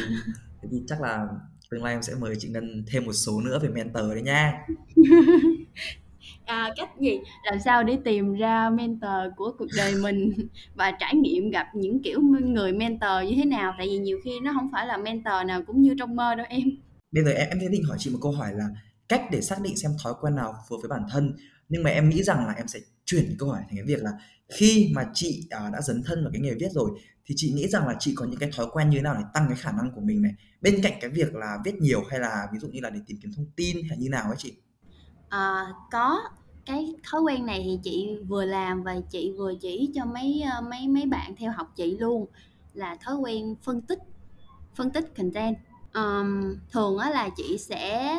thế 0.62 0.68
thì 0.72 0.82
chắc 0.86 1.00
là 1.00 1.26
tương 1.70 1.84
lai 1.84 1.94
em 1.94 2.02
sẽ 2.02 2.14
mời 2.20 2.34
chị 2.38 2.48
Ngân 2.48 2.84
thêm 2.86 3.04
một 3.04 3.12
số 3.12 3.40
nữa 3.40 3.58
về 3.62 3.68
mentor 3.68 4.04
đấy 4.12 4.22
nha. 4.22 4.66
À, 6.44 6.72
cách 6.76 6.88
gì? 7.00 7.18
Làm 7.44 7.58
sao 7.64 7.84
để 7.84 7.98
tìm 8.04 8.34
ra 8.34 8.70
mentor 8.70 9.34
của 9.36 9.52
cuộc 9.58 9.66
đời 9.76 9.94
mình 9.94 10.32
và 10.74 10.92
trải 11.00 11.14
nghiệm 11.14 11.50
gặp 11.50 11.66
những 11.74 12.02
kiểu 12.02 12.20
người 12.44 12.72
mentor 12.72 13.10
như 13.24 13.32
thế 13.36 13.44
nào? 13.44 13.74
Tại 13.78 13.86
vì 13.86 13.98
nhiều 13.98 14.18
khi 14.24 14.40
nó 14.40 14.52
không 14.54 14.68
phải 14.72 14.86
là 14.86 14.96
mentor 14.96 15.46
nào 15.46 15.62
cũng 15.66 15.82
như 15.82 15.94
trong 15.98 16.16
mơ 16.16 16.34
đâu 16.34 16.46
em. 16.48 16.62
Bây 17.12 17.24
giờ 17.24 17.30
em 17.30 17.48
em 17.48 17.58
sẽ 17.60 17.68
định 17.68 17.84
hỏi 17.84 17.96
chị 18.00 18.10
một 18.10 18.18
câu 18.22 18.32
hỏi 18.32 18.52
là 18.54 18.64
cách 19.08 19.22
để 19.30 19.40
xác 19.40 19.60
định 19.62 19.76
xem 19.76 19.92
thói 20.04 20.14
quen 20.20 20.34
nào 20.36 20.54
phù 20.68 20.76
hợp 20.76 20.80
với 20.82 20.88
bản 20.88 21.08
thân. 21.10 21.32
Nhưng 21.68 21.82
mà 21.82 21.90
em 21.90 22.08
nghĩ 22.08 22.22
rằng 22.22 22.46
là 22.46 22.52
em 22.52 22.68
sẽ 22.68 22.78
chuyển 23.04 23.36
câu 23.38 23.48
hỏi 23.48 23.60
thành 23.60 23.76
cái 23.76 23.84
việc 23.86 24.02
là 24.02 24.10
khi 24.48 24.92
mà 24.94 25.04
chị 25.14 25.46
à, 25.50 25.70
đã 25.72 25.80
dấn 25.80 26.02
thân 26.06 26.22
vào 26.22 26.30
cái 26.32 26.40
nghề 26.40 26.54
viết 26.54 26.72
rồi 26.72 26.90
thì 27.26 27.34
chị 27.38 27.52
nghĩ 27.52 27.68
rằng 27.68 27.88
là 27.88 27.94
chị 27.98 28.14
có 28.14 28.24
những 28.24 28.38
cái 28.38 28.50
thói 28.56 28.66
quen 28.72 28.90
như 28.90 28.98
thế 28.98 29.02
nào 29.02 29.14
để 29.18 29.24
tăng 29.34 29.46
cái 29.48 29.56
khả 29.56 29.72
năng 29.72 29.90
của 29.94 30.00
mình 30.00 30.22
này? 30.22 30.32
Bên 30.60 30.80
cạnh 30.82 30.92
cái 31.00 31.10
việc 31.10 31.34
là 31.34 31.58
viết 31.64 31.74
nhiều 31.80 32.02
hay 32.10 32.20
là 32.20 32.48
ví 32.52 32.58
dụ 32.58 32.68
như 32.68 32.80
là 32.80 32.90
để 32.90 33.00
tìm 33.06 33.18
kiếm 33.22 33.32
thông 33.36 33.46
tin 33.56 33.76
hay 33.88 33.98
như 33.98 34.08
nào 34.08 34.24
ấy 34.24 34.36
chị? 34.38 34.52
À, 35.28 35.64
có. 35.90 36.20
Cái 36.66 36.94
thói 37.10 37.20
quen 37.20 37.46
này 37.46 37.62
thì 37.64 37.78
chị 37.82 38.16
vừa 38.28 38.44
làm 38.44 38.82
và 38.82 38.96
chị 39.10 39.32
vừa 39.38 39.54
chỉ 39.60 39.90
cho 39.94 40.04
mấy 40.04 40.42
ờ, 40.52 40.60
mấy 40.60 40.88
mấy 40.88 41.06
bạn 41.06 41.34
theo 41.36 41.52
học 41.52 41.72
chị 41.76 41.96
luôn 41.98 42.26
là 42.74 42.96
thói 43.04 43.16
quen 43.16 43.54
phân 43.62 43.80
tích 43.80 43.98
phân 44.74 44.90
tích 44.90 45.16
content. 45.16 45.56
Um, 45.94 46.56
thường 46.72 46.98
á 46.98 47.10
là 47.10 47.28
chị 47.36 47.58
sẽ 47.58 48.16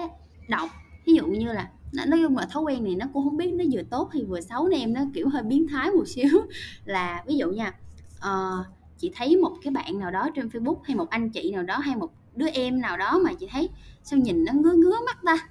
đọc 0.50 0.70
ví 1.06 1.14
dụ 1.14 1.28
như 1.28 1.54
là 1.54 1.72
nói 1.94 2.20
chung 2.24 2.38
là 2.38 2.46
thói 2.46 2.64
quen 2.64 2.84
này 2.84 2.96
nó 2.96 3.06
cũng 3.14 3.24
không 3.24 3.38
biết 3.38 3.54
nó 3.54 3.64
vừa 3.72 3.84
tốt 3.90 4.10
hay 4.14 4.24
vừa 4.24 4.42
xấu 4.42 4.68
nên 4.68 4.80
em 4.80 4.94
nó 4.94 5.02
kiểu 5.14 5.30
hơi 5.30 5.44
biến 5.44 5.68
thái 5.68 5.92
một 5.92 6.08
xíu. 6.08 6.42
Là 6.86 7.24
ví 7.28 7.38
dụ 7.38 7.52
nha 7.52 7.74
uh, 8.18 8.66
chị 8.98 9.12
thấy 9.16 9.38
một 9.38 9.52
cái 9.64 9.72
bạn 9.72 10.00
nào 10.00 10.12
đó 10.12 10.30
trên 10.36 10.48
Facebook 10.48 10.78
hay 10.84 10.96
một 10.96 11.10
anh 11.10 11.30
chị 11.30 11.52
nào 11.52 11.64
đó 11.64 11.78
hay 11.78 11.96
một 11.96 12.12
đứa 12.36 12.48
em 12.48 12.82
nào 12.82 12.98
đó 12.98 13.20
mà 13.24 13.34
chị 13.34 13.48
thấy 13.52 13.70
sao 14.04 14.20
nhìn 14.20 14.46
nó 14.46 14.54
ngứa 14.54 14.74
ngứa 14.74 14.96
mắt 15.06 15.18
ta? 15.26 15.50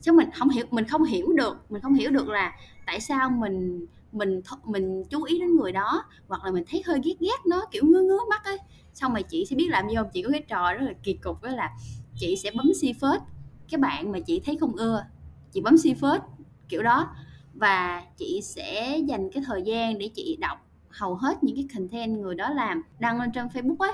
Sao 0.00 0.14
mình 0.14 0.30
không 0.34 0.48
hiểu, 0.48 0.66
mình 0.70 0.84
không 0.84 1.04
hiểu 1.04 1.32
được, 1.32 1.70
mình 1.70 1.82
không 1.82 1.94
hiểu 1.94 2.10
được 2.10 2.28
là 2.28 2.52
tại 2.86 3.00
sao 3.00 3.30
mình 3.30 3.86
mình 4.12 4.40
mình 4.64 5.04
chú 5.10 5.22
ý 5.22 5.38
đến 5.38 5.56
người 5.56 5.72
đó 5.72 6.04
hoặc 6.28 6.44
là 6.44 6.50
mình 6.50 6.64
thấy 6.70 6.82
hơi 6.86 7.00
ghét 7.04 7.14
ghét 7.20 7.46
nó, 7.46 7.62
kiểu 7.70 7.84
ngứa 7.86 8.02
ngứa 8.02 8.18
mắt 8.30 8.44
ấy. 8.44 8.58
Xong 8.94 9.12
rồi 9.12 9.22
chị 9.22 9.44
sẽ 9.44 9.56
biết 9.56 9.68
làm 9.68 9.88
gì 9.88 9.94
không? 9.96 10.08
Chị 10.12 10.22
có 10.22 10.30
cái 10.30 10.42
trò 10.48 10.72
rất 10.72 10.80
là 10.86 10.92
kỳ 11.02 11.12
cục 11.12 11.42
đó 11.42 11.50
là 11.50 11.70
chị 12.16 12.36
sẽ 12.36 12.50
bấm 12.54 12.66
si 12.80 12.92
phết. 12.92 13.20
Cái 13.68 13.78
bạn 13.78 14.12
mà 14.12 14.18
chị 14.20 14.40
thấy 14.44 14.56
không 14.56 14.76
ưa, 14.76 15.04
chị 15.52 15.60
bấm 15.60 15.78
si 15.78 15.94
phết, 15.94 16.20
kiểu 16.68 16.82
đó. 16.82 17.08
Và 17.54 18.02
chị 18.16 18.40
sẽ 18.42 18.98
dành 18.98 19.30
cái 19.30 19.42
thời 19.46 19.62
gian 19.62 19.98
để 19.98 20.08
chị 20.14 20.36
đọc 20.40 20.69
hầu 20.90 21.14
hết 21.14 21.42
những 21.42 21.56
cái 21.56 21.66
content 21.74 22.18
người 22.18 22.34
đó 22.34 22.50
làm 22.50 22.82
đăng 22.98 23.20
lên 23.20 23.32
trên 23.32 23.46
Facebook 23.46 23.76
ấy 23.78 23.92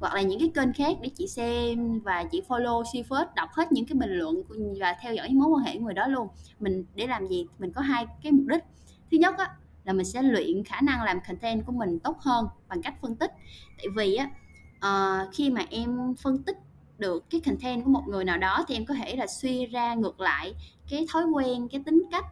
hoặc 0.00 0.14
là 0.14 0.22
những 0.22 0.40
cái 0.40 0.50
kênh 0.54 0.72
khác 0.72 0.96
để 1.02 1.08
chị 1.08 1.26
xem 1.26 2.00
và 2.00 2.24
chị 2.24 2.42
follow 2.48 2.82
Seafirst 2.82 3.26
đọc 3.34 3.50
hết 3.52 3.72
những 3.72 3.86
cái 3.86 3.94
bình 3.94 4.10
luận 4.10 4.42
và 4.80 4.96
theo 5.02 5.14
dõi 5.14 5.28
mối 5.28 5.48
quan 5.48 5.64
hệ 5.64 5.78
của 5.78 5.84
người 5.84 5.94
đó 5.94 6.06
luôn. 6.06 6.28
Mình 6.60 6.84
để 6.94 7.06
làm 7.06 7.28
gì? 7.28 7.46
Mình 7.58 7.72
có 7.72 7.80
hai 7.80 8.06
cái 8.22 8.32
mục 8.32 8.46
đích. 8.46 8.64
Thứ 9.10 9.18
nhất 9.18 9.38
á, 9.38 9.50
là 9.84 9.92
mình 9.92 10.06
sẽ 10.06 10.22
luyện 10.22 10.64
khả 10.64 10.80
năng 10.80 11.02
làm 11.02 11.18
content 11.28 11.66
của 11.66 11.72
mình 11.72 11.98
tốt 11.98 12.16
hơn 12.20 12.46
bằng 12.68 12.82
cách 12.82 12.94
phân 13.02 13.16
tích. 13.16 13.32
Tại 13.78 13.86
vì 13.96 14.14
á 14.14 14.30
uh, 14.76 15.34
khi 15.34 15.50
mà 15.50 15.60
em 15.70 16.14
phân 16.22 16.42
tích 16.42 16.56
được 16.98 17.30
cái 17.30 17.40
content 17.40 17.84
của 17.84 17.90
một 17.90 18.02
người 18.08 18.24
nào 18.24 18.38
đó 18.38 18.64
thì 18.68 18.74
em 18.74 18.86
có 18.86 18.94
thể 18.94 19.16
là 19.16 19.26
suy 19.26 19.66
ra 19.66 19.94
ngược 19.94 20.20
lại 20.20 20.54
cái 20.90 21.06
thói 21.12 21.24
quen 21.24 21.68
cái 21.68 21.82
tính 21.86 22.02
cách 22.10 22.24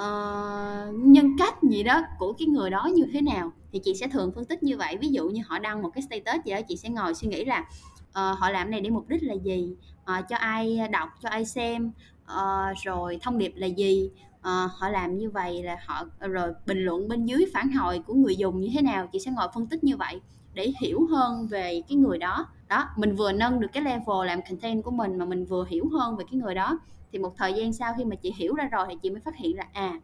uh, 0.00 0.94
nhân 0.94 1.36
cách 1.38 1.62
gì 1.62 1.82
đó 1.82 2.02
của 2.18 2.32
cái 2.32 2.48
người 2.48 2.70
đó 2.70 2.88
như 2.94 3.06
thế 3.12 3.20
nào 3.20 3.52
thì 3.72 3.78
chị 3.78 3.94
sẽ 3.94 4.08
thường 4.08 4.32
phân 4.34 4.44
tích 4.44 4.62
như 4.62 4.76
vậy. 4.76 4.96
Ví 5.00 5.08
dụ 5.08 5.28
như 5.28 5.42
họ 5.46 5.58
đăng 5.58 5.82
một 5.82 5.90
cái 5.94 6.02
status 6.02 6.44
gì 6.44 6.52
đó 6.52 6.60
chị 6.68 6.76
sẽ 6.76 6.88
ngồi 6.88 7.14
suy 7.14 7.28
nghĩ 7.28 7.44
là 7.44 7.60
uh, 8.08 8.38
họ 8.38 8.50
làm 8.50 8.70
này 8.70 8.80
để 8.80 8.90
mục 8.90 9.08
đích 9.08 9.22
là 9.22 9.34
gì? 9.34 9.74
Uh, 10.02 10.28
cho 10.28 10.36
ai 10.36 10.80
đọc 10.90 11.08
cho 11.22 11.28
ai 11.28 11.44
xem? 11.44 11.92
Uh, 12.32 12.76
rồi 12.84 13.18
thông 13.22 13.38
điệp 13.38 13.52
là 13.56 13.66
gì? 13.66 14.10
Uh, 14.38 14.70
họ 14.78 14.88
làm 14.88 15.18
như 15.18 15.30
vậy 15.30 15.62
là 15.62 15.76
họ 15.86 16.04
rồi 16.20 16.52
bình 16.66 16.84
luận 16.84 17.08
bên 17.08 17.26
dưới 17.26 17.46
phản 17.52 17.72
hồi 17.72 18.02
của 18.06 18.14
người 18.14 18.36
dùng 18.36 18.60
như 18.60 18.68
thế 18.74 18.82
nào? 18.82 19.06
Chị 19.12 19.18
sẽ 19.18 19.30
ngồi 19.30 19.48
phân 19.54 19.66
tích 19.66 19.84
như 19.84 19.96
vậy 19.96 20.20
để 20.54 20.72
hiểu 20.80 21.06
hơn 21.10 21.46
về 21.46 21.82
cái 21.88 21.96
người 21.96 22.18
đó. 22.18 22.46
Đó 22.68 22.88
mình 22.96 23.16
vừa 23.16 23.32
nâng 23.32 23.60
được 23.60 23.68
cái 23.72 23.82
level 23.82 24.26
làm 24.26 24.40
content 24.48 24.84
của 24.84 24.90
mình 24.90 25.18
mà 25.18 25.24
mình 25.24 25.44
vừa 25.44 25.64
hiểu 25.64 25.88
hơn 25.92 26.16
về 26.16 26.24
cái 26.30 26.40
người 26.40 26.54
đó 26.54 26.78
thì 27.12 27.18
một 27.18 27.32
thời 27.36 27.52
gian 27.52 27.72
sau 27.72 27.94
khi 27.98 28.04
mà 28.04 28.16
chị 28.16 28.32
hiểu 28.36 28.54
ra 28.54 28.68
rồi 28.72 28.86
thì 28.88 28.96
chị 29.02 29.10
mới 29.10 29.20
phát 29.20 29.36
hiện 29.36 29.56
là 29.56 29.64
à 29.72 30.00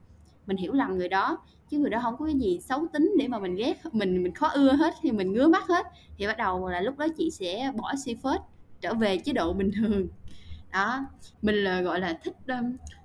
mình 0.46 0.56
hiểu 0.56 0.72
lầm 0.72 0.98
người 0.98 1.08
đó, 1.08 1.38
chứ 1.70 1.78
người 1.78 1.90
đó 1.90 1.98
không 2.02 2.16
có 2.18 2.24
cái 2.24 2.34
gì 2.34 2.60
xấu 2.60 2.86
tính 2.92 3.12
để 3.18 3.28
mà 3.28 3.38
mình 3.38 3.56
ghét, 3.56 3.74
mình 3.92 4.22
mình 4.22 4.34
khó 4.34 4.46
ưa 4.46 4.72
hết, 4.72 4.94
thì 5.02 5.12
mình 5.12 5.32
ngứa 5.32 5.48
mắt 5.48 5.62
hết. 5.68 5.86
Thì 6.18 6.26
bắt 6.26 6.38
đầu 6.38 6.68
là 6.68 6.80
lúc 6.80 6.98
đó 6.98 7.06
chị 7.18 7.30
sẽ 7.30 7.72
bỏ 7.76 7.92
si 8.04 8.14
phết 8.14 8.40
trở 8.80 8.94
về 8.94 9.18
chế 9.18 9.32
độ 9.32 9.52
bình 9.52 9.70
thường. 9.76 10.08
Đó, 10.72 11.06
mình 11.42 11.54
là, 11.54 11.80
gọi 11.80 12.00
là, 12.00 12.18
thích 12.24 12.36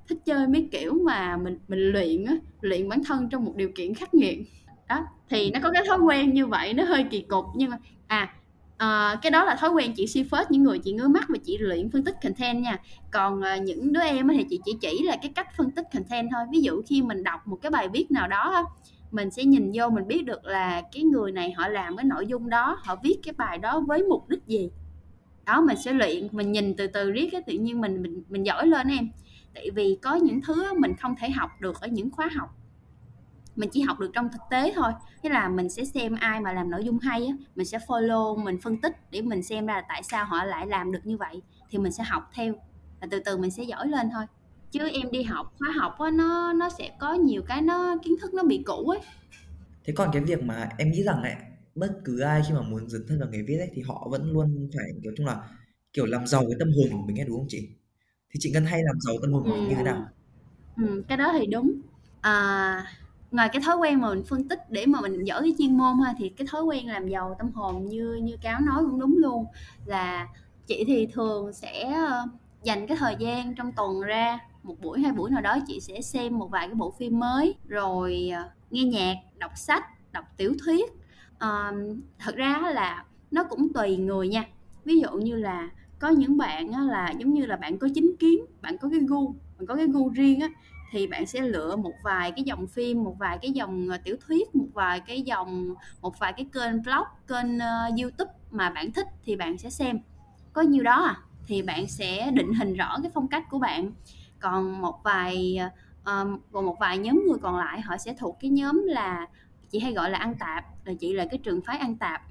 thích 0.07 0.17
chơi 0.25 0.47
mấy 0.47 0.69
kiểu 0.71 0.93
mà 1.05 1.37
mình 1.37 1.59
mình 1.67 1.79
luyện 1.79 2.25
á, 2.25 2.35
luyện 2.61 2.89
bản 2.89 3.03
thân 3.03 3.29
trong 3.29 3.45
một 3.45 3.55
điều 3.55 3.71
kiện 3.75 3.93
khắc 3.93 4.13
nghiệt. 4.13 4.39
Đó, 4.87 5.05
thì 5.29 5.51
nó 5.51 5.59
có 5.63 5.71
cái 5.71 5.83
thói 5.87 5.99
quen 5.99 6.33
như 6.33 6.45
vậy, 6.45 6.73
nó 6.73 6.83
hơi 6.83 7.05
kỳ 7.09 7.21
cục 7.21 7.45
nhưng 7.55 7.69
mà 7.69 7.77
à 8.07 8.33
à, 8.81 9.19
cái 9.21 9.31
đó 9.31 9.43
là 9.45 9.55
thói 9.55 9.69
quen 9.69 9.93
chị 9.95 10.07
suy 10.07 10.23
phết 10.23 10.51
những 10.51 10.63
người 10.63 10.79
chị 10.79 10.93
ngứa 10.93 11.07
mắt 11.07 11.25
và 11.29 11.37
chị 11.43 11.57
luyện 11.57 11.89
phân 11.91 12.03
tích 12.03 12.15
content 12.23 12.63
nha. 12.63 12.77
Còn 13.11 13.41
à, 13.41 13.57
những 13.57 13.93
đứa 13.93 14.01
em 14.01 14.27
thì 14.27 14.45
chị 14.49 14.59
chỉ 14.65 14.73
chỉ 14.81 15.03
là 15.03 15.15
cái 15.21 15.31
cách 15.35 15.47
phân 15.57 15.71
tích 15.71 15.85
content 15.93 16.29
thôi. 16.31 16.43
Ví 16.51 16.61
dụ 16.61 16.81
khi 16.87 17.01
mình 17.01 17.23
đọc 17.23 17.47
một 17.47 17.57
cái 17.61 17.69
bài 17.69 17.87
viết 17.93 18.11
nào 18.11 18.27
đó 18.27 18.65
mình 19.11 19.31
sẽ 19.31 19.43
nhìn 19.43 19.71
vô 19.73 19.89
mình 19.89 20.07
biết 20.07 20.25
được 20.25 20.45
là 20.45 20.81
cái 20.93 21.03
người 21.03 21.31
này 21.31 21.51
họ 21.51 21.67
làm 21.67 21.97
cái 21.97 22.05
nội 22.05 22.27
dung 22.27 22.49
đó 22.49 22.77
họ 22.83 22.95
viết 23.03 23.17
cái 23.23 23.33
bài 23.37 23.57
đó 23.57 23.79
với 23.79 24.03
mục 24.03 24.29
đích 24.29 24.45
gì. 24.47 24.71
Đó 25.45 25.61
mình 25.61 25.77
sẽ 25.77 25.93
luyện 25.93 26.27
mình 26.31 26.51
nhìn 26.51 26.75
từ 26.75 26.87
từ 26.87 27.11
riết 27.11 27.29
cái 27.31 27.41
tự 27.41 27.53
nhiên 27.53 27.81
mình 27.81 28.01
mình 28.01 28.23
mình 28.29 28.45
giỏi 28.45 28.67
lên 28.67 28.87
em. 28.87 29.09
Tại 29.53 29.69
vì 29.75 29.97
có 30.01 30.15
những 30.15 30.41
thứ 30.41 30.73
mình 30.79 30.93
không 31.01 31.15
thể 31.19 31.29
học 31.29 31.49
được 31.59 31.81
ở 31.81 31.87
những 31.87 32.11
khóa 32.11 32.29
học 32.35 32.49
mình 33.55 33.69
chỉ 33.69 33.81
học 33.81 33.99
được 33.99 34.11
trong 34.13 34.29
thực 34.31 34.41
tế 34.49 34.73
thôi. 34.75 34.91
Thế 35.23 35.29
là 35.29 35.49
mình 35.49 35.69
sẽ 35.69 35.85
xem 35.85 36.15
ai 36.15 36.41
mà 36.41 36.53
làm 36.53 36.69
nội 36.69 36.83
dung 36.83 36.99
hay 36.99 37.25
á 37.25 37.33
mình 37.55 37.65
sẽ 37.65 37.77
follow 37.87 38.43
mình 38.43 38.57
phân 38.61 38.77
tích 38.81 38.93
để 39.11 39.21
mình 39.21 39.43
xem 39.43 39.65
ra 39.65 39.81
tại 39.89 40.03
sao 40.03 40.25
họ 40.25 40.43
lại 40.43 40.67
làm 40.67 40.91
được 40.91 40.99
như 41.03 41.17
vậy 41.17 41.41
thì 41.69 41.77
mình 41.77 41.91
sẽ 41.91 42.03
học 42.03 42.29
theo. 42.33 42.53
Và 43.01 43.07
từ 43.11 43.19
từ 43.25 43.37
mình 43.37 43.51
sẽ 43.51 43.63
giỏi 43.63 43.87
lên 43.87 44.09
thôi. 44.13 44.25
Chứ 44.71 44.89
em 44.93 45.11
đi 45.11 45.23
học 45.23 45.53
khóa 45.59 45.69
học 45.79 45.99
á 45.99 46.11
nó 46.11 46.53
nó 46.53 46.69
sẽ 46.69 46.91
có 46.99 47.13
nhiều 47.13 47.41
cái 47.47 47.61
nó 47.61 47.95
kiến 48.03 48.13
thức 48.21 48.33
nó 48.33 48.43
bị 48.43 48.63
cũ 48.65 48.89
ấy. 48.89 48.99
Thế 49.83 49.93
còn 49.93 50.09
cái 50.13 50.21
việc 50.21 50.43
mà 50.43 50.69
em 50.77 50.91
nghĩ 50.91 51.03
rằng 51.03 51.23
ấy 51.23 51.35
bất 51.75 51.99
cứ 52.05 52.19
ai 52.19 52.41
khi 52.47 52.53
mà 52.53 52.61
muốn 52.61 52.89
dấn 52.89 53.05
thân 53.07 53.19
vào 53.19 53.29
nghề 53.29 53.41
viết 53.41 53.57
ấy 53.57 53.69
thì 53.73 53.81
họ 53.81 54.07
vẫn 54.11 54.31
luôn 54.31 54.69
phải 54.75 54.91
kiểu 55.03 55.13
chung 55.17 55.25
là 55.25 55.37
kiểu 55.93 56.05
làm 56.05 56.27
giàu 56.27 56.41
cái 56.41 56.55
tâm 56.59 56.67
hồn 56.67 56.87
của 56.91 57.07
mình 57.07 57.19
ấy 57.19 57.25
đúng 57.25 57.37
không 57.37 57.47
chị? 57.49 57.69
Thì 58.31 58.37
chị 58.39 58.51
Ngân 58.51 58.65
hay 58.65 58.83
làm 58.83 58.95
giàu 58.99 59.15
tâm 59.21 59.33
hồn 59.33 59.43
của 59.43 59.49
mình 59.49 59.69
như 59.69 59.75
thế 59.75 59.83
nào? 59.83 60.05
Ừ, 60.77 61.03
cái 61.07 61.17
đó 61.17 61.33
thì 61.39 61.45
đúng. 61.45 61.71
À, 62.21 62.85
ngoài 63.31 63.49
cái 63.53 63.61
thói 63.65 63.77
quen 63.77 64.01
mà 64.01 64.09
mình 64.09 64.23
phân 64.23 64.47
tích 64.47 64.59
để 64.69 64.85
mà 64.85 65.01
mình 65.01 65.23
giỏi 65.23 65.41
cái 65.41 65.55
chuyên 65.57 65.77
môn 65.77 65.93
ha 66.05 66.13
thì 66.17 66.29
cái 66.29 66.47
thói 66.51 66.63
quen 66.63 66.87
làm 66.87 67.07
giàu 67.07 67.35
tâm 67.39 67.51
hồn 67.51 67.85
như 67.85 68.13
như 68.23 68.37
cáo 68.41 68.59
nói 68.61 68.83
cũng 68.89 68.99
đúng 68.99 69.17
luôn. 69.17 69.45
Là 69.85 70.27
chị 70.67 70.83
thì 70.87 71.07
thường 71.13 71.53
sẽ 71.53 71.91
ờ, 71.93 72.27
dành 72.63 72.87
cái 72.87 72.97
thời 72.97 73.15
gian 73.19 73.55
trong 73.55 73.71
tuần 73.71 74.01
ra 74.01 74.39
một 74.63 74.75
buổi 74.81 75.01
hai 75.01 75.11
buổi 75.11 75.31
nào 75.31 75.41
đó 75.41 75.57
chị 75.67 75.79
sẽ 75.79 76.01
xem 76.01 76.39
một 76.39 76.51
vài 76.51 76.67
cái 76.67 76.75
bộ 76.75 76.93
phim 76.99 77.19
mới 77.19 77.55
rồi 77.67 78.29
ờ, 78.35 78.49
nghe 78.71 78.83
nhạc 78.83 79.15
đọc 79.37 79.51
sách 79.55 79.83
đọc 80.11 80.25
tiểu 80.37 80.53
thuyết. 80.65 80.91
À, 81.39 81.71
thật 82.19 82.35
ra 82.35 82.61
là 82.73 83.05
nó 83.31 83.43
cũng 83.43 83.73
tùy 83.73 83.97
người 83.97 84.27
nha. 84.27 84.45
Ví 84.85 84.99
dụ 84.99 85.11
như 85.11 85.35
là 85.35 85.69
có 85.99 86.09
những 86.09 86.37
bạn 86.37 86.87
là 86.87 87.13
giống 87.17 87.33
như 87.33 87.45
là 87.45 87.55
bạn 87.55 87.77
có 87.77 87.87
chính 87.95 88.15
kiến 88.19 88.45
bạn 88.61 88.77
có 88.77 88.89
cái 88.89 88.99
gu 88.99 89.35
bạn 89.57 89.65
có 89.67 89.75
cái 89.75 89.87
gu 89.87 90.09
riêng 90.09 90.39
á 90.39 90.49
thì 90.91 91.07
bạn 91.07 91.25
sẽ 91.25 91.41
lựa 91.41 91.75
một 91.75 91.93
vài 92.03 92.31
cái 92.31 92.43
dòng 92.43 92.67
phim 92.67 93.03
một 93.03 93.15
vài 93.19 93.37
cái 93.41 93.51
dòng 93.51 93.87
ờ, 93.89 93.97
tiểu 94.03 94.15
thuyết 94.27 94.55
một 94.55 94.67
vài 94.73 94.99
cái 94.99 95.21
dòng 95.21 95.75
một 96.01 96.19
vài 96.19 96.33
cái 96.33 96.45
kênh 96.53 96.81
blog 96.81 97.03
kênh 97.27 97.57
uh, 97.57 98.01
youtube 98.01 98.31
mà 98.51 98.69
bạn 98.69 98.91
thích 98.91 99.07
thì 99.25 99.35
bạn 99.35 99.57
sẽ 99.57 99.69
xem. 99.69 99.99
Có 100.53 100.61
nhiêu 100.61 100.83
đó 100.83 101.03
à 101.03 101.15
thì 101.47 101.61
bạn 101.61 101.87
sẽ 101.87 102.31
định 102.31 102.53
hình 102.53 102.73
rõ 102.73 102.97
cái 103.03 103.11
phong 103.13 103.27
cách 103.27 103.49
của 103.49 103.59
bạn. 103.59 103.91
Còn 104.39 104.81
một 104.81 105.03
vài 105.03 105.59
um, 106.05 106.39
còn 106.51 106.65
một 106.65 106.77
vài 106.79 106.97
nhóm 106.97 107.23
người 107.27 107.37
còn 107.41 107.57
lại 107.57 107.81
họ 107.81 107.97
sẽ 107.97 108.15
thuộc 108.19 108.37
cái 108.39 108.49
nhóm 108.51 108.83
là 108.85 109.27
chị 109.69 109.79
hay 109.79 109.93
gọi 109.93 110.09
là 110.09 110.17
ăn 110.17 110.35
tạp 110.39 110.65
là 110.85 110.93
chị 110.99 111.13
là 111.13 111.25
cái 111.25 111.37
trường 111.37 111.61
phái 111.61 111.77
ăn 111.77 111.95
tạp. 111.95 112.21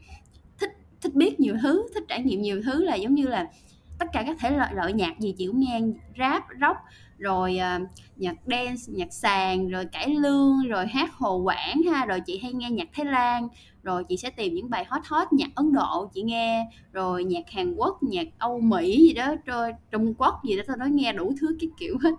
Thích 0.58 0.70
thích 1.00 1.14
biết 1.14 1.40
nhiều 1.40 1.56
thứ 1.62 1.88
thích 1.94 2.04
trải 2.08 2.22
nghiệm 2.22 2.42
nhiều 2.42 2.62
thứ 2.64 2.84
là 2.84 2.94
giống 2.94 3.14
như 3.14 3.26
là 3.26 3.50
tất 3.98 4.06
cả 4.12 4.22
các 4.26 4.36
thể 4.40 4.50
loại, 4.50 4.74
loại 4.74 4.92
nhạc 4.92 5.18
gì 5.18 5.34
chị 5.38 5.46
cũng 5.46 5.60
nghe 5.60 5.80
rap 6.18 6.44
rock 6.60 6.78
rồi 7.20 7.58
uh, 7.76 7.88
nhạc 8.16 8.36
dance 8.46 8.82
nhạc 8.86 9.12
sàn 9.12 9.68
rồi 9.68 9.84
cải 9.84 10.14
lương 10.14 10.68
rồi 10.68 10.86
hát 10.86 11.14
hồ 11.14 11.36
quảng 11.36 11.82
ha. 11.92 12.06
Rồi 12.06 12.20
chị 12.20 12.38
hay 12.42 12.52
nghe 12.52 12.70
nhạc 12.70 12.88
thái 12.92 13.06
lan. 13.06 13.48
Rồi 13.82 14.04
chị 14.04 14.16
sẽ 14.16 14.30
tìm 14.30 14.54
những 14.54 14.70
bài 14.70 14.84
hot 14.88 15.02
hot 15.04 15.32
nhạc 15.32 15.54
ấn 15.54 15.72
độ 15.72 16.06
chị 16.14 16.22
nghe. 16.22 16.70
Rồi 16.92 17.24
nhạc 17.24 17.50
hàn 17.50 17.74
quốc 17.74 18.02
nhạc 18.02 18.26
âu 18.38 18.60
mỹ 18.60 18.98
gì 19.08 19.12
đó 19.12 19.34
rồi 19.44 19.72
trung 19.90 20.14
quốc 20.14 20.34
gì 20.44 20.56
đó 20.56 20.62
tôi 20.66 20.76
nói 20.76 20.90
nghe 20.90 21.12
đủ 21.12 21.32
thứ 21.40 21.56
cái 21.60 21.70
kiểu 21.78 21.98
hết. 22.02 22.10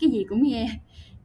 Cái 0.00 0.10
gì 0.10 0.24
cũng 0.28 0.42
nghe. 0.42 0.68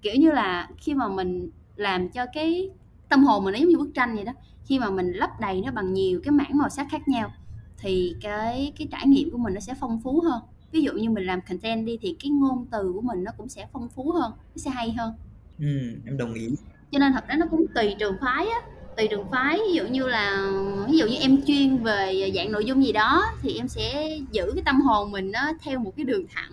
Kiểu 0.01 0.15
như 0.15 0.31
là 0.31 0.69
khi 0.77 0.93
mà 0.93 1.07
mình 1.07 1.49
làm 1.75 2.09
cho 2.09 2.25
cái 2.33 2.69
tâm 3.09 3.23
hồn 3.23 3.43
mình 3.43 3.53
nó 3.53 3.59
giống 3.59 3.69
như 3.69 3.77
bức 3.77 3.89
tranh 3.93 4.15
vậy 4.15 4.25
đó. 4.25 4.33
Khi 4.65 4.79
mà 4.79 4.89
mình 4.89 5.11
lấp 5.11 5.29
đầy 5.39 5.61
nó 5.65 5.71
bằng 5.71 5.93
nhiều 5.93 6.21
cái 6.23 6.31
mảng 6.31 6.57
màu 6.57 6.69
sắc 6.69 6.87
khác 6.91 7.07
nhau 7.07 7.31
thì 7.79 8.15
cái 8.21 8.73
cái 8.77 8.87
trải 8.91 9.07
nghiệm 9.07 9.31
của 9.31 9.37
mình 9.37 9.53
nó 9.53 9.59
sẽ 9.59 9.73
phong 9.79 9.99
phú 10.03 10.21
hơn 10.21 10.41
ví 10.71 10.81
dụ 10.81 10.91
như 10.93 11.09
mình 11.09 11.25
làm 11.25 11.41
content 11.41 11.85
đi 11.85 11.97
thì 12.01 12.15
cái 12.23 12.29
ngôn 12.29 12.65
từ 12.71 12.91
của 12.93 13.01
mình 13.01 13.23
nó 13.23 13.31
cũng 13.37 13.49
sẽ 13.49 13.67
phong 13.73 13.89
phú 13.89 14.11
hơn 14.11 14.31
nó 14.31 14.55
sẽ 14.55 14.69
hay 14.69 14.91
hơn. 14.91 15.13
Ừ, 15.59 15.65
em 16.05 16.17
đồng 16.17 16.33
ý. 16.33 16.47
Cho 16.91 16.99
nên 16.99 17.13
thật 17.13 17.27
ra 17.27 17.35
nó 17.35 17.45
cũng 17.51 17.65
tùy 17.75 17.95
trường 17.99 18.15
phái 18.21 18.47
á 18.47 18.61
tùy 18.97 19.07
trường 19.09 19.31
phái. 19.31 19.57
Ví 19.57 19.73
dụ 19.73 19.87
như 19.87 20.07
là 20.07 20.51
ví 20.89 20.97
dụ 20.97 21.05
như 21.05 21.15
em 21.21 21.41
chuyên 21.47 21.83
về 21.83 22.31
dạng 22.35 22.51
nội 22.51 22.65
dung 22.65 22.85
gì 22.85 22.91
đó 22.91 23.23
thì 23.41 23.53
em 23.53 23.67
sẽ 23.67 24.17
giữ 24.31 24.51
cái 24.55 24.63
tâm 24.65 24.81
hồn 24.81 25.11
mình 25.11 25.31
nó 25.31 25.51
theo 25.61 25.79
một 25.79 25.93
cái 25.95 26.05
đường 26.05 26.25
thẳng. 26.29 26.51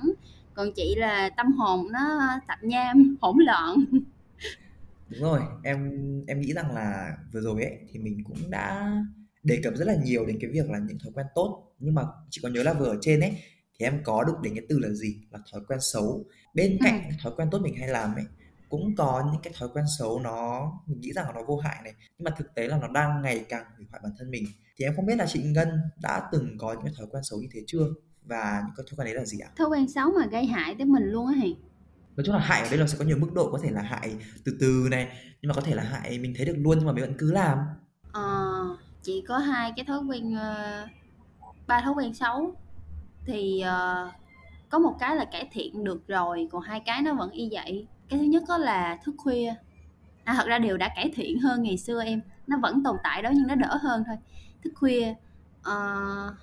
Còn 0.54 0.72
chị 0.72 0.94
là 0.96 1.30
tâm 1.36 1.52
hồn 1.52 1.92
nó 1.92 2.20
tạp 2.46 2.64
nham 2.64 3.16
hỗn 3.20 3.36
loạn. 3.38 3.84
Đúng 5.08 5.20
rồi, 5.20 5.40
em 5.62 5.78
em 6.26 6.40
nghĩ 6.40 6.52
rằng 6.52 6.74
là 6.74 7.16
vừa 7.32 7.40
rồi 7.40 7.62
ấy 7.62 7.78
thì 7.92 7.98
mình 7.98 8.24
cũng 8.24 8.50
đã 8.50 8.92
đề 9.42 9.60
cập 9.64 9.74
rất 9.76 9.84
là 9.88 9.94
nhiều 10.04 10.26
đến 10.26 10.38
cái 10.40 10.50
việc 10.50 10.70
là 10.70 10.78
những 10.78 10.98
thói 10.98 11.12
quen 11.14 11.26
tốt. 11.34 11.74
Nhưng 11.78 11.94
mà 11.94 12.02
chị 12.30 12.40
có 12.42 12.48
nhớ 12.48 12.62
là 12.62 12.72
vừa 12.72 12.86
ở 12.86 12.98
trên 13.00 13.20
ấy 13.20 13.32
thì 13.78 13.86
em 13.86 14.02
có 14.04 14.24
đụng 14.24 14.42
đến 14.42 14.54
cái 14.54 14.66
từ 14.68 14.78
là 14.78 14.88
gì? 14.88 15.16
Là 15.30 15.38
thói 15.52 15.62
quen 15.68 15.78
xấu. 15.82 16.24
Bên 16.54 16.70
ừ. 16.70 16.76
cạnh 16.84 17.10
thói 17.22 17.32
quen 17.36 17.48
tốt 17.50 17.58
mình 17.62 17.76
hay 17.76 17.88
làm 17.88 18.14
ấy 18.14 18.24
cũng 18.68 18.96
có 18.96 19.28
những 19.32 19.42
cái 19.42 19.52
thói 19.58 19.68
quen 19.74 19.84
xấu 19.98 20.20
nó 20.20 20.72
mình 20.86 21.00
nghĩ 21.00 21.12
rằng 21.12 21.26
là 21.26 21.32
nó 21.32 21.40
vô 21.46 21.56
hại 21.56 21.80
này. 21.84 21.92
Nhưng 22.18 22.24
mà 22.24 22.30
thực 22.38 22.54
tế 22.54 22.68
là 22.68 22.78
nó 22.78 22.88
đang 22.88 23.22
ngày 23.22 23.44
càng 23.48 23.64
hủy 23.76 23.86
hoại 23.90 24.00
bản 24.04 24.12
thân 24.18 24.30
mình. 24.30 24.44
Thì 24.76 24.84
em 24.84 24.96
không 24.96 25.06
biết 25.06 25.16
là 25.16 25.26
chị 25.26 25.42
Ngân 25.42 25.68
đã 26.02 26.28
từng 26.32 26.58
có 26.58 26.72
những 26.72 26.82
cái 26.84 26.92
thói 26.98 27.06
quen 27.10 27.24
xấu 27.24 27.38
như 27.38 27.48
thế 27.52 27.60
chưa? 27.66 27.86
Và 28.22 28.62
những 28.66 28.74
cái 28.76 28.86
thói 28.90 28.96
quen 28.96 29.04
đấy 29.04 29.14
là 29.14 29.24
gì 29.24 29.38
ạ? 29.38 29.48
thói 29.56 29.68
quen 29.68 29.88
xấu 29.88 30.12
mà 30.12 30.26
gây 30.26 30.46
hại 30.46 30.74
tới 30.78 30.86
mình 30.86 31.04
luôn 31.04 31.26
á 31.26 31.34
Hiền 31.42 31.56
nói 32.16 32.24
chung 32.26 32.34
là 32.34 32.40
hại 32.40 32.62
ở 32.62 32.68
đây 32.70 32.78
là 32.78 32.86
sẽ 32.86 32.98
có 32.98 33.04
nhiều 33.04 33.18
mức 33.18 33.32
độ 33.34 33.52
có 33.52 33.58
thể 33.62 33.70
là 33.70 33.82
hại 33.82 34.16
từ 34.44 34.56
từ 34.60 34.88
này 34.90 35.08
nhưng 35.42 35.48
mà 35.48 35.54
có 35.54 35.60
thể 35.60 35.74
là 35.74 35.82
hại 35.82 36.18
mình 36.18 36.34
thấy 36.36 36.46
được 36.46 36.54
luôn 36.56 36.78
nhưng 36.78 36.86
mà 36.86 36.92
mình 36.92 37.04
vẫn 37.04 37.14
cứ 37.18 37.32
làm. 37.32 37.58
Ờ, 38.12 38.52
chị 39.02 39.24
có 39.28 39.38
hai 39.38 39.72
cái 39.76 39.84
thói 39.84 40.00
quen 40.08 40.34
ờ, 40.36 40.86
ba 41.66 41.80
thói 41.80 41.94
quen 41.96 42.14
xấu 42.14 42.54
thì 43.26 43.64
uh, 43.64 44.12
có 44.68 44.78
một 44.78 44.96
cái 44.98 45.16
là 45.16 45.24
cải 45.24 45.48
thiện 45.52 45.84
được 45.84 46.08
rồi 46.08 46.48
còn 46.50 46.62
hai 46.62 46.80
cái 46.80 47.02
nó 47.02 47.14
vẫn 47.14 47.30
y 47.30 47.48
vậy 47.52 47.86
cái 48.08 48.18
thứ 48.18 48.24
nhất 48.24 48.42
đó 48.48 48.58
là 48.58 48.98
thức 49.04 49.14
khuya. 49.18 49.54
À 50.24 50.34
thật 50.34 50.46
ra 50.46 50.58
điều 50.58 50.76
đã 50.76 50.88
cải 50.96 51.10
thiện 51.14 51.38
hơn 51.38 51.62
ngày 51.62 51.78
xưa 51.78 52.04
em. 52.04 52.20
Nó 52.46 52.56
vẫn 52.62 52.82
tồn 52.82 52.96
tại 53.02 53.22
đó 53.22 53.30
nhưng 53.34 53.46
nó 53.46 53.54
đỡ 53.54 53.76
hơn 53.76 54.04
thôi. 54.06 54.16
Thức 54.64 54.72
khuya 54.76 55.14
uh, 55.60 56.34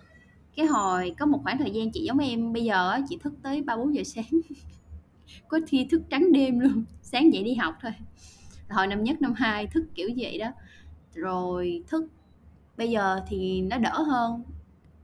cái 0.56 0.66
hồi 0.66 1.16
có 1.20 1.26
một 1.26 1.40
khoảng 1.44 1.58
thời 1.58 1.72
gian 1.72 1.92
chị 1.92 2.04
giống 2.04 2.20
em 2.20 2.54
bây 2.54 2.64
giờ 2.64 3.00
chị 3.10 3.18
thức 3.24 3.34
tới 3.44 3.62
ba 3.62 3.76
bốn 3.76 3.96
giờ 3.96 4.04
sáng. 4.04 4.26
Có 5.48 5.60
khi 5.68 5.88
thức 5.92 6.02
trắng 6.10 6.32
đêm 6.32 6.60
luôn 6.60 6.84
sáng 7.02 7.34
dậy 7.34 7.44
đi 7.44 7.56
học 7.56 7.76
thôi. 7.82 7.92
Hồi 8.70 8.88
năm 8.88 9.04
nhất 9.04 9.22
năm 9.22 9.34
hai 9.34 9.68
thức 9.68 9.86
kiểu 9.96 10.10
vậy 10.18 10.38
đó. 10.38 10.52
Rồi 11.14 11.84
thức 11.88 12.06
bây 12.78 12.90
giờ 12.90 13.22
thì 13.28 13.62
nó 13.62 13.78
đỡ 13.78 14.02
hơn 14.02 14.44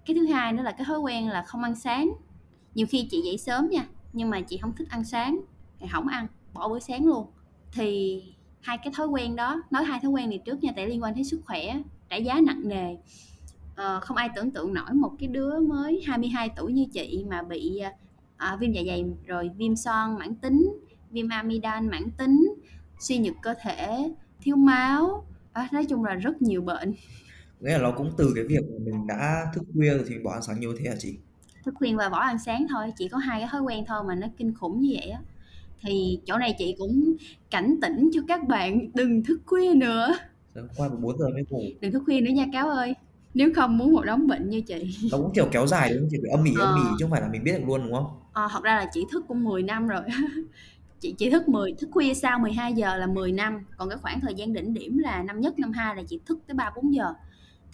cái 0.08 0.16
thứ 0.16 0.26
hai 0.26 0.53
nữa 0.53 0.64
là 0.64 0.72
cái 0.72 0.86
thói 0.86 0.99
quen 0.99 1.30
là 1.30 1.43
không 1.43 1.64
ăn 1.64 1.76
sáng. 1.76 2.12
Nhiều 2.76 2.88
khi 2.89 3.08
chị 3.12 3.22
dậy 3.22 3.38
sớm 3.38 3.70
nha 3.70 3.88
nhưng 4.14 4.30
mà 4.30 4.41
chị 4.41 4.58
không 4.58 4.76
thích 4.76 4.89
ăn 4.89 5.03
sáng 5.03 5.39
thì 5.80 5.88
không 5.91 6.08
ăn 6.08 6.28
bỏ 6.53 6.70
bữa 6.70 6.80
sáng 6.80 7.05
luôn. 7.05 7.28
Thì 7.72 8.24
hai 8.62 8.78
cái 8.78 8.93
thói 8.95 9.08
quen 9.08 9.36
đó 9.36 9.62
nói 9.72 9.84
hai 9.84 9.99
thói 9.99 10.12
quen 10.12 10.30
này 10.30 10.39
trước 10.45 10.64
nha 10.64 10.72
tại 10.76 10.88
liên 10.88 11.03
quan 11.03 11.14
tới 11.14 11.24
sức 11.24 11.41
khỏe 11.45 11.82
trả 12.10 12.16
giá 12.16 12.41
nặng 12.45 12.62
nề. 12.68 12.95
À, 13.76 13.99
không 13.99 14.18
ai 14.18 14.30
tưởng 14.36 14.51
tượng 14.51 14.74
nổi 14.74 14.93
một 14.93 15.12
cái 15.20 15.28
đứa 15.28 15.60
mới 15.60 16.03
22 16.08 16.49
tuổi 16.55 16.74
như 16.74 16.86
chị 16.93 17.26
mà 17.30 17.41
bị 17.41 17.80
ờ, 17.80 17.91
à, 18.38 18.55
viêm 18.55 18.72
dạ 18.72 18.82
dày 18.88 19.05
rồi 19.26 19.49
viêm 19.58 19.76
son 19.76 20.18
mãn 20.20 20.36
tính 20.36 20.80
viêm 21.12 21.30
amidan 21.30 21.88
mãn 21.88 22.12
tính 22.18 22.53
suy 22.99 23.18
nhược 23.18 23.36
cơ 23.41 23.53
thể 23.62 24.12
thiếu 24.41 24.55
máu. 24.55 25.26
À, 25.53 25.68
nói 25.72 25.86
chung 25.86 26.03
là 26.03 26.16
rất 26.16 26.41
nhiều 26.41 26.62
bệnh 26.62 26.93
nghĩa 27.60 27.72
là 27.72 27.78
nó 27.78 27.91
cũng 27.91 28.12
từ 28.18 28.32
cái 28.36 28.43
việc 28.43 28.62
mình 28.86 29.08
đã 29.08 29.45
thức 29.53 29.64
khuya 29.74 29.89
rồi 29.93 30.03
thì 30.08 30.16
mình 30.16 30.24
bỏ 30.24 30.32
ăn 30.32 30.41
sáng 30.41 30.60
nhiều 30.60 30.74
thế 30.80 30.89
hả 30.89 30.95
chị? 30.99 31.16
Thức 31.66 31.74
khuya 31.78 31.95
và 31.95 32.10
bỏ 32.10 32.18
ăn 32.20 32.38
sáng 32.45 32.66
thôi 32.70 32.86
chỉ 32.97 33.08
có 33.08 33.18
hai 33.18 33.39
cái 33.41 33.49
thói 33.51 33.62
quen 33.62 33.84
thôi 33.88 34.03
mà 34.08 34.16
nó 34.16 34.28
kinh 34.38 34.53
khủng 34.53 34.82
như 34.82 34.95
vậy 35.01 35.10
á. 35.10 35.20
Thì 35.82 36.20
chỗ 36.26 36.38
này 36.38 36.55
chị 36.58 36.76
cũng 36.80 37.14
cảnh 37.51 37.76
tỉnh 37.82 38.10
cho 38.14 38.22
các 38.28 38.47
bạn 38.47 38.80
đừng 38.93 39.24
thức 39.24 39.41
khuya 39.45 39.74
nữa. 39.74 40.18
Sáng 40.55 40.68
qua 40.78 40.89
4 40.89 41.20
giờ 41.20 41.26
mới 41.30 41.43
ngủ? 41.49 41.62
Đừng 41.82 41.91
thức 41.91 42.03
khuya 42.05 42.22
nữa 42.22 42.32
nha 42.32 42.45
cáo 42.53 42.70
ơi. 42.70 42.93
Nếu 43.34 43.49
không 43.55 43.78
muốn 43.78 43.93
một 43.93 44.05
đống 44.05 44.28
bệnh 44.28 44.49
như 44.49 44.62
chị. 44.62 44.97
Nó 45.12 45.18
cũng 45.18 45.32
kiểu 45.34 45.47
kéo 45.51 45.68
dài 45.68 45.89
đúng 45.93 45.99
không 45.99 46.10
chị? 46.12 46.18
Âm 46.32 46.43
ỉ 46.43 46.51
âm 46.60 46.76
ỉ 46.76 46.82
Ờ. 46.89 46.95
chứ 46.99 47.03
không 47.05 47.12
phải 47.12 47.22
là 47.22 47.28
mình 47.28 47.43
biết 47.43 47.51
được 47.60 47.64
luôn 47.68 47.82
đúng 47.84 47.93
không? 47.93 48.05
À, 48.34 48.47
thật 48.51 48.64
ra 48.64 48.76
là 48.76 48.89
chị 48.93 49.05
thức 49.12 49.26
cũng 49.28 49.43
10 49.43 49.64
năm 49.64 49.88
rồi. 49.88 50.01
Chị 50.99 51.16
chỉ 51.18 51.30
thức 51.30 51.49
10 51.49 51.74
thức 51.80 51.89
khuya 51.91 52.14
sau 52.14 52.39
12 52.39 52.74
giờ 52.74 52.97
là 52.97 53.08
10 53.08 53.32
năm. 53.32 53.66
Còn 53.78 53.89
cái 53.89 53.97
khoảng 53.97 54.20
thời 54.22 54.34
gian 54.36 54.53
đỉnh 54.53 54.74
điểm 54.74 54.97
là 54.97 55.24
năm 55.24 55.41
nhất 55.41 55.60
năm 55.60 55.72
hai 55.72 55.95
là 55.95 56.03
chị 56.08 56.20
thức 56.26 56.39
tới 56.47 56.55
3 56.55 56.72
4 56.76 56.93
giờ 56.93 57.14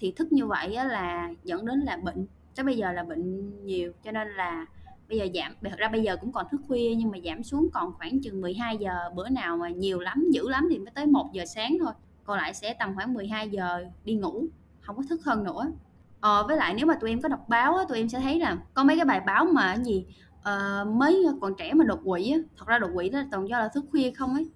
thì 0.03 0.11
thức 0.11 0.31
như 0.31 0.47
vậy 0.47 0.75
á, 0.75 0.83
là 0.83 1.29
dẫn 1.43 1.65
đến 1.65 1.79
là 1.79 1.97
bệnh. 1.97 2.25
Tới 2.55 2.63
bây 2.63 2.77
giờ 2.77 2.91
là 2.91 3.03
bệnh 3.03 3.51
nhiều 3.65 3.91
cho 4.03 4.11
nên 4.11 4.27
là 4.27 4.65
bây 5.09 5.17
giờ 5.17 5.27
giảm 5.33 5.55
thật 5.61 5.77
ra 5.77 5.87
bây 5.87 6.03
giờ 6.03 6.17
cũng 6.17 6.31
còn 6.31 6.45
thức 6.51 6.61
khuya 6.67 6.95
nhưng 6.95 7.11
mà 7.11 7.17
giảm 7.25 7.43
xuống 7.43 7.69
còn 7.73 7.93
khoảng 7.93 8.21
chừng 8.21 8.41
12 8.41 8.77
giờ 8.77 8.93
bữa 9.15 9.29
nào 9.29 9.57
mà 9.57 9.69
nhiều 9.69 9.99
lắm 9.99 10.25
dữ 10.31 10.49
lắm 10.49 10.67
thì 10.69 10.79
mới 10.79 10.91
tới 10.95 11.05
1 11.05 11.29
giờ 11.33 11.45
sáng 11.45 11.77
thôi. 11.79 11.93
Còn 12.23 12.37
lại 12.37 12.53
sẽ 12.53 12.73
tầm 12.73 12.95
khoảng 12.95 13.13
12 13.13 13.49
giờ 13.49 13.85
đi 14.05 14.13
ngủ 14.15 14.45
không 14.81 14.97
có 14.97 15.03
thức 15.09 15.23
hơn 15.25 15.43
nữa. 15.43 15.71
Ờ, 16.19 16.47
với 16.47 16.57
lại 16.57 16.73
nếu 16.73 16.85
mà 16.85 16.95
tụi 17.01 17.09
em 17.09 17.21
có 17.21 17.29
đọc 17.29 17.49
báo 17.49 17.75
á, 17.75 17.83
tụi 17.89 17.97
em 17.97 18.09
sẽ 18.09 18.19
thấy 18.19 18.39
là 18.39 18.57
có 18.73 18.83
mấy 18.83 18.95
cái 18.95 19.05
bài 19.05 19.21
báo 19.25 19.45
mà 19.45 19.75
gì 19.75 20.05
ờ, 20.43 20.85
uh, 20.87 20.95
mới 20.95 21.25
còn 21.41 21.55
trẻ 21.55 21.73
mà 21.73 21.85
đột 21.85 21.99
quỵ 22.05 22.31
á 22.31 22.37
thật 22.57 22.67
ra 22.67 22.79
đột 22.79 22.91
quỵ 22.95 23.09
đó 23.09 23.19
là 23.19 23.25
toàn 23.31 23.49
do 23.49 23.59
là 23.59 23.67
thức 23.67 23.85
khuya 23.91 24.11
không 24.11 24.33
ấy. 24.33 24.49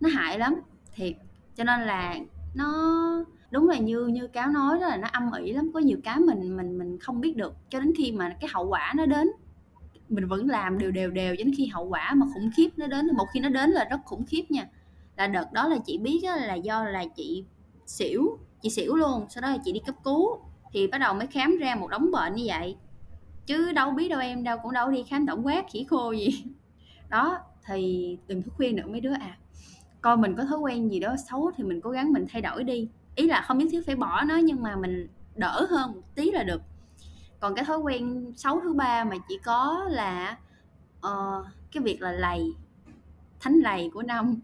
Nó 0.00 0.08
hại 0.08 0.38
lắm 0.38 0.54
thiệt. 0.94 1.12
Cho 1.56 1.64
nên 1.64 1.80
là 1.80 2.14
nó 2.54 2.94
đúng 3.50 3.68
là 3.68 3.78
như 3.78 4.06
như 4.06 4.26
cáo 4.26 4.50
nói 4.50 4.78
đó 4.80 4.88
là 4.88 4.96
nó 4.96 5.08
âm 5.12 5.32
ỉ 5.32 5.52
lắm, 5.52 5.70
có 5.74 5.80
nhiều 5.80 5.98
cái 6.04 6.18
mình 6.18 6.56
mình 6.56 6.78
mình 6.78 6.98
không 6.98 7.20
biết 7.20 7.36
được, 7.36 7.54
cho 7.70 7.80
đến 7.80 7.92
khi 7.96 8.12
mà 8.12 8.36
cái 8.40 8.50
hậu 8.52 8.68
quả 8.68 8.92
nó 8.96 9.06
đến, 9.06 9.28
mình 10.08 10.28
vẫn 10.28 10.48
làm 10.48 10.78
đều 10.78 10.90
đều 10.90 11.10
đều 11.10 11.36
cho 11.36 11.44
đến 11.44 11.54
khi 11.56 11.66
hậu 11.66 11.88
quả 11.88 12.14
mà 12.14 12.26
khủng 12.34 12.50
khiếp 12.56 12.68
nó 12.76 12.86
đến, 12.86 13.06
một 13.16 13.26
khi 13.32 13.40
nó 13.40 13.48
đến 13.48 13.70
là 13.70 13.84
rất 13.90 14.00
khủng 14.04 14.24
khiếp 14.26 14.44
nha. 14.48 14.68
Là 15.16 15.26
đợt 15.26 15.52
đó 15.52 15.68
là 15.68 15.76
chị 15.86 15.98
biết 15.98 16.20
là 16.24 16.54
do 16.54 16.84
là 16.84 17.04
chị 17.16 17.44
xỉu 17.86 18.38
chị 18.62 18.70
xỉu 18.70 18.96
luôn, 18.96 19.26
sau 19.28 19.42
đó 19.42 19.48
là 19.50 19.58
chị 19.64 19.72
đi 19.72 19.80
cấp 19.86 19.94
cứu, 20.04 20.38
thì 20.72 20.86
bắt 20.86 20.98
đầu 20.98 21.14
mới 21.14 21.26
khám 21.26 21.56
ra 21.56 21.74
một 21.74 21.88
đống 21.90 22.10
bệnh 22.10 22.34
như 22.34 22.44
vậy. 22.46 22.76
Chứ 23.46 23.72
đâu 23.72 23.90
biết 23.90 24.08
đâu 24.08 24.20
em, 24.20 24.44
đâu 24.44 24.58
cũng 24.62 24.72
đâu 24.72 24.90
đi 24.90 25.02
khám 25.02 25.26
tổng 25.26 25.46
quát, 25.46 25.64
khỉ 25.70 25.84
khô 25.84 26.12
gì. 26.12 26.44
Đó, 27.10 27.38
thì 27.66 28.18
đừng 28.26 28.42
thức 28.42 28.54
khuyên 28.56 28.76
nữa 28.76 28.82
mấy 28.86 29.00
đứa 29.00 29.12
à 29.12 29.38
coi 30.00 30.16
mình 30.16 30.34
có 30.36 30.44
thói 30.44 30.58
quen 30.58 30.88
gì 30.88 31.00
đó 31.00 31.16
xấu 31.30 31.50
thì 31.56 31.64
mình 31.64 31.80
cố 31.80 31.90
gắng 31.90 32.12
mình 32.12 32.26
thay 32.32 32.42
đổi 32.42 32.64
đi 32.64 32.88
ý 33.18 33.26
là 33.26 33.42
không 33.42 33.58
nhất 33.58 33.68
thiết 33.70 33.86
phải 33.86 33.96
bỏ 33.96 34.24
nó 34.24 34.36
nhưng 34.36 34.62
mà 34.62 34.76
mình 34.76 35.08
đỡ 35.36 35.66
hơn 35.70 35.92
một 35.92 36.02
tí 36.14 36.30
là 36.30 36.42
được. 36.42 36.62
Còn 37.40 37.54
cái 37.54 37.64
thói 37.64 37.78
quen 37.78 38.32
xấu 38.36 38.60
thứ 38.60 38.74
ba 38.74 39.04
mà 39.04 39.16
chỉ 39.28 39.38
có 39.44 39.86
là 39.90 40.38
uh, 41.06 41.46
cái 41.72 41.82
việc 41.82 42.02
là 42.02 42.12
lầy 42.12 42.52
thánh 43.40 43.54
lầy 43.54 43.90
của 43.94 44.02
năm 44.02 44.40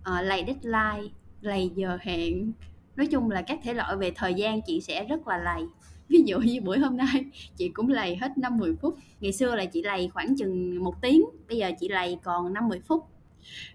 uh, 0.00 0.24
lầy 0.24 0.44
deadline 0.46 1.14
lầy 1.40 1.70
giờ 1.74 1.98
hẹn. 2.00 2.52
Nói 2.96 3.06
chung 3.06 3.30
là 3.30 3.42
các 3.42 3.58
thể 3.62 3.74
loại 3.74 3.96
về 3.96 4.12
thời 4.16 4.34
gian 4.34 4.60
chị 4.62 4.80
sẽ 4.80 5.04
rất 5.04 5.28
là 5.28 5.38
lầy. 5.38 5.62
Ví 6.08 6.22
dụ 6.26 6.38
như 6.38 6.60
buổi 6.60 6.78
hôm 6.78 6.96
nay 6.96 7.24
chị 7.56 7.68
cũng 7.68 7.88
lầy 7.88 8.16
hết 8.16 8.38
năm 8.38 8.56
10 8.56 8.74
phút. 8.82 8.98
Ngày 9.20 9.32
xưa 9.32 9.54
là 9.54 9.64
chị 9.64 9.82
lầy 9.82 10.10
khoảng 10.14 10.36
chừng 10.36 10.84
một 10.84 11.02
tiếng 11.02 11.24
bây 11.48 11.58
giờ 11.58 11.70
chị 11.80 11.88
lầy 11.88 12.18
còn 12.22 12.52
năm 12.52 12.68
10 12.68 12.80
phút. 12.80 13.06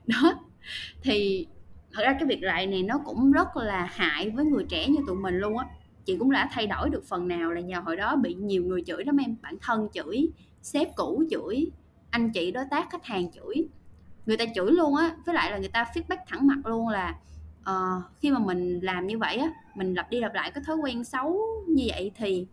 Đó 0.05 0.33
thì 1.01 1.47
thật 1.93 2.03
ra 2.03 2.13
cái 2.13 2.27
việc 2.27 2.43
lại 2.43 2.67
này 2.67 2.83
nó 2.83 2.99
cũng 3.05 3.31
rất 3.31 3.57
là 3.57 3.89
hại 3.91 4.29
với 4.29 4.45
người 4.45 4.65
trẻ 4.69 4.87
như 4.87 4.99
tụi 5.07 5.15
mình 5.15 5.37
luôn 5.37 5.57
á. 5.57 5.65
Chị 6.05 6.17
cũng 6.17 6.31
đã 6.31 6.49
thay 6.51 6.67
đổi 6.67 6.89
được 6.89 7.03
phần 7.07 7.27
nào 7.27 7.51
là 7.51 7.61
nhờ 7.61 7.79
hồi 7.79 7.95
đó 7.95 8.15
bị 8.15 8.33
nhiều 8.33 8.63
người 8.63 8.83
chửi 8.87 9.05
lắm 9.05 9.17
em 9.17 9.35
bản 9.41 9.57
thân 9.61 9.87
chửi 9.93 10.29
sếp 10.61 10.95
cũ 10.95 11.23
chửi 11.31 11.71
anh 12.09 12.31
chị 12.31 12.51
đối 12.51 12.65
tác 12.71 12.89
khách 12.91 13.05
hàng 13.05 13.31
chửi. 13.31 13.67
Người 14.25 14.37
ta 14.37 14.45
chửi 14.55 14.71
luôn 14.71 14.95
á 14.95 15.15
với 15.25 15.35
lại 15.35 15.51
là 15.51 15.57
người 15.57 15.69
ta 15.69 15.85
feedback 15.93 16.17
thẳng 16.27 16.47
mặt 16.47 16.65
luôn 16.65 16.87
là 16.87 17.15
uh, 17.61 18.03
khi 18.19 18.31
mà 18.31 18.39
mình 18.39 18.79
làm 18.79 19.07
như 19.07 19.17
vậy 19.17 19.37
á 19.37 19.51
mình 19.75 19.93
lặp 19.93 20.09
đi 20.09 20.19
lặp 20.19 20.33
lại 20.33 20.51
cái 20.51 20.63
thói 20.67 20.75
quen 20.75 21.03
xấu 21.03 21.41
như 21.67 21.85
vậy 21.89 22.11
thì 22.15 22.47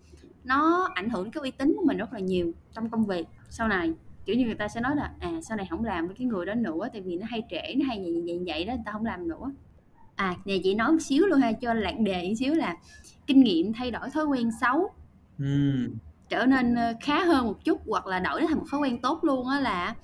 nó 0.45 0.89
ảnh 0.95 1.11
hưởng 1.11 1.31
cái 1.31 1.41
uy 1.41 1.51
tín 1.51 1.75
của 1.77 1.85
mình 1.85 1.97
rất 1.97 2.13
là 2.13 2.19
nhiều 2.19 2.53
trong 2.73 2.91
công 2.91 3.07
việc 3.07 3.27
sau 3.51 3.69
này 3.69 3.93
kiểu 4.29 4.37
như 4.37 4.47
người 4.47 4.55
ta 4.55 4.69
sẽ 4.69 4.81
nói 4.81 4.97
là 4.97 5.11
à 5.21 5.33
sau 5.43 5.57
này 5.57 5.67
không 5.71 5.85
làm 5.85 6.07
với 6.07 6.17
cái 6.19 6.27
người 6.27 6.47
đó 6.47 6.55
nữa 6.55 6.89
tại 6.93 7.03
vì 7.03 7.17
nó 7.17 7.27
hay 7.31 7.43
trễ 7.51 7.75
nó 7.75 7.85
hay 7.87 7.99
vậy 7.99 8.23
vậy 8.27 8.41
vậy 8.47 8.65
đó 8.65 8.73
người 8.75 8.83
ta 8.87 8.93
không 8.93 9.05
làm 9.05 9.29
nữa. 9.29 9.53
À 10.15 10.35
nè 10.45 10.55
chị 10.65 10.75
nói 10.75 10.93
một 10.93 10.99
xíu 11.01 11.27
luôn 11.27 11.41
ha 11.41 11.53
cho 11.53 11.75
lạc 11.75 11.95
đề 12.01 12.29
một 12.29 12.35
xíu 12.39 12.55
là 12.55 12.77
kinh 13.27 13.41
nghiệm 13.41 13.73
thay 13.73 13.91
đổi 13.91 14.11
thói 14.11 14.27
quen 14.27 14.51
xấu. 14.61 14.91
Ừm, 15.39 15.95
trở 16.29 16.47
nên 16.47 16.75
ờ, 16.75 16.95
khá 17.01 17.25
hơn 17.25 17.47
một 17.47 17.65
chút 17.65 17.81
hoặc 17.87 18.07
là 18.07 18.19
đổi 18.19 18.41
thành 18.49 18.59
một 18.59 18.65
thói 18.71 18.81
quen 18.81 19.01
tốt 19.03 19.25
luôn 19.25 19.49
á 19.49 19.61
là 19.61 19.95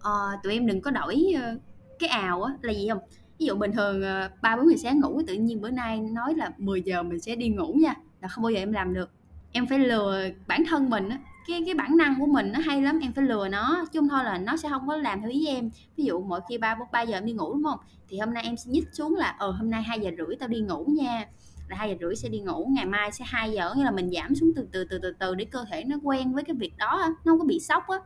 ờ, 0.00 0.12
tụi 0.42 0.52
em 0.52 0.66
đừng 0.66 0.80
có 0.80 0.90
đổi 0.90 1.26
ờ, 1.42 1.58
cái 1.98 2.08
ào 2.08 2.42
á 2.42 2.52
là 2.62 2.72
gì 2.72 2.88
không? 2.88 2.98
Ví 3.38 3.46
dụ 3.46 3.54
bình 3.54 3.72
thường 3.72 4.02
ba 4.42 4.56
bốn 4.56 4.70
giờ 4.70 4.76
sáng 4.82 5.00
ngủ 5.00 5.22
tự 5.26 5.34
nhiên 5.34 5.60
bữa 5.60 5.70
nay 5.70 6.00
nói 6.00 6.34
là 6.34 6.52
10 6.58 6.82
giờ 6.82 7.02
mình 7.02 7.20
sẽ 7.20 7.36
đi 7.36 7.48
ngủ 7.48 7.72
nha 7.72 7.94
là 8.20 8.28
không 8.28 8.44
bao 8.44 8.50
giờ 8.50 8.58
em 8.58 8.72
làm 8.72 8.94
được. 8.94 9.10
Em 9.52 9.66
phải 9.66 9.78
lừa 9.78 10.24
bản 10.46 10.62
thân 10.68 10.90
mình 10.90 11.08
á 11.08 11.18
cái 11.50 11.62
cái 11.66 11.74
bản 11.74 11.96
năng 11.96 12.14
của 12.20 12.26
mình 12.26 12.52
nó 12.52 12.60
hay 12.60 12.82
lắm, 12.82 12.98
em 13.02 13.12
phải 13.12 13.24
lừa 13.24 13.48
nó, 13.48 13.84
chứ 13.92 14.00
không 14.00 14.08
thôi 14.08 14.24
là 14.24 14.38
nó 14.38 14.56
sẽ 14.56 14.68
không 14.68 14.88
có 14.88 14.96
làm 14.96 15.20
theo 15.20 15.30
ý 15.30 15.46
em. 15.46 15.70
Ví 15.96 16.04
dụ 16.04 16.20
mỗi 16.20 16.40
khi 16.48 16.58
ba 16.58 16.76
ba 16.92 17.02
giờ 17.02 17.16
em 17.16 17.26
đi 17.26 17.32
ngủ, 17.32 17.52
đúng 17.52 17.64
không? 17.64 17.78
Thì 18.08 18.18
hôm 18.18 18.34
nay 18.34 18.42
em 18.42 18.56
sẽ 18.56 18.70
nhích 18.70 18.84
xuống 18.92 19.14
là 19.16 19.36
ờ 19.38 19.50
hôm 19.50 19.70
nay 19.70 19.82
hai 19.82 20.00
giờ 20.00 20.10
rưỡi 20.18 20.36
tao 20.36 20.48
đi 20.48 20.60
ngủ 20.60 20.84
nha. 20.88 21.26
Là 21.68 21.76
hai 21.76 21.90
giờ 21.90 21.96
rưỡi 22.00 22.16
sẽ 22.16 22.28
đi 22.28 22.40
ngủ, 22.40 22.68
ngày 22.70 22.86
mai 22.86 23.12
sẽ 23.12 23.24
2 23.28 23.52
giờ 23.52 23.74
nghĩa 23.76 23.84
là 23.84 23.90
mình 23.90 24.10
giảm 24.10 24.34
xuống 24.34 24.52
từ 24.56 24.66
từ 24.72 24.84
từ 24.84 24.98
từ 24.98 25.12
từ 25.18 25.34
để 25.34 25.44
cơ 25.44 25.64
thể 25.70 25.84
nó 25.84 25.96
quen 26.02 26.32
với 26.32 26.44
cái 26.44 26.56
việc 26.56 26.76
đó 26.78 26.98
nó 27.24 27.32
không 27.32 27.38
có 27.38 27.44
bị 27.44 27.60
sốc 27.60 27.88
á. 27.88 27.98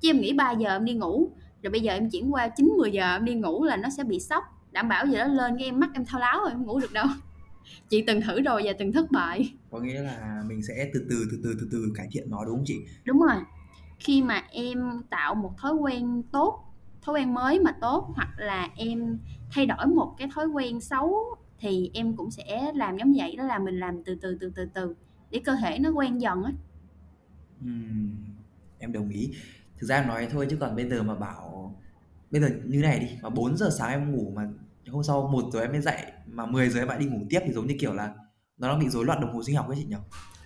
Chứ 0.00 0.10
em 0.10 0.20
nghĩ 0.20 0.32
3 0.32 0.52
giờ 0.52 0.76
em 0.76 0.84
đi 0.84 0.94
ngủ, 0.94 1.30
rồi 1.62 1.70
bây 1.70 1.80
giờ 1.80 1.92
em 1.92 2.10
chuyển 2.10 2.34
qua 2.34 2.48
9 2.48 2.74
10 2.78 2.90
giờ 2.90 3.14
em 3.14 3.24
đi 3.24 3.34
ngủ 3.34 3.64
là 3.64 3.76
nó 3.76 3.88
sẽ 3.90 4.04
bị 4.04 4.20
sốc. 4.20 4.44
Đảm 4.70 4.88
bảo 4.88 5.06
giờ 5.06 5.18
đó, 5.18 5.26
lên 5.26 5.58
cái 5.58 5.64
em 5.64 5.80
mắt 5.80 5.90
em 5.94 6.04
thao 6.04 6.20
láo 6.20 6.38
rồi, 6.40 6.50
em 6.50 6.66
ngủ 6.66 6.80
được 6.80 6.92
đâu 6.92 7.06
chị 7.88 8.04
từng 8.06 8.20
thử 8.20 8.40
rồi 8.40 8.62
và 8.64 8.72
từng 8.78 8.92
thất 8.92 9.10
bại. 9.10 9.54
Có 9.70 9.80
nghĩa 9.80 10.02
là 10.02 10.42
mình 10.48 10.62
sẽ 10.62 10.90
từ 10.94 11.06
từ 11.10 11.26
từ 11.30 11.38
từ 11.44 11.56
từ 11.60 11.68
từ 11.72 11.92
cải 11.94 12.08
thiện 12.12 12.30
nó 12.30 12.44
đúng 12.44 12.56
không 12.56 12.64
chị? 12.66 12.78
Đúng 13.04 13.20
rồi. 13.20 13.36
Khi 13.98 14.22
mà 14.22 14.44
em 14.50 15.02
tạo 15.10 15.34
một 15.34 15.52
thói 15.58 15.74
quen 15.74 16.22
tốt 16.32 16.64
thói 17.02 17.14
quen 17.14 17.34
mới 17.34 17.60
mà 17.60 17.72
tốt 17.80 18.12
hoặc 18.16 18.28
là 18.36 18.68
em 18.76 19.18
thay 19.50 19.66
đổi 19.66 19.86
một 19.86 20.14
cái 20.18 20.28
thói 20.34 20.46
quen 20.46 20.80
xấu 20.80 21.16
thì 21.58 21.90
em 21.94 22.16
cũng 22.16 22.30
sẽ 22.30 22.72
làm 22.74 22.96
giống 22.98 23.12
vậy 23.16 23.36
đó 23.36 23.44
là 23.44 23.58
mình 23.58 23.80
làm 23.80 24.04
từ 24.04 24.14
từ 24.22 24.38
từ 24.40 24.52
từ 24.56 24.68
từ 24.74 24.94
để 25.30 25.40
cơ 25.44 25.56
thể 25.62 25.78
nó 25.78 25.90
quen 25.90 26.20
dần 26.20 26.42
á. 26.44 26.52
Ừm, 27.60 28.16
em 28.78 28.92
đồng 28.92 29.08
ý. 29.08 29.30
Thực 29.80 29.86
ra 29.86 29.96
em 29.96 30.08
nói 30.08 30.28
thôi 30.30 30.46
chứ 30.50 30.56
còn 30.60 30.76
bây 30.76 30.88
giờ 30.88 31.02
mà 31.02 31.14
bảo 31.14 31.78
bây 32.30 32.40
giờ 32.40 32.48
như 32.64 32.80
này 32.80 32.98
đi, 32.98 33.06
mà 33.22 33.30
4 33.30 33.56
giờ 33.56 33.70
sáng 33.78 33.90
em 33.90 34.12
ngủ 34.12 34.32
mà 34.36 34.48
hôm 34.90 35.02
sau 35.02 35.28
1 35.32 35.50
giờ 35.52 35.60
em 35.60 35.72
mới 35.72 35.80
dậy 35.80 36.02
mà 36.26 36.46
10 36.46 36.68
giờ 36.68 36.80
em 36.80 36.88
lại 36.88 36.98
đi 36.98 37.06
ngủ 37.06 37.18
tiếp 37.30 37.40
thì 37.46 37.52
giống 37.52 37.66
như 37.66 37.76
kiểu 37.80 37.92
là 37.94 38.14
nó 38.58 38.68
đang 38.68 38.78
bị 38.80 38.88
rối 38.88 39.04
loạn 39.04 39.20
đồng 39.20 39.34
hồ 39.34 39.42
sinh 39.44 39.56
học 39.56 39.68
ấy 39.68 39.76
chị 39.80 39.84
nhỉ? 39.84 39.96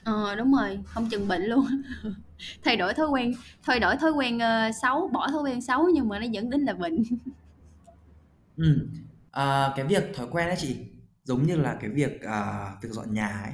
ờ 0.05 0.35
đúng 0.35 0.53
rồi 0.55 0.79
không 0.87 1.09
chừng 1.11 1.29
bệnh 1.29 1.43
luôn 1.43 1.67
thay 2.65 2.77
đổi 2.77 2.95
thói 2.95 3.07
quen 3.09 3.33
thay 3.63 3.81
đổi 3.81 3.97
thói 3.97 4.11
quen 4.13 4.39
ờ, 4.39 4.71
xấu 4.83 5.09
bỏ 5.09 5.29
thói 5.29 5.43
quen 5.43 5.61
xấu 5.63 5.89
nhưng 5.95 6.09
mà 6.09 6.19
nó 6.19 6.27
dẫn 6.27 6.51
đến 6.51 6.61
là 6.61 6.75
bệnh 6.75 7.03
Ừm, 8.57 8.89
à, 9.31 9.73
cái 9.77 9.87
việc 9.87 10.05
thói 10.15 10.27
quen 10.31 10.47
ấy 10.49 10.57
chị 10.59 10.77
giống 11.25 11.47
như 11.47 11.57
là 11.57 11.77
cái 11.81 11.91
việc 11.91 12.21
à, 12.23 12.67
việc 12.83 12.89
dọn 12.93 13.15
nhà 13.15 13.29
ấy. 13.29 13.53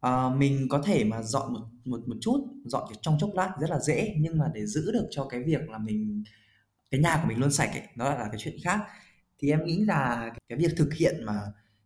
Ờ, 0.00 0.30
mình 0.36 0.66
có 0.70 0.82
thể 0.84 1.04
mà 1.04 1.22
dọn 1.22 1.52
một 1.52 1.60
một 1.84 2.08
một 2.08 2.16
chút, 2.20 2.46
dọn 2.64 2.92
trong 3.02 3.16
chốc 3.20 3.30
lát 3.34 3.50
rất 3.60 3.70
là 3.70 3.78
dễ 3.78 4.14
nhưng 4.20 4.38
mà 4.38 4.50
để 4.54 4.66
giữ 4.66 4.92
được 4.92 5.06
cho 5.10 5.24
cái 5.30 5.42
việc 5.42 5.68
là 5.70 5.78
mình 5.78 6.22
cái 6.90 7.00
nhà 7.00 7.18
của 7.22 7.28
mình 7.28 7.40
luôn 7.40 7.52
sạch 7.52 7.70
ấy, 7.72 7.82
nó 7.96 8.04
là 8.10 8.28
cái 8.32 8.36
chuyện 8.38 8.56
khác. 8.64 8.80
Thì 9.38 9.50
em 9.50 9.64
nghĩ 9.64 9.84
là 9.84 10.30
cái 10.48 10.58
việc 10.58 10.72
thực 10.76 10.94
hiện 10.94 11.24
mà 11.24 11.40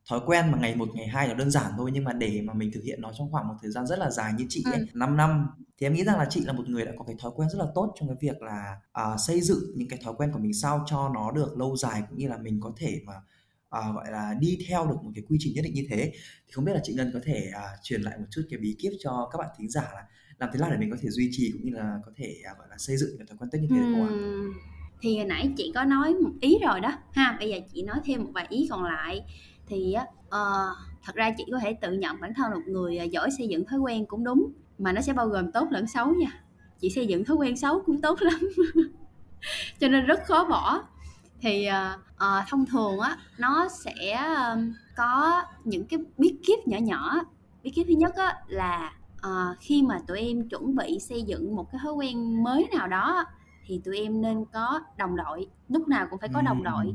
thói 0.09 0.21
quen 0.27 0.51
mà 0.53 0.59
ngày 0.59 0.77
một 0.77 0.89
ngày 0.95 1.07
hai 1.07 1.29
nó 1.29 1.35
đơn 1.35 1.51
giản 1.51 1.73
thôi 1.77 1.91
nhưng 1.95 2.05
mà 2.05 2.13
để 2.13 2.43
mà 2.45 2.55
mình 2.55 2.71
thực 2.75 2.85
hiện 2.85 3.01
nó 3.01 3.13
trong 3.19 3.31
khoảng 3.33 3.49
một 3.49 3.55
thời 3.63 3.71
gian 3.71 3.87
rất 3.87 3.99
là 3.99 4.11
dài 4.11 4.33
như 4.39 4.47
chị 4.49 4.63
ấy, 4.73 4.79
ừ. 4.79 4.87
5 4.95 5.17
năm 5.17 5.47
thì 5.79 5.87
em 5.87 5.95
nghĩ 5.95 6.05
rằng 6.05 6.19
là 6.19 6.27
chị 6.31 6.41
là 6.45 6.53
một 6.53 6.69
người 6.69 6.85
đã 6.85 6.93
có 6.99 7.05
cái 7.05 7.17
thói 7.19 7.33
quen 7.35 7.49
rất 7.51 7.59
là 7.59 7.67
tốt 7.75 7.95
trong 7.99 8.09
cái 8.09 8.17
việc 8.21 8.43
là 8.43 8.77
à, 8.93 9.17
xây 9.27 9.41
dựng 9.41 9.59
những 9.75 9.89
cái 9.89 9.99
thói 10.03 10.15
quen 10.17 10.33
của 10.33 10.39
mình 10.39 10.55
sao 10.55 10.85
cho 10.87 11.11
nó 11.15 11.31
được 11.31 11.59
lâu 11.59 11.77
dài 11.77 12.03
cũng 12.11 12.19
như 12.19 12.29
là 12.29 12.39
mình 12.39 12.61
có 12.61 12.73
thể 12.77 13.01
mà 13.05 13.15
à, 13.71 13.81
gọi 13.95 14.11
là 14.11 14.35
đi 14.41 14.59
theo 14.69 14.87
được 14.87 14.97
một 15.03 15.11
cái 15.15 15.25
quy 15.29 15.37
trình 15.41 15.53
nhất 15.55 15.63
định 15.65 15.75
như 15.75 15.87
thế 15.91 16.13
thì 16.47 16.53
không 16.53 16.65
biết 16.65 16.73
là 16.73 16.81
chị 16.83 16.95
Ngân 16.95 17.11
có 17.15 17.21
thể 17.25 17.51
à, 17.55 17.63
truyền 17.83 18.03
lại 18.03 18.19
một 18.19 18.27
chút 18.31 18.43
cái 18.51 18.59
bí 18.59 18.77
kíp 18.79 18.93
cho 19.01 19.29
các 19.33 19.39
bạn 19.39 19.49
thính 19.59 19.71
giả 19.71 19.83
là 19.95 20.07
làm 20.39 20.51
thế 20.53 20.61
nào 20.61 20.71
để 20.71 20.77
mình 20.77 20.91
có 20.91 20.97
thể 21.01 21.11
duy 21.11 21.29
trì 21.33 21.51
cũng 21.53 21.65
như 21.65 21.73
là 21.75 21.99
có 22.07 22.13
thể 22.17 22.35
à, 22.45 22.53
gọi 22.59 22.67
là 22.71 22.77
xây 22.79 22.97
dựng 22.97 23.11
cái 23.19 23.27
thói 23.27 23.39
quen 23.39 23.51
tốt 23.53 23.59
như 23.63 23.69
thế 23.75 23.81
được 23.81 23.89
không 23.91 24.03
ạ? 24.03 24.13
Thì 25.03 25.17
hồi 25.17 25.27
nãy 25.27 25.51
chị 25.57 25.73
có 25.75 25.85
nói 25.85 26.15
một 26.15 26.31
ý 26.41 26.59
rồi 26.63 26.81
đó 26.81 26.93
ha 27.13 27.37
bây 27.39 27.51
giờ 27.51 27.57
chị 27.73 27.83
nói 27.83 27.97
thêm 28.05 28.25
một 28.25 28.31
vài 28.35 28.47
ý 28.49 28.67
còn 28.71 28.85
lại. 28.85 29.25
Thì 29.67 29.95
uh, 30.27 30.77
thật 31.03 31.15
ra 31.15 31.31
chị 31.37 31.45
có 31.53 31.59
thể 31.59 31.75
tự 31.75 31.93
nhận 31.93 32.21
bản 32.21 32.35
thân 32.35 32.51
là 32.51 32.57
một 32.57 32.65
người 32.67 32.99
à, 32.99 33.05
giỏi 33.05 33.31
xây 33.39 33.49
dựng 33.49 33.67
thói 33.67 33.79
quen 33.79 34.07
cũng 34.07 34.25
đúng 34.25 34.53
mà 34.79 34.93
nó 34.93 35.01
sẽ 35.01 35.13
bao 35.13 35.27
gồm 35.27 35.53
tốt 35.53 35.69
lẫn 35.71 35.87
xấu 35.87 36.15
nha. 36.15 36.41
Chị 36.81 36.91
xây 36.91 37.07
dựng 37.07 37.25
thói 37.25 37.37
quen 37.37 37.57
xấu 37.57 37.83
cũng 37.87 38.01
tốt 38.01 38.19
lắm 38.23 38.41
cho 39.81 39.89
nên 39.89 40.05
rất 40.05 40.21
khó 40.25 40.45
bỏ. 40.45 40.83
Thì 41.41 41.69
uh, 41.69 42.49
thông 42.49 42.67
thường 42.67 42.99
á 42.99 43.17
nó 43.39 43.69
sẽ 43.69 44.13
ờm, 44.13 44.75
có 44.97 45.43
những 45.65 45.85
cái 45.85 45.99
bí 46.19 46.37
kíp 46.47 46.59
nhỏ 46.67 46.79
nhỏ. 46.79 47.21
Bí 47.63 47.71
kíp 47.71 47.87
thứ 47.87 47.95
nhất 47.95 48.15
á 48.15 48.35
là 48.49 48.93
uh, 49.27 49.57
khi 49.61 49.83
mà 49.83 49.99
tụi 50.07 50.21
em 50.21 50.49
chuẩn 50.49 50.77
bị 50.77 50.99
xây 51.01 51.23
dựng 51.23 51.57
một 51.57 51.73
cái 51.73 51.81
thói 51.85 51.93
quen 51.93 52.45
mới 52.45 52.69
nào 52.73 52.89
đó 52.89 53.25
thì 53.67 53.81
tụi 53.85 53.99
em 53.99 54.23
nên 54.23 54.45
có 54.53 54.81
đồng 54.99 55.17
đội 55.17 55.47
lúc 55.69 55.89
nào 55.89 56.07
cũng 56.11 56.19
phải 56.19 56.29
có 56.35 56.43
đồng 56.43 56.63
đội. 56.63 56.95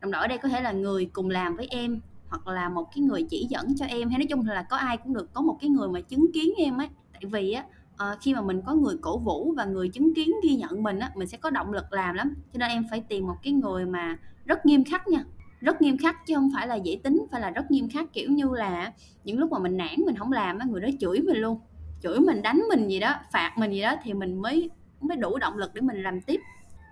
Đồng 0.00 0.10
đội 0.10 0.22
ở 0.22 0.28
đây 0.28 0.38
có 0.38 0.48
thể 0.48 0.60
là 0.60 0.72
người 0.72 1.10
cùng 1.12 1.30
làm 1.30 1.56
với 1.56 1.66
em 1.70 2.00
hoặc 2.28 2.46
là 2.46 2.68
một 2.68 2.86
cái 2.94 3.02
người 3.02 3.22
chỉ 3.30 3.46
dẫn 3.50 3.76
cho 3.76 3.86
em 3.86 4.08
hay 4.08 4.18
nói 4.18 4.26
chung 4.30 4.46
là 4.46 4.62
có 4.62 4.76
ai 4.76 4.96
cũng 4.96 5.14
được 5.14 5.32
có 5.32 5.40
một 5.40 5.56
cái 5.60 5.70
người 5.70 5.88
mà 5.88 6.00
chứng 6.00 6.32
kiến 6.34 6.52
em 6.56 6.78
ấy 6.78 6.88
tại 7.12 7.22
vì 7.32 7.52
á 7.52 7.64
ờ, 7.96 8.16
khi 8.20 8.34
mà 8.34 8.40
mình 8.40 8.62
có 8.66 8.74
người 8.74 8.96
cổ 9.00 9.18
vũ 9.18 9.54
và 9.56 9.64
người 9.64 9.88
chứng 9.88 10.14
kiến 10.14 10.30
ghi 10.42 10.56
nhận 10.56 10.82
mình 10.82 10.98
á 10.98 11.10
mình 11.14 11.28
sẽ 11.28 11.38
có 11.38 11.50
động 11.50 11.72
lực 11.72 11.92
làm 11.92 12.14
lắm. 12.14 12.34
Cho 12.52 12.58
nên 12.58 12.70
em 12.70 12.84
phải 12.90 13.00
tìm 13.00 13.26
một 13.26 13.36
cái 13.42 13.52
người 13.52 13.86
mà 13.86 14.18
rất 14.44 14.66
nghiêm 14.66 14.84
khắc 14.84 15.08
nha. 15.08 15.24
Rất 15.60 15.82
nghiêm 15.82 15.98
khắc 15.98 16.26
chứ 16.26 16.34
không 16.34 16.50
phải 16.54 16.66
là 16.66 16.74
dễ 16.74 17.00
tính 17.04 17.26
phải 17.30 17.40
là 17.40 17.50
rất 17.50 17.70
nghiêm 17.70 17.88
khắc 17.88 18.12
kiểu 18.12 18.30
như 18.30 18.50
là 18.52 18.92
những 19.24 19.38
lúc 19.38 19.52
mà 19.52 19.58
mình 19.58 19.76
nản 19.76 19.94
mình 20.06 20.16
không 20.16 20.32
làm 20.32 20.58
á 20.58 20.66
người 20.70 20.80
đó 20.80 20.88
chửi 21.00 21.20
mình 21.20 21.36
luôn. 21.36 21.60
Chửi 22.02 22.20
mình 22.20 22.42
đánh 22.42 22.62
mình 22.68 22.88
gì 22.88 23.00
đó 23.00 23.14
phạt 23.32 23.54
mình 23.58 23.70
gì 23.70 23.82
đó 23.82 23.94
thì 24.02 24.14
mình 24.14 24.42
mới 24.42 24.70
mới 25.00 25.16
đủ 25.16 25.38
động 25.38 25.56
lực 25.58 25.74
để 25.74 25.80
mình 25.80 26.02
làm 26.02 26.20
tiếp. 26.20 26.40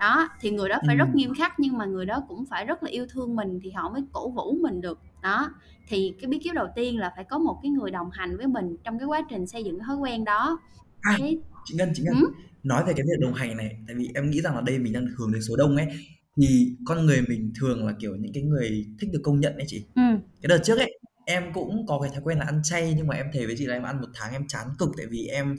Đó 0.00 0.28
thì 0.40 0.50
người 0.50 0.68
đó 0.68 0.78
phải 0.86 0.96
rất 0.96 1.08
ừm, 1.08 1.16
nghiêm 1.16 1.34
khắc 1.34 1.60
nhưng 1.60 1.78
mà 1.78 1.84
người 1.84 2.06
đó 2.06 2.24
cũng 2.28 2.44
phải 2.50 2.64
rất 2.64 2.82
là 2.82 2.90
yêu 2.90 3.06
thương 3.10 3.36
mình 3.36 3.60
thì 3.62 3.70
họ 3.70 3.90
mới 3.90 4.02
cổ 4.12 4.30
vũ 4.30 4.58
mình 4.62 4.80
được. 4.80 5.00
Đó 5.22 5.50
thì 5.88 6.14
cái 6.20 6.28
bí 6.28 6.38
kíp 6.38 6.54
đầu 6.54 6.66
tiên 6.76 6.98
là 6.98 7.12
phải 7.16 7.24
có 7.24 7.38
một 7.38 7.58
cái 7.62 7.70
người 7.70 7.90
đồng 7.90 8.10
hành 8.10 8.36
với 8.36 8.46
mình 8.46 8.76
trong 8.84 8.98
cái 8.98 9.06
quá 9.06 9.22
trình 9.30 9.46
xây 9.46 9.64
dựng 9.64 9.78
cái 9.78 9.84
thói 9.86 9.96
quen 9.96 10.24
đó. 10.24 10.60
À, 11.00 11.16
cái 11.18 11.38
chị 11.64 11.74
Ngân, 11.78 11.92
chị 11.94 12.02
Ngân 12.02 12.20
ừ, 12.20 12.32
nói 12.62 12.84
về 12.86 12.92
cái 12.92 13.06
việc 13.06 13.20
đồng 13.20 13.34
hành 13.34 13.56
này 13.56 13.76
tại 13.86 13.96
vì 13.96 14.10
em 14.14 14.30
nghĩ 14.30 14.40
rằng 14.40 14.54
là 14.54 14.60
đây 14.60 14.78
mình 14.78 14.92
đang 14.92 15.06
hướng 15.18 15.32
đến 15.32 15.42
số 15.42 15.56
đông 15.56 15.76
ấy 15.76 15.86
thì 16.36 16.76
con 16.86 17.06
người 17.06 17.22
mình 17.28 17.52
thường 17.60 17.86
là 17.86 17.92
kiểu 18.00 18.16
những 18.16 18.32
cái 18.34 18.42
người 18.42 18.86
thích 19.00 19.10
được 19.12 19.20
công 19.22 19.40
nhận 19.40 19.54
ấy 19.54 19.64
chị. 19.66 19.84
Ừ, 19.94 20.02
cái 20.42 20.48
đợt 20.48 20.58
trước 20.64 20.78
ấy 20.78 20.98
em 21.26 21.52
cũng 21.52 21.86
có 21.86 21.98
cái 22.02 22.10
thói 22.10 22.20
quen 22.24 22.38
là 22.38 22.44
ăn 22.44 22.60
chay 22.64 22.94
nhưng 22.96 23.06
mà 23.06 23.14
em 23.14 23.26
thề 23.32 23.46
với 23.46 23.54
chị 23.58 23.66
là 23.66 23.74
em 23.74 23.82
ăn 23.82 24.00
một 24.00 24.08
tháng 24.14 24.32
em 24.32 24.46
chán 24.48 24.66
cực 24.78 24.88
tại 24.96 25.06
vì 25.10 25.26
em 25.26 25.56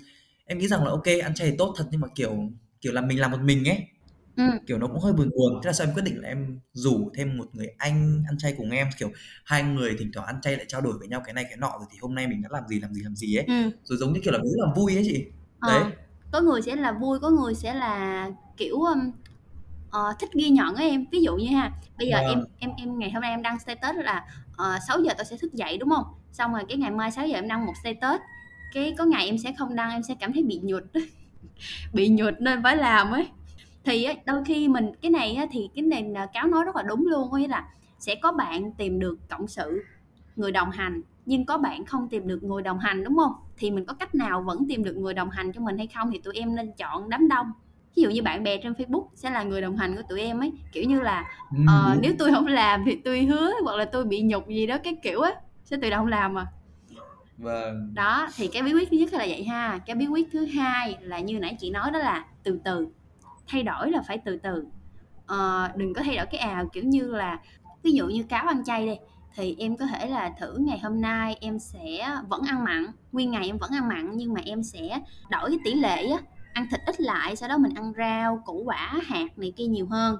em 0.47 0.57
nghĩ 0.57 0.67
rằng 0.67 0.83
là 0.83 0.89
ok 0.89 1.05
ăn 1.23 1.33
chay 1.35 1.55
tốt 1.57 1.73
thật 1.77 1.87
nhưng 1.91 2.01
mà 2.01 2.07
kiểu 2.15 2.49
kiểu 2.81 2.93
là 2.93 3.01
mình 3.01 3.19
làm 3.19 3.31
một 3.31 3.41
mình 3.41 3.69
ấy 3.69 3.87
ừ, 4.37 4.43
kiểu 4.67 4.77
nó 4.77 4.87
cũng 4.87 4.99
hơi 4.99 5.13
buồn 5.13 5.29
buồn. 5.29 5.61
Thế 5.63 5.67
là 5.67 5.73
sao 5.73 5.87
em 5.87 5.93
quyết 5.93 6.03
định 6.03 6.21
là 6.21 6.27
em 6.27 6.59
rủ 6.73 7.11
thêm 7.15 7.37
một 7.37 7.45
người 7.53 7.67
anh 7.77 8.23
ăn 8.27 8.37
chay 8.37 8.53
cùng 8.57 8.71
em. 8.71 8.87
Kiểu 8.99 9.11
hai 9.45 9.63
người 9.63 9.95
thỉnh 9.99 10.11
thoảng 10.13 10.27
ăn 10.27 10.41
chay 10.41 10.55
lại 10.57 10.65
trao 10.67 10.81
đổi 10.81 10.97
với 10.99 11.07
nhau 11.07 11.21
cái 11.25 11.33
này 11.33 11.43
cái 11.43 11.57
nọ 11.57 11.71
rồi 11.79 11.87
thì 11.91 11.97
hôm 12.01 12.15
nay 12.15 12.27
mình 12.27 12.41
đã 12.41 12.49
làm 12.51 12.67
gì 12.67 12.79
làm 12.79 12.93
gì 12.93 13.01
làm 13.03 13.15
gì 13.15 13.35
ấy. 13.35 13.45
Ừ. 13.47 13.71
rồi 13.83 13.97
giống 13.97 14.13
như 14.13 14.19
kiểu 14.23 14.33
là 14.33 14.39
rất 14.39 14.65
là 14.65 14.73
vui 14.75 14.95
ấy 14.95 15.03
chị. 15.07 15.25
Đấy. 15.61 15.79
Ờ, 15.79 15.91
có 16.31 16.41
người 16.41 16.61
sẽ 16.61 16.75
là 16.75 16.91
vui 16.91 17.19
có 17.19 17.29
người 17.29 17.55
sẽ 17.55 17.73
là 17.73 18.29
kiểu 18.57 18.75
um, 18.75 19.11
ờ, 19.91 20.13
thích 20.19 20.29
ghi 20.33 20.49
nhận 20.49 20.75
á 20.75 20.83
em. 20.83 21.05
Ví 21.11 21.21
dụ 21.21 21.35
như 21.35 21.47
ha 21.55 21.71
bây 21.97 22.07
giờ 22.07 22.17
em 22.17 22.39
vâng. 22.39 22.49
em 22.59 22.71
em 22.77 22.99
ngày 22.99 23.11
hôm 23.11 23.21
nay 23.21 23.31
em 23.31 23.41
đăng 23.41 23.59
status 23.59 23.95
là 23.95 24.25
uh, 24.51 24.81
6 24.87 24.99
giờ 25.01 25.13
tôi 25.17 25.25
sẽ 25.25 25.37
thức 25.37 25.53
dậy 25.53 25.77
đúng 25.77 25.89
không? 25.89 26.05
Xong 26.31 26.53
rồi 26.53 26.63
cái 26.69 26.77
ngày 26.77 26.91
mai 26.91 27.11
6 27.11 27.27
giờ 27.27 27.37
em 27.37 27.47
đăng 27.47 27.65
một 27.65 27.73
status 27.83 28.21
cái 28.73 28.95
có 28.97 29.05
ngày 29.05 29.25
em 29.25 29.37
sẽ 29.37 29.53
không 29.57 29.75
đăng 29.75 29.91
em 29.91 30.03
sẽ 30.03 30.15
cảm 30.19 30.33
thấy 30.33 30.43
bị 30.43 30.59
nhụt. 30.63 30.83
Bị 31.93 32.09
nhụt 32.09 32.33
nên 32.39 32.63
phải 32.63 32.77
làm 32.77 33.11
ấy. 33.11 33.27
Thì 33.83 34.07
đôi 34.25 34.43
khi 34.45 34.67
mình 34.67 34.91
cái 35.01 35.11
này 35.11 35.47
thì 35.51 35.69
cái 35.75 35.83
này 35.83 36.03
là 36.03 36.25
cáo 36.25 36.47
nói 36.47 36.63
rất 36.63 36.75
là 36.75 36.83
đúng 36.83 37.07
luôn 37.07 37.31
có 37.31 37.37
nghĩa 37.37 37.47
là 37.47 37.67
sẽ 37.99 38.15
có 38.15 38.31
bạn 38.31 38.71
tìm 38.71 38.99
được 38.99 39.17
cộng 39.29 39.47
sự 39.47 39.83
người 40.35 40.51
đồng 40.51 40.71
hành 40.71 41.01
nhưng 41.25 41.45
có 41.45 41.57
bạn 41.57 41.85
không 41.85 42.09
tìm 42.09 42.27
được 42.27 42.43
người 42.43 42.61
đồng 42.61 42.79
hành 42.79 43.03
đúng 43.03 43.17
không? 43.17 43.33
Thì 43.57 43.71
mình 43.71 43.85
có 43.85 43.93
cách 43.93 44.15
nào 44.15 44.41
vẫn 44.41 44.65
tìm 44.69 44.83
được 44.83 44.97
người 44.97 45.13
đồng 45.13 45.29
hành 45.29 45.51
cho 45.53 45.61
mình 45.61 45.77
hay 45.77 45.87
không 45.87 46.11
thì 46.11 46.19
tụi 46.19 46.33
em 46.35 46.55
nên 46.55 46.71
chọn 46.77 47.09
đám 47.09 47.27
đông. 47.27 47.51
Ví 47.95 48.03
dụ 48.03 48.09
như 48.09 48.23
bạn 48.23 48.43
bè 48.43 48.57
trên 48.57 48.73
Facebook 48.73 49.07
sẽ 49.15 49.29
là 49.29 49.43
người 49.43 49.61
đồng 49.61 49.77
hành 49.77 49.95
của 49.95 50.01
tụi 50.09 50.21
em 50.21 50.39
ấy 50.39 50.51
kiểu 50.71 50.83
như 50.83 51.01
là 51.01 51.25
đúng 51.51 51.65
nếu 52.01 52.13
tôi 52.19 52.31
không 52.31 52.47
làm 52.47 52.83
thì 52.85 52.95
tôi 52.95 53.25
hứa 53.25 53.51
hoặc 53.63 53.75
là 53.75 53.85
tôi 53.85 54.05
bị 54.05 54.21
nhục 54.21 54.47
gì 54.47 54.67
đó 54.67 54.77
cái 54.83 54.95
kiểu 55.03 55.21
á 55.21 55.31
sẽ 55.63 55.77
tự 55.81 55.89
động 55.89 56.07
làm 56.07 56.33
mà 56.33 56.47
vâng. 57.37 57.93
Đó 57.93 58.27
thì 58.35 58.47
cái 58.47 58.63
bí 58.63 58.73
quyết 58.73 58.89
thứ 58.91 58.97
nhất 58.97 59.13
là 59.13 59.25
vậy 59.27 59.43
ha. 59.43 59.79
Cái 59.85 59.95
bí 59.95 60.07
quyết 60.07 60.27
thứ 60.31 60.45
hai 60.45 60.97
là 61.01 61.19
như 61.19 61.39
nãy 61.39 61.57
chị 61.59 61.69
nói 61.69 61.91
đó 61.91 61.99
là 61.99 62.25
từ 62.43 62.59
từ 62.63 62.87
thay 63.47 63.63
đổi 63.63 63.91
là 63.91 64.01
phải 64.07 64.17
từ 64.17 64.37
từ. 64.37 64.65
Ờ, 65.25 65.71
đừng 65.75 65.93
có 65.93 66.01
thay 66.03 66.17
đổi 66.17 66.25
cái 66.25 66.39
ào 66.39 66.67
kiểu 66.73 66.83
như 66.83 67.15
là 67.15 67.39
ví 67.83 67.91
dụ 67.91 68.07
như 68.07 68.23
cáo 68.23 68.47
ăn 68.47 68.63
chay 68.65 68.85
đi 68.85 68.95
thì 69.35 69.55
em 69.59 69.77
có 69.77 69.85
thể 69.85 70.07
là 70.07 70.33
thử 70.39 70.57
ngày 70.57 70.79
hôm 70.79 71.01
nay 71.01 71.37
em 71.41 71.59
sẽ 71.59 72.17
vẫn 72.29 72.41
ăn 72.47 72.63
mặn 72.63 72.85
nguyên 73.11 73.31
ngày 73.31 73.47
em 73.47 73.57
vẫn 73.57 73.71
ăn 73.71 73.87
mặn 73.87 74.11
nhưng 74.17 74.33
mà 74.33 74.41
em 74.45 74.63
sẽ 74.63 74.99
đổi 75.29 75.49
cái 75.49 75.59
tỷ 75.65 75.73
lệ 75.73 76.07
á 76.07 76.17
ăn 76.53 76.67
thịt 76.71 76.79
ít 76.85 77.01
lại 77.01 77.35
sau 77.35 77.49
đó 77.49 77.57
mình 77.57 77.73
ăn 77.75 77.93
rau 77.97 78.41
củ 78.45 78.63
quả 78.65 78.93
hạt 79.05 79.37
này 79.37 79.53
kia 79.55 79.65
nhiều 79.65 79.87
hơn. 79.87 80.19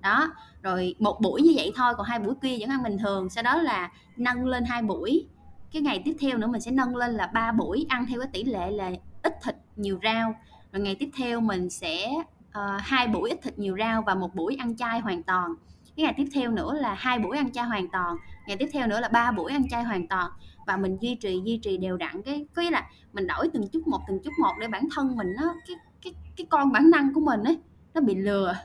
Đó 0.00 0.32
rồi 0.62 0.94
một 0.98 1.20
buổi 1.20 1.42
như 1.42 1.52
vậy 1.56 1.72
thôi 1.76 1.94
còn 1.96 2.06
hai 2.06 2.18
buổi 2.18 2.34
kia 2.42 2.56
vẫn 2.60 2.70
ăn 2.70 2.82
bình 2.82 2.98
thường 2.98 3.30
sau 3.30 3.42
đó 3.44 3.56
là 3.56 3.90
nâng 4.16 4.46
lên 4.46 4.64
hai 4.64 4.82
buổi 4.82 5.26
cái 5.72 5.82
ngày 5.82 6.02
tiếp 6.04 6.16
theo 6.20 6.38
nữa 6.38 6.46
mình 6.46 6.60
sẽ 6.60 6.70
nâng 6.70 6.96
lên 6.96 7.10
là 7.10 7.26
ba 7.26 7.52
buổi 7.52 7.86
ăn 7.88 8.06
theo 8.06 8.20
cái 8.20 8.28
tỷ 8.32 8.44
lệ 8.44 8.70
là 8.70 8.90
ít 9.22 9.32
thịt 9.42 9.56
nhiều 9.76 9.98
rau. 10.02 10.34
Rồi 10.72 10.82
ngày 10.82 10.94
tiếp 10.94 11.10
theo 11.16 11.40
mình 11.40 11.70
sẽ 11.70 12.10
ờ, 12.52 12.78
hai 12.80 13.08
buổi 13.08 13.30
ít 13.30 13.38
thịt 13.42 13.58
nhiều 13.58 13.76
rau 13.78 14.02
và 14.02 14.14
một 14.14 14.34
buổi 14.34 14.56
ăn 14.58 14.76
chay 14.76 15.00
hoàn 15.00 15.22
toàn. 15.22 15.54
Cái 15.96 16.04
ngày 16.04 16.14
tiếp 16.16 16.28
theo 16.34 16.50
nữa 16.50 16.74
là 16.74 16.94
hai 16.94 17.18
buổi 17.18 17.36
ăn 17.36 17.52
chay 17.52 17.64
hoàn 17.64 17.88
toàn. 17.88 18.16
Ngày 18.46 18.56
tiếp 18.56 18.68
theo 18.72 18.86
nữa 18.86 19.00
là 19.00 19.08
ba 19.08 19.30
buổi 19.30 19.52
ăn 19.52 19.68
chay 19.68 19.84
hoàn 19.84 20.08
toàn. 20.08 20.30
Và 20.66 20.76
mình 20.76 20.96
duy 21.00 21.14
trì 21.14 21.40
duy 21.44 21.60
trì 21.62 21.76
đều 21.76 21.96
đặn 21.96 22.22
cái 22.22 22.46
có 22.54 22.62
nghĩa 22.62 22.70
là 22.70 22.88
mình 23.12 23.26
đổi 23.26 23.48
từng 23.52 23.68
chút 23.68 23.86
một 23.86 24.00
từng 24.08 24.22
chút 24.24 24.32
một 24.40 24.52
để 24.60 24.68
bản 24.68 24.88
thân 24.94 25.16
mình 25.16 25.28
nó 25.40 25.54
cái 25.66 25.76
cái 26.02 26.14
cái 26.36 26.46
con 26.50 26.72
bản 26.72 26.90
năng 26.90 27.14
của 27.14 27.20
mình 27.20 27.44
ấy 27.44 27.58
nó 27.94 28.00
bị 28.00 28.14
lừa. 28.14 28.56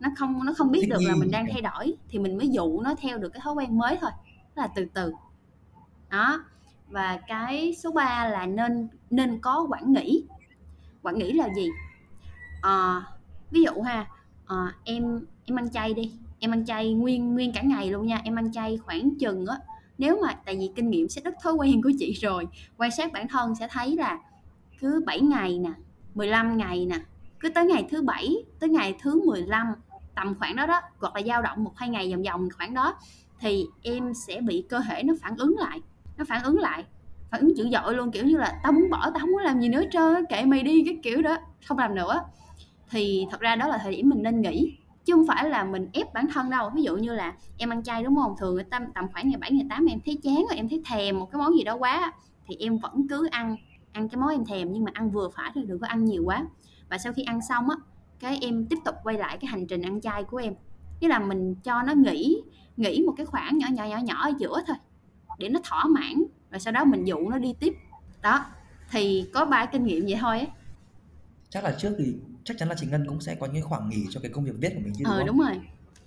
Nó 0.00 0.08
không 0.16 0.44
nó 0.44 0.52
không 0.56 0.70
biết 0.70 0.86
được 0.90 0.98
là 1.00 1.14
mình 1.16 1.30
đang 1.30 1.46
thay 1.52 1.60
đổi 1.62 1.96
thì 2.08 2.18
mình 2.18 2.36
mới 2.36 2.48
dụ 2.48 2.80
nó 2.80 2.94
theo 2.94 3.18
được 3.18 3.28
cái 3.28 3.40
thói 3.40 3.54
quen 3.54 3.78
mới 3.78 3.98
thôi. 4.00 4.10
Đó 4.54 4.62
là 4.62 4.68
từ 4.74 4.86
từ 4.94 5.12
đó. 6.10 6.44
Và 6.88 7.18
cái 7.28 7.74
số 7.82 7.92
3 7.92 8.28
là 8.28 8.46
nên 8.46 8.88
nên 9.10 9.38
có 9.40 9.66
quản 9.70 9.92
nghĩ 9.92 10.24
quản 11.02 11.18
nghĩ 11.18 11.32
là 11.32 11.48
gì? 11.56 11.68
À, 12.62 13.02
ví 13.50 13.62
dụ 13.62 13.82
ha 13.82 14.06
à, 14.46 14.74
em 14.84 15.20
em 15.44 15.58
ăn 15.58 15.70
chay 15.70 15.94
đi 15.94 16.12
em 16.38 16.50
ăn 16.50 16.66
chay 16.66 16.92
nguyên 16.94 17.34
nguyên 17.34 17.52
cả 17.52 17.62
ngày 17.62 17.90
luôn 17.90 18.06
nha 18.06 18.20
em 18.24 18.38
ăn 18.38 18.52
chay 18.52 18.76
khoảng 18.76 19.18
chừng 19.18 19.46
á 19.46 19.56
nếu 19.98 20.18
mà 20.22 20.34
tại 20.44 20.56
vì 20.56 20.70
kinh 20.76 20.90
nghiệm 20.90 21.08
sẽ 21.08 21.20
rất 21.20 21.34
thói 21.42 21.52
quen 21.52 21.82
của 21.82 21.90
chị 21.98 22.12
rồi 22.12 22.48
quan 22.76 22.90
sát 22.90 23.12
bản 23.12 23.28
thân 23.28 23.54
sẽ 23.54 23.68
thấy 23.70 23.96
là 23.96 24.18
cứ 24.80 25.02
7 25.06 25.20
ngày 25.20 25.58
nè 25.58 25.70
15 26.14 26.56
ngày 26.56 26.86
nè 26.86 26.98
cứ 27.40 27.48
tới 27.48 27.66
ngày 27.66 27.86
thứ 27.90 28.02
bảy 28.02 28.36
tới 28.60 28.68
ngày 28.68 28.96
thứ 29.00 29.22
15 29.26 29.74
tầm 30.14 30.34
khoảng 30.38 30.56
đó 30.56 30.66
đó 30.66 30.80
hoặc 30.98 31.16
là 31.16 31.22
dao 31.26 31.42
động 31.42 31.64
một 31.64 31.72
hai 31.76 31.88
ngày 31.88 32.10
vòng 32.12 32.22
vòng 32.22 32.48
khoảng 32.56 32.74
đó 32.74 32.94
thì 33.40 33.66
em 33.82 34.14
sẽ 34.14 34.40
bị 34.40 34.64
cơ 34.68 34.80
thể 34.88 35.02
nó 35.02 35.14
phản 35.22 35.36
ứng 35.36 35.56
lại 35.58 35.80
nó 36.16 36.24
phản 36.28 36.42
ứng 36.42 36.58
lại, 36.58 36.84
phản 37.30 37.40
ứng 37.40 37.56
dữ 37.56 37.68
dội 37.72 37.94
luôn, 37.94 38.10
kiểu 38.10 38.24
như 38.24 38.36
là 38.36 38.60
tao 38.62 38.72
muốn 38.72 38.90
bỏ, 38.90 39.10
tao 39.10 39.20
không 39.20 39.30
muốn 39.30 39.42
làm 39.42 39.60
gì 39.60 39.68
nữa 39.68 39.82
trơn 39.90 40.26
kệ 40.28 40.44
mày 40.44 40.62
đi 40.62 40.82
cái 40.84 40.98
kiểu 41.02 41.22
đó, 41.22 41.36
không 41.68 41.78
làm 41.78 41.94
nữa. 41.94 42.20
Thì 42.90 43.26
thật 43.30 43.40
ra 43.40 43.56
đó 43.56 43.68
là 43.68 43.78
thời 43.78 43.96
điểm 43.96 44.08
mình 44.08 44.22
nên 44.22 44.40
nghỉ, 44.40 44.78
chứ 45.04 45.12
không 45.12 45.26
phải 45.26 45.50
là 45.50 45.64
mình 45.64 45.88
ép 45.92 46.14
bản 46.14 46.26
thân 46.32 46.50
đâu. 46.50 46.70
Ví 46.74 46.82
dụ 46.82 46.96
như 46.96 47.14
là 47.14 47.34
em 47.58 47.70
ăn 47.72 47.82
chay, 47.82 48.02
đúng 48.02 48.16
không? 48.16 48.34
Thường 48.38 48.58
tầm 48.70 48.82
tầm 48.94 49.04
khoảng 49.12 49.28
ngày 49.28 49.38
7 49.40 49.50
ngày 49.50 49.66
8 49.70 49.86
em 49.86 49.98
thấy 50.06 50.18
chán 50.22 50.34
rồi 50.34 50.56
em 50.56 50.68
thấy 50.68 50.82
thèm 50.86 51.18
một 51.18 51.28
cái 51.32 51.38
món 51.38 51.56
gì 51.56 51.64
đó 51.64 51.76
quá 51.76 52.12
thì 52.46 52.56
em 52.58 52.78
vẫn 52.78 53.06
cứ 53.08 53.28
ăn 53.30 53.56
ăn 53.92 54.08
cái 54.08 54.20
món 54.20 54.30
em 54.30 54.44
thèm, 54.44 54.72
nhưng 54.72 54.84
mà 54.84 54.90
ăn 54.94 55.10
vừa 55.10 55.28
phải 55.36 55.50
thôi, 55.54 55.64
đừng 55.66 55.78
có 55.78 55.86
ăn 55.86 56.04
nhiều 56.04 56.22
quá. 56.24 56.46
Và 56.90 56.98
sau 56.98 57.12
khi 57.12 57.22
ăn 57.22 57.40
xong 57.48 57.70
á, 57.70 57.76
cái 58.20 58.38
em 58.42 58.66
tiếp 58.66 58.78
tục 58.84 58.94
quay 59.04 59.18
lại 59.18 59.38
cái 59.40 59.48
hành 59.48 59.66
trình 59.66 59.82
ăn 59.82 60.00
chay 60.00 60.24
của 60.24 60.36
em. 60.36 60.54
Nghĩa 61.00 61.08
là 61.08 61.18
mình 61.18 61.54
cho 61.54 61.82
nó 61.82 61.92
nghỉ 61.92 62.42
nghỉ 62.76 63.02
một 63.06 63.14
cái 63.16 63.26
khoảng 63.26 63.58
nhỏ 63.58 63.66
nhỏ 63.72 63.84
nhỏ 63.84 63.98
nhỏ 63.98 64.22
ở 64.22 64.32
giữa 64.38 64.62
thôi 64.66 64.76
để 65.38 65.48
nó 65.48 65.60
thỏa 65.64 65.84
mãn 65.84 66.24
rồi 66.50 66.60
sau 66.60 66.72
đó 66.72 66.84
mình 66.84 67.04
dụ 67.04 67.28
nó 67.30 67.38
đi 67.38 67.54
tiếp. 67.60 67.74
Đó 68.22 68.44
thì 68.90 69.26
có 69.34 69.44
ba 69.44 69.66
kinh 69.66 69.84
nghiệm 69.84 70.04
vậy 70.04 70.16
thôi 70.20 70.38
ấy 70.38 70.48
chắc 71.50 71.64
là 71.64 71.76
trước 71.78 71.94
thì 71.98 72.14
chắc 72.44 72.58
chắn 72.58 72.68
là 72.68 72.74
chị 72.78 72.86
Ngân 72.86 73.06
cũng 73.08 73.20
sẽ 73.20 73.34
có 73.34 73.46
những 73.46 73.64
khoảng 73.64 73.88
nghỉ 73.88 74.06
cho 74.10 74.20
cái 74.20 74.30
công 74.30 74.44
việc 74.44 74.52
viết 74.60 74.68
của 74.74 74.80
mình 74.84 74.92
chứ 74.98 75.04
đúng 75.04 75.12
ờ 75.12 75.18
không? 75.18 75.26
đúng 75.26 75.38
rồi. 75.38 75.60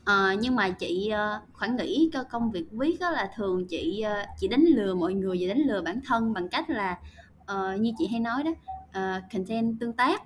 Ờ, 0.03 0.35
nhưng 0.41 0.55
mà 0.55 0.69
chị 0.69 1.11
uh, 1.13 1.53
khoảng 1.53 1.75
nghỉ 1.75 2.09
cho 2.13 2.23
công 2.23 2.51
việc 2.51 2.65
viết 2.71 2.99
đó 2.99 3.11
là 3.11 3.31
thường 3.35 3.67
chị 3.67 4.05
chị 4.39 4.47
đánh 4.47 4.63
lừa 4.65 4.95
mọi 4.95 5.13
người 5.13 5.37
và 5.41 5.47
đánh 5.47 5.61
lừa 5.67 5.81
bản 5.81 5.99
thân 6.05 6.33
bằng 6.33 6.49
cách 6.49 6.69
là 6.69 6.99
uh, 7.41 7.79
như 7.79 7.91
chị 7.97 8.07
hay 8.07 8.19
nói 8.19 8.43
đó 8.43 8.51
uh, 8.89 9.23
content 9.33 9.79
tương 9.79 9.93
tác 9.93 10.21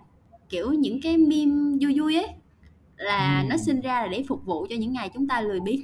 kiểu 0.49 0.73
những 0.73 1.01
cái 1.01 1.17
meme 1.17 1.77
vui 1.81 1.99
vui 1.99 2.15
ấy 2.15 2.27
là 2.97 3.41
ừ. 3.41 3.47
nó 3.49 3.57
sinh 3.57 3.81
ra 3.81 4.01
là 4.01 4.07
để 4.07 4.25
phục 4.27 4.45
vụ 4.45 4.67
cho 4.69 4.75
những 4.75 4.93
ngày 4.93 5.11
chúng 5.13 5.27
ta 5.27 5.41
lười 5.41 5.59
biếng. 5.59 5.81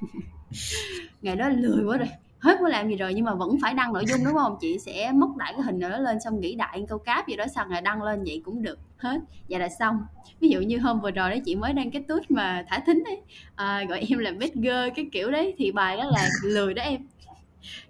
Ngày 1.22 1.36
đó 1.36 1.48
lười 1.48 1.84
quá 1.84 1.96
rồi 1.96 2.08
hết 2.46 2.60
muốn 2.60 2.70
làm 2.70 2.88
gì 2.88 2.96
rồi 2.96 3.14
nhưng 3.14 3.24
mà 3.24 3.34
vẫn 3.34 3.56
phải 3.62 3.74
đăng 3.74 3.92
nội 3.92 4.04
dung 4.08 4.24
đúng 4.24 4.34
không? 4.34 4.56
Chị 4.60 4.78
sẽ 4.78 5.12
móc 5.12 5.36
đại 5.36 5.52
cái 5.52 5.62
hình 5.62 5.78
nào 5.78 5.90
đó 5.90 5.98
lên 5.98 6.20
xong 6.20 6.40
nghĩ 6.40 6.54
đại 6.54 6.84
câu 6.88 6.98
cáp 6.98 7.28
gì 7.28 7.36
đó 7.36 7.44
xong 7.54 7.68
rồi 7.68 7.80
đăng 7.80 8.02
lên 8.02 8.24
vậy 8.24 8.42
cũng 8.44 8.62
được. 8.62 8.78
Hết. 8.96 9.20
Vậy 9.48 9.60
là 9.60 9.68
xong. 9.68 9.98
Ví 10.40 10.48
dụ 10.48 10.60
như 10.60 10.78
hôm 10.78 11.00
vừa 11.00 11.10
rồi 11.10 11.30
đấy 11.30 11.42
chị 11.44 11.56
mới 11.56 11.72
đăng 11.72 11.90
cái 11.90 12.02
tút 12.08 12.30
mà 12.30 12.64
thả 12.68 12.78
thính 12.86 13.02
ấy 13.06 13.20
à, 13.54 13.84
gọi 13.88 14.00
em 14.08 14.18
là 14.18 14.30
bad 14.40 14.50
girl 14.54 14.88
cái 14.96 15.08
kiểu 15.12 15.30
đấy 15.30 15.54
thì 15.58 15.72
bài 15.72 15.96
đó 15.96 16.04
là 16.04 16.28
lười 16.44 16.74
đó 16.74 16.82
em. 16.82 17.00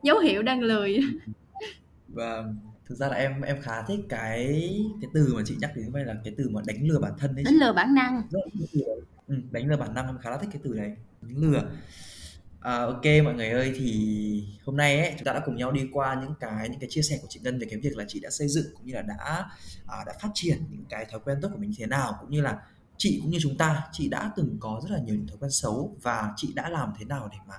Dấu 0.03 0.19
hiệu 0.19 0.43
đang 0.43 0.61
lười. 0.61 1.01
Và 2.09 2.45
thực 2.87 2.95
ra 2.95 3.09
là 3.09 3.15
em 3.15 3.41
em 3.41 3.63
khá 3.63 3.83
thích 3.83 4.01
cái 4.09 4.47
cái 5.01 5.11
từ 5.15 5.35
mà 5.37 5.43
chị 5.47 5.57
nhắc 5.61 5.71
đến 5.77 5.93
đây 5.93 6.05
là 6.05 6.15
cái 6.25 6.35
từ 6.39 6.49
mà 6.49 6.61
đánh 6.67 6.77
lừa 6.89 6.99
bản 6.99 7.13
thân 7.19 7.35
đấy 7.35 7.45
đánh 7.45 7.55
lừa 7.55 7.73
bản 7.73 7.95
năng. 7.95 8.23
Ừ, 9.27 9.37
đánh 9.51 9.69
lừa 9.69 9.77
bản 9.77 9.95
năng 9.95 10.07
em 10.07 10.19
khá 10.19 10.31
là 10.31 10.39
thích 10.39 10.49
cái 10.53 10.61
từ 10.65 10.71
này. 10.71 10.97
Đánh 11.21 11.37
lừa 11.37 11.63
À, 12.61 12.79
ok 12.79 13.05
mọi 13.25 13.35
người 13.35 13.51
ơi 13.51 13.73
thì 13.77 14.45
hôm 14.65 14.77
nay 14.77 15.01
ấy 15.01 15.15
chúng 15.17 15.25
ta 15.25 15.33
đã 15.33 15.41
cùng 15.45 15.57
nhau 15.57 15.73
đi 15.73 15.89
qua 15.93 16.21
những 16.21 16.35
cái 16.41 16.69
những 16.69 16.81
cái 16.81 16.89
chia 16.91 17.03
sẻ 17.03 17.19
của 17.23 17.27
chị 17.31 17.41
Ngân 17.43 17.59
về 17.59 17.67
cái 17.71 17.81
việc 17.81 17.97
là 17.97 18.05
chị 18.09 18.21
đã 18.21 18.31
xây 18.31 18.49
dựng 18.49 18.67
cũng 18.75 18.87
như 18.87 18.95
là 18.95 19.03
đã 19.03 19.47
à, 19.87 20.05
đã 20.07 20.13
phát 20.21 20.29
triển 20.35 20.59
những 20.71 20.85
cái 20.89 21.05
thói 21.05 21.21
quen 21.25 21.39
tốt 21.43 21.49
của 21.53 21.59
mình 21.59 21.71
như 21.71 21.77
thế 21.79 21.87
nào 21.87 22.17
cũng 22.21 22.31
như 22.31 22.41
là 22.41 22.59
chị 22.97 23.19
cũng 23.23 23.31
như 23.31 23.39
chúng 23.43 23.57
ta 23.57 23.83
chị 23.93 24.09
đã 24.09 24.33
từng 24.37 24.57
có 24.61 24.81
rất 24.85 24.91
là 24.91 24.99
nhiều 24.99 25.15
những 25.15 25.27
thói 25.27 25.37
quen 25.41 25.51
xấu 25.51 25.97
và 26.03 26.33
chị 26.37 26.53
đã 26.55 26.69
làm 26.69 26.93
thế 26.99 27.05
nào 27.05 27.29
để 27.33 27.39
mà 27.49 27.55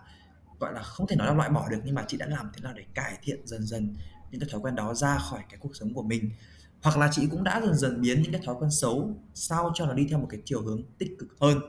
gọi 0.59 0.73
là 0.73 0.83
không 0.83 1.07
thể 1.07 1.15
nói 1.15 1.27
là 1.27 1.33
loại 1.33 1.49
bỏ 1.49 1.69
được 1.69 1.79
nhưng 1.85 1.95
mà 1.95 2.05
chị 2.07 2.17
đã 2.17 2.25
làm 2.25 2.51
thế 2.53 2.61
nào 2.63 2.73
để 2.73 2.83
cải 2.93 3.17
thiện 3.21 3.47
dần 3.47 3.63
dần 3.63 3.95
những 4.31 4.41
cái 4.41 4.49
thói 4.51 4.61
quen 4.61 4.75
đó 4.75 4.93
ra 4.93 5.17
khỏi 5.17 5.41
cái 5.49 5.57
cuộc 5.59 5.75
sống 5.75 5.93
của 5.93 6.03
mình. 6.03 6.31
Hoặc 6.81 6.97
là 6.97 7.09
chị 7.11 7.27
cũng 7.31 7.43
đã 7.43 7.61
dần 7.61 7.75
dần 7.75 8.01
biến 8.01 8.21
những 8.21 8.31
cái 8.31 8.41
thói 8.45 8.55
quen 8.59 8.71
xấu 8.71 9.15
sao 9.33 9.71
cho 9.75 9.85
nó 9.85 9.93
đi 9.93 10.07
theo 10.09 10.19
một 10.19 10.27
cái 10.29 10.39
chiều 10.45 10.61
hướng 10.61 10.81
tích 10.97 11.15
cực 11.19 11.29
hơn 11.41 11.59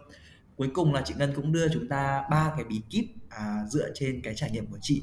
cuối 0.59 0.71
cùng 0.75 0.95
là 0.95 1.03
chị 1.05 1.15
Ngân 1.19 1.33
cũng 1.37 1.53
đưa 1.53 1.69
chúng 1.69 1.89
ta 1.89 2.25
ba 2.31 2.53
cái 2.57 2.65
bí 2.65 2.81
kíp 2.91 3.05
à, 3.29 3.65
dựa 3.69 3.91
trên 3.95 4.21
cái 4.23 4.35
trải 4.35 4.51
nghiệm 4.51 4.67
của 4.67 4.79
chị. 4.83 5.03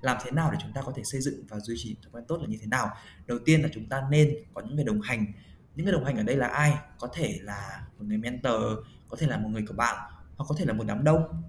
Làm 0.00 0.16
thế 0.24 0.30
nào 0.30 0.50
để 0.52 0.58
chúng 0.62 0.72
ta 0.72 0.82
có 0.82 0.92
thể 0.96 1.02
xây 1.04 1.20
dựng 1.20 1.44
và 1.48 1.60
duy 1.60 1.74
trì 1.78 1.96
thói 2.02 2.10
quen 2.12 2.24
tốt 2.28 2.38
là 2.40 2.46
như 2.46 2.58
thế 2.60 2.66
nào? 2.66 2.90
Đầu 3.26 3.38
tiên 3.44 3.62
là 3.62 3.68
chúng 3.72 3.88
ta 3.88 4.02
nên 4.10 4.34
có 4.54 4.62
những 4.62 4.76
người 4.76 4.84
đồng 4.84 5.00
hành. 5.00 5.26
Những 5.74 5.84
người 5.84 5.92
đồng 5.92 6.04
hành 6.04 6.16
ở 6.16 6.22
đây 6.22 6.36
là 6.36 6.46
ai? 6.46 6.74
Có 6.98 7.08
thể 7.14 7.38
là 7.40 7.86
một 7.98 8.04
người 8.08 8.18
mentor 8.18 8.62
có 9.08 9.16
thể 9.16 9.26
là 9.26 9.38
một 9.38 9.48
người 9.48 9.64
của 9.68 9.74
bạn 9.74 9.96
hoặc 10.36 10.44
có 10.48 10.54
thể 10.58 10.64
là 10.64 10.72
một 10.72 10.84
đám 10.86 11.04
đông. 11.04 11.42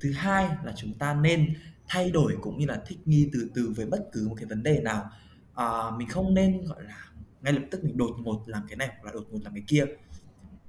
Thứ 0.00 0.12
hai 0.12 0.48
là 0.64 0.72
chúng 0.76 0.98
ta 0.98 1.14
nên 1.14 1.54
thay 1.88 2.10
đổi 2.10 2.36
cũng 2.42 2.58
như 2.58 2.66
là 2.66 2.82
thích 2.86 2.98
nghi 3.04 3.30
từ 3.32 3.50
từ 3.54 3.72
với 3.76 3.86
bất 3.86 4.08
cứ 4.12 4.28
một 4.28 4.34
cái 4.38 4.46
vấn 4.46 4.62
đề 4.62 4.80
nào. 4.80 5.10
À, 5.54 5.90
mình 5.96 6.08
không 6.08 6.34
nên 6.34 6.64
gọi 6.64 6.82
là 6.82 7.04
ngay 7.40 7.52
lập 7.52 7.62
tức 7.70 7.84
mình 7.84 7.96
đột 7.96 8.16
ngột 8.18 8.42
làm 8.46 8.62
cái 8.68 8.76
này 8.76 8.88
hoặc 8.88 9.04
là 9.04 9.12
đột 9.12 9.26
ngột 9.30 9.38
làm 9.44 9.54
cái 9.54 9.64
kia 9.66 9.84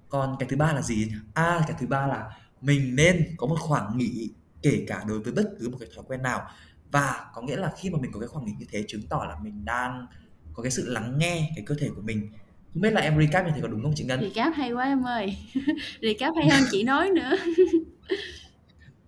còn 0.10 0.36
cái 0.40 0.50
thứ 0.50 0.58
ba 0.58 0.74
là 0.74 0.82
gì? 0.82 1.12
À 1.34 1.64
cái 1.68 1.78
thứ 1.80 1.88
ba 1.88 2.08
là 2.08 2.30
mình 2.62 2.96
nên 2.96 3.36
có 3.38 3.48
một 3.48 3.58
khoảng 3.60 3.98
nghỉ 3.98 4.30
kể 4.62 4.86
cả 4.88 5.04
đối 5.08 5.20
với 5.20 5.34
bất 5.34 5.50
cứ 5.60 5.70
một 5.70 5.78
cái 5.80 5.90
thói 5.96 6.06
quen 6.08 6.22
nào. 6.22 6.42
Và 6.92 7.26
có 7.34 7.42
nghĩa 7.42 7.56
là 7.56 7.72
khi 7.78 7.90
mà 7.90 8.00
mình 8.02 8.12
có 8.12 8.20
cái 8.20 8.28
khoảng 8.28 8.46
nghỉ 8.46 8.54
như 8.60 8.66
thế 8.72 8.84
chứng 8.88 9.02
tỏ 9.10 9.26
là 9.30 9.36
mình 9.44 9.66
đang 9.66 10.08
có 10.54 10.64
cái 10.64 10.72
sự 10.72 10.90
lắng 10.90 11.18
nghe 11.18 11.52
cái 11.56 11.66
cơ 11.68 11.76
thể 11.80 11.90
của 11.96 12.02
mình. 12.02 12.30
Không 12.74 12.82
biết 12.82 12.94
là 12.94 13.02
em 13.02 13.20
recap 13.20 13.46
như 13.46 13.52
thế 13.56 13.62
có 13.62 13.68
đúng 13.68 13.84
không 13.84 13.94
chị 13.96 14.04
Ngân? 14.04 14.22
Recap 14.22 14.54
hay 14.56 14.72
quá 14.72 14.84
em 14.84 15.04
ơi. 15.04 15.38
Recap 16.02 16.34
hay 16.36 16.50
hơn 16.50 16.64
chị 16.72 16.84
nói 16.84 17.10
nữa. 17.10 17.32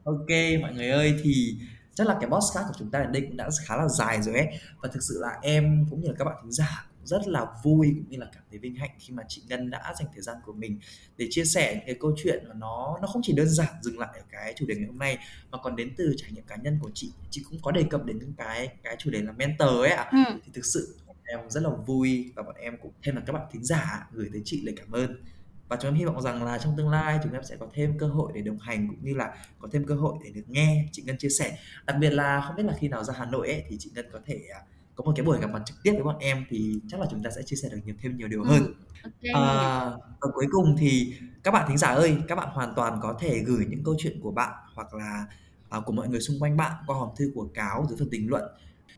Ok 0.04 0.28
mọi 0.62 0.74
người 0.74 0.89
ơi 0.89 1.20
thì 1.24 1.58
chắc 1.93 2.08
là 2.08 2.18
cái 2.22 2.30
podcast 2.30 2.68
của 2.68 2.74
chúng 2.80 2.91
ta 2.91 2.99
ở 2.99 3.06
đây 3.06 3.22
cũng 3.22 3.38
đã 3.38 3.49
khá 3.66 3.78
là 3.78 3.88
dài 3.88 4.22
rồi 4.22 4.36
ấy. 4.36 4.47
Và 4.82 4.89
thực 4.93 4.99
sự 5.04 5.20
là 5.22 5.30
em 5.41 5.86
cũng 5.89 6.02
như 6.02 6.08
là 6.08 6.16
các 6.20 6.26
bạn 6.26 6.36
thính 6.43 6.52
giả 6.52 6.86
rất 7.04 7.28
là 7.28 7.45
vui 7.64 7.93
cũng 7.95 8.10
như 8.10 8.18
là 8.18 8.28
cảm 8.34 8.43
thấy 8.49 8.60
vinh 8.60 8.76
hạnh 8.76 8.89
khi 8.99 9.14
mà 9.14 9.24
chị 9.28 9.41
Ngân 9.47 9.70
đã 9.70 9.93
dành 9.99 10.08
thời 10.14 10.22
gian 10.22 10.38
của 10.45 10.54
mình 10.54 10.80
để 11.18 11.28
chia 11.30 11.45
sẻ 11.45 11.74
những 11.76 11.86
cái 11.86 11.95
câu 11.99 12.14
chuyện 12.18 12.43
mà 12.47 12.54
nó 12.54 12.97
nó 13.02 13.08
không 13.08 13.22
chỉ 13.26 13.34
đơn 13.34 13.49
giản 13.49 13.74
dừng 13.82 13.99
lại 13.99 14.10
ở 14.14 14.22
cái 14.32 14.54
chủ 14.58 14.66
đề 14.66 14.76
ngày 14.76 14.86
hôm 14.86 14.99
nay 14.99 15.18
mà 15.52 15.58
còn 15.58 15.76
đến 15.76 15.93
từ 15.97 16.14
trải 16.18 16.32
nghiệm 16.32 16.43
cá 16.43 16.56
nhân 16.56 16.78
của 16.82 16.91
chị 16.93 17.12
chị 17.30 17.43
cũng 17.49 17.60
có 17.62 17.72
đề 17.72 17.84
cập 17.89 18.06
đến 18.06 18.20
những 18.20 18.34
cái 18.34 18.70
cái 18.84 18.95
chủ 18.99 19.10
đề 19.10 19.22
là 19.22 19.32
mentor 19.32 19.70
ấy 19.70 19.91
ạ 19.91 20.04
à. 20.04 20.26
ừ. 20.28 20.39
thì 20.45 20.52
thực 20.54 20.66
sự 20.66 20.97
em 21.26 21.49
rất 21.49 21.64
là 21.64 21.70
vui 21.70 22.32
và 22.36 22.43
bọn 22.43 22.56
em 22.56 22.78
cũng 22.82 22.91
thêm 23.04 23.16
là 23.16 23.22
các 23.26 23.34
bạn 23.34 23.47
thính 23.52 23.64
giả 23.64 24.08
gửi 24.12 24.30
tới 24.34 24.41
chị 24.45 24.62
lời 24.66 24.76
cảm 24.78 24.91
ơn 24.91 25.24
và 25.72 25.78
chúng 25.82 25.91
em 25.91 25.95
hy 25.95 26.06
vọng 26.06 26.22
rằng 26.22 26.43
là 26.43 26.58
trong 26.58 26.74
tương 26.78 26.89
lai 26.89 27.20
chúng 27.24 27.34
em 27.34 27.43
sẽ 27.43 27.56
có 27.56 27.68
thêm 27.74 27.97
cơ 27.99 28.08
hội 28.08 28.32
để 28.36 28.41
đồng 28.41 28.60
hành 28.60 28.88
cũng 28.88 29.06
như 29.06 29.14
là 29.14 29.36
có 29.60 29.68
thêm 29.72 29.86
cơ 29.86 29.95
hội 29.95 30.16
để 30.24 30.30
được 30.30 30.49
nghe 30.49 30.86
chị 30.91 31.04
Ngân 31.06 31.18
chia 31.18 31.30
sẻ 31.30 31.58
đặc 31.86 31.95
biệt 31.99 32.10
là 32.10 32.41
không 32.41 32.56
biết 32.56 32.64
là 32.64 32.74
khi 32.80 32.88
nào 32.88 33.04
ra 33.04 33.14
Hà 33.18 33.26
Nội 33.26 33.47
ấy, 33.47 33.64
thì 33.70 33.78
chị 33.80 33.91
Ngân 33.95 34.06
có 34.12 34.20
thể 34.26 34.39
à, 34.54 34.60
có 34.96 35.04
một 35.04 35.14
cái 35.16 35.26
buổi 35.26 35.39
gặp 35.42 35.50
mặt 35.54 35.62
trực 35.66 35.78
tiếp 35.84 35.92
với 35.92 36.04
bọn 36.04 36.18
em 36.20 36.46
thì 36.50 36.80
chắc 36.88 37.00
là 37.00 37.08
chúng 37.12 37.24
ta 37.24 37.30
sẽ 37.36 37.42
chia 37.46 37.56
sẻ 37.56 37.70
được 37.72 37.80
nhiều 37.86 37.96
thêm 38.02 38.18
nhiều 38.18 38.28
điều 38.28 38.44
hơn. 38.44 38.64
Ừ, 38.64 38.74
okay. 39.04 39.32
à, 39.34 39.86
và 40.22 40.28
cuối 40.34 40.46
cùng 40.52 40.76
thì 40.80 41.14
các 41.44 41.52
bạn 41.52 41.66
thính 41.68 41.78
giả 41.78 41.88
ơi, 41.88 42.18
các 42.28 42.36
bạn 42.36 42.50
hoàn 42.52 42.74
toàn 42.76 43.00
có 43.02 43.18
thể 43.20 43.39
gửi 43.39 43.66
những 43.70 43.84
câu 43.84 43.96
chuyện 43.98 44.20
của 44.22 44.32
bạn 44.32 44.54
hoặc 44.76 44.94
là 44.94 45.26
à, 45.70 45.80
của 45.86 45.94
mọi 45.94 46.08
người 46.08 46.20
xung 46.20 46.39
quanh 46.39 46.58
bạn 46.58 46.72
qua 46.88 46.98
hòm 46.98 47.10
thư 47.18 47.32
của 47.36 47.48
cáo 47.54 47.86
dưới 47.89 47.98
phần 48.00 48.10
bình 48.10 48.30
luận. 48.30 48.44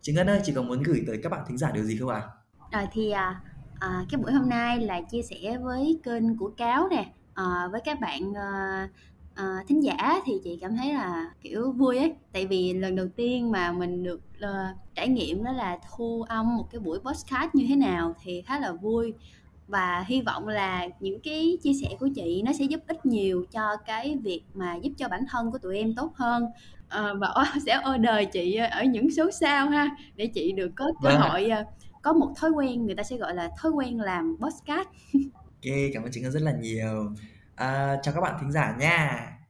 Chị 0.02 0.14
Ngân 0.14 0.30
ơi, 0.30 0.41
chị 0.44 0.54
có 0.56 0.62
muốn 0.62 0.84
gửi 0.84 1.04
tới 1.08 1.20
các 1.24 1.32
bạn 1.32 1.46
thính 1.48 1.58
giả 1.58 1.72
điều 1.72 1.84
gì 1.84 1.98
không 1.98 2.10
ạ? 2.10 2.22
À? 2.70 2.80
Rồi 2.80 2.88
thì 2.94 3.12
à, 3.12 3.41
à, 3.80 4.06
cái 4.12 4.22
buổi 4.22 4.32
hôm 4.32 4.50
nay 4.50 4.80
là 4.80 5.02
chia 5.12 5.22
sẻ 5.22 5.58
với 5.58 6.00
kênh 6.04 6.38
của 6.38 6.52
cáo 6.58 6.88
nè, 6.89 7.14
à, 7.34 7.68
với 7.72 7.82
các 7.86 8.00
bạn 8.00 8.34
à, 8.34 8.89
à, 9.36 9.63
thính 9.67 9.84
giả 9.84 9.95
thì 10.25 10.34
chị 10.43 10.57
cảm 10.61 10.77
thấy 10.77 10.93
là 10.93 11.31
kiểu 11.41 11.71
vui 11.71 11.97
ấy. 11.97 12.13
Tại 12.31 12.47
vì 12.47 12.73
lần 12.73 12.95
đầu 12.95 13.07
tiên 13.15 13.51
mà 13.51 13.71
mình 13.71 14.03
được 14.03 14.21
uh, 14.38 14.77
trải 14.95 15.07
nghiệm 15.07 15.43
đó 15.43 15.51
là 15.51 15.79
thu 15.95 16.23
âm 16.29 16.57
một 16.57 16.67
cái 16.71 16.79
buổi 16.79 16.99
podcast 16.99 17.55
như 17.55 17.65
thế 17.69 17.75
nào 17.75 18.15
thì 18.23 18.41
khá 18.41 18.59
là 18.59 18.71
vui. 18.71 19.13
Và 19.67 20.05
hy 20.07 20.21
vọng 20.21 20.47
là 20.47 20.88
những 20.99 21.19
cái 21.23 21.57
chia 21.63 21.73
sẻ 21.81 21.95
của 21.99 22.09
chị 22.15 22.41
nó 22.45 22.53
sẽ 22.53 22.65
giúp 22.65 22.79
ích 22.88 23.05
nhiều 23.05 23.45
cho 23.51 23.77
cái 23.86 24.17
việc 24.23 24.43
mà 24.53 24.75
giúp 24.75 24.91
cho 24.97 25.07
bản 25.09 25.25
thân 25.29 25.51
của 25.51 25.57
tụi 25.57 25.77
em 25.77 25.95
tốt 25.95 26.11
hơn. 26.15 26.45
À, 26.89 27.13
và 27.13 27.34
sẽ 27.65 27.79
order 27.95 28.29
chị 28.34 28.55
ở 28.55 28.84
những 28.84 29.11
số 29.11 29.31
sau 29.31 29.69
ha 29.69 29.95
để 30.15 30.27
chị 30.27 30.51
được 30.51 30.71
có 30.75 30.86
cơ 31.03 31.09
vâng. 31.09 31.21
hội 31.21 31.49
uh, 31.61 31.67
có 32.01 32.13
một 32.13 32.34
thói 32.36 32.51
quen 32.51 32.86
người 32.86 32.95
ta 32.95 33.03
sẽ 33.03 33.17
gọi 33.17 33.36
là 33.36 33.49
thói 33.61 33.71
quen 33.71 33.99
làm 33.99 34.38
podcast. 34.41 34.88
Ok 35.65 35.73
cảm 35.93 36.03
ơn 36.03 36.11
chị 36.11 36.21
rất 36.21 36.41
là 36.41 36.53
nhiều 36.61 37.13
à, 37.56 37.97
chào 38.04 38.14
các 38.14 38.22
bạn 38.22 38.38
thính 38.41 38.51
giả 38.51 38.76
nha. 38.80 39.43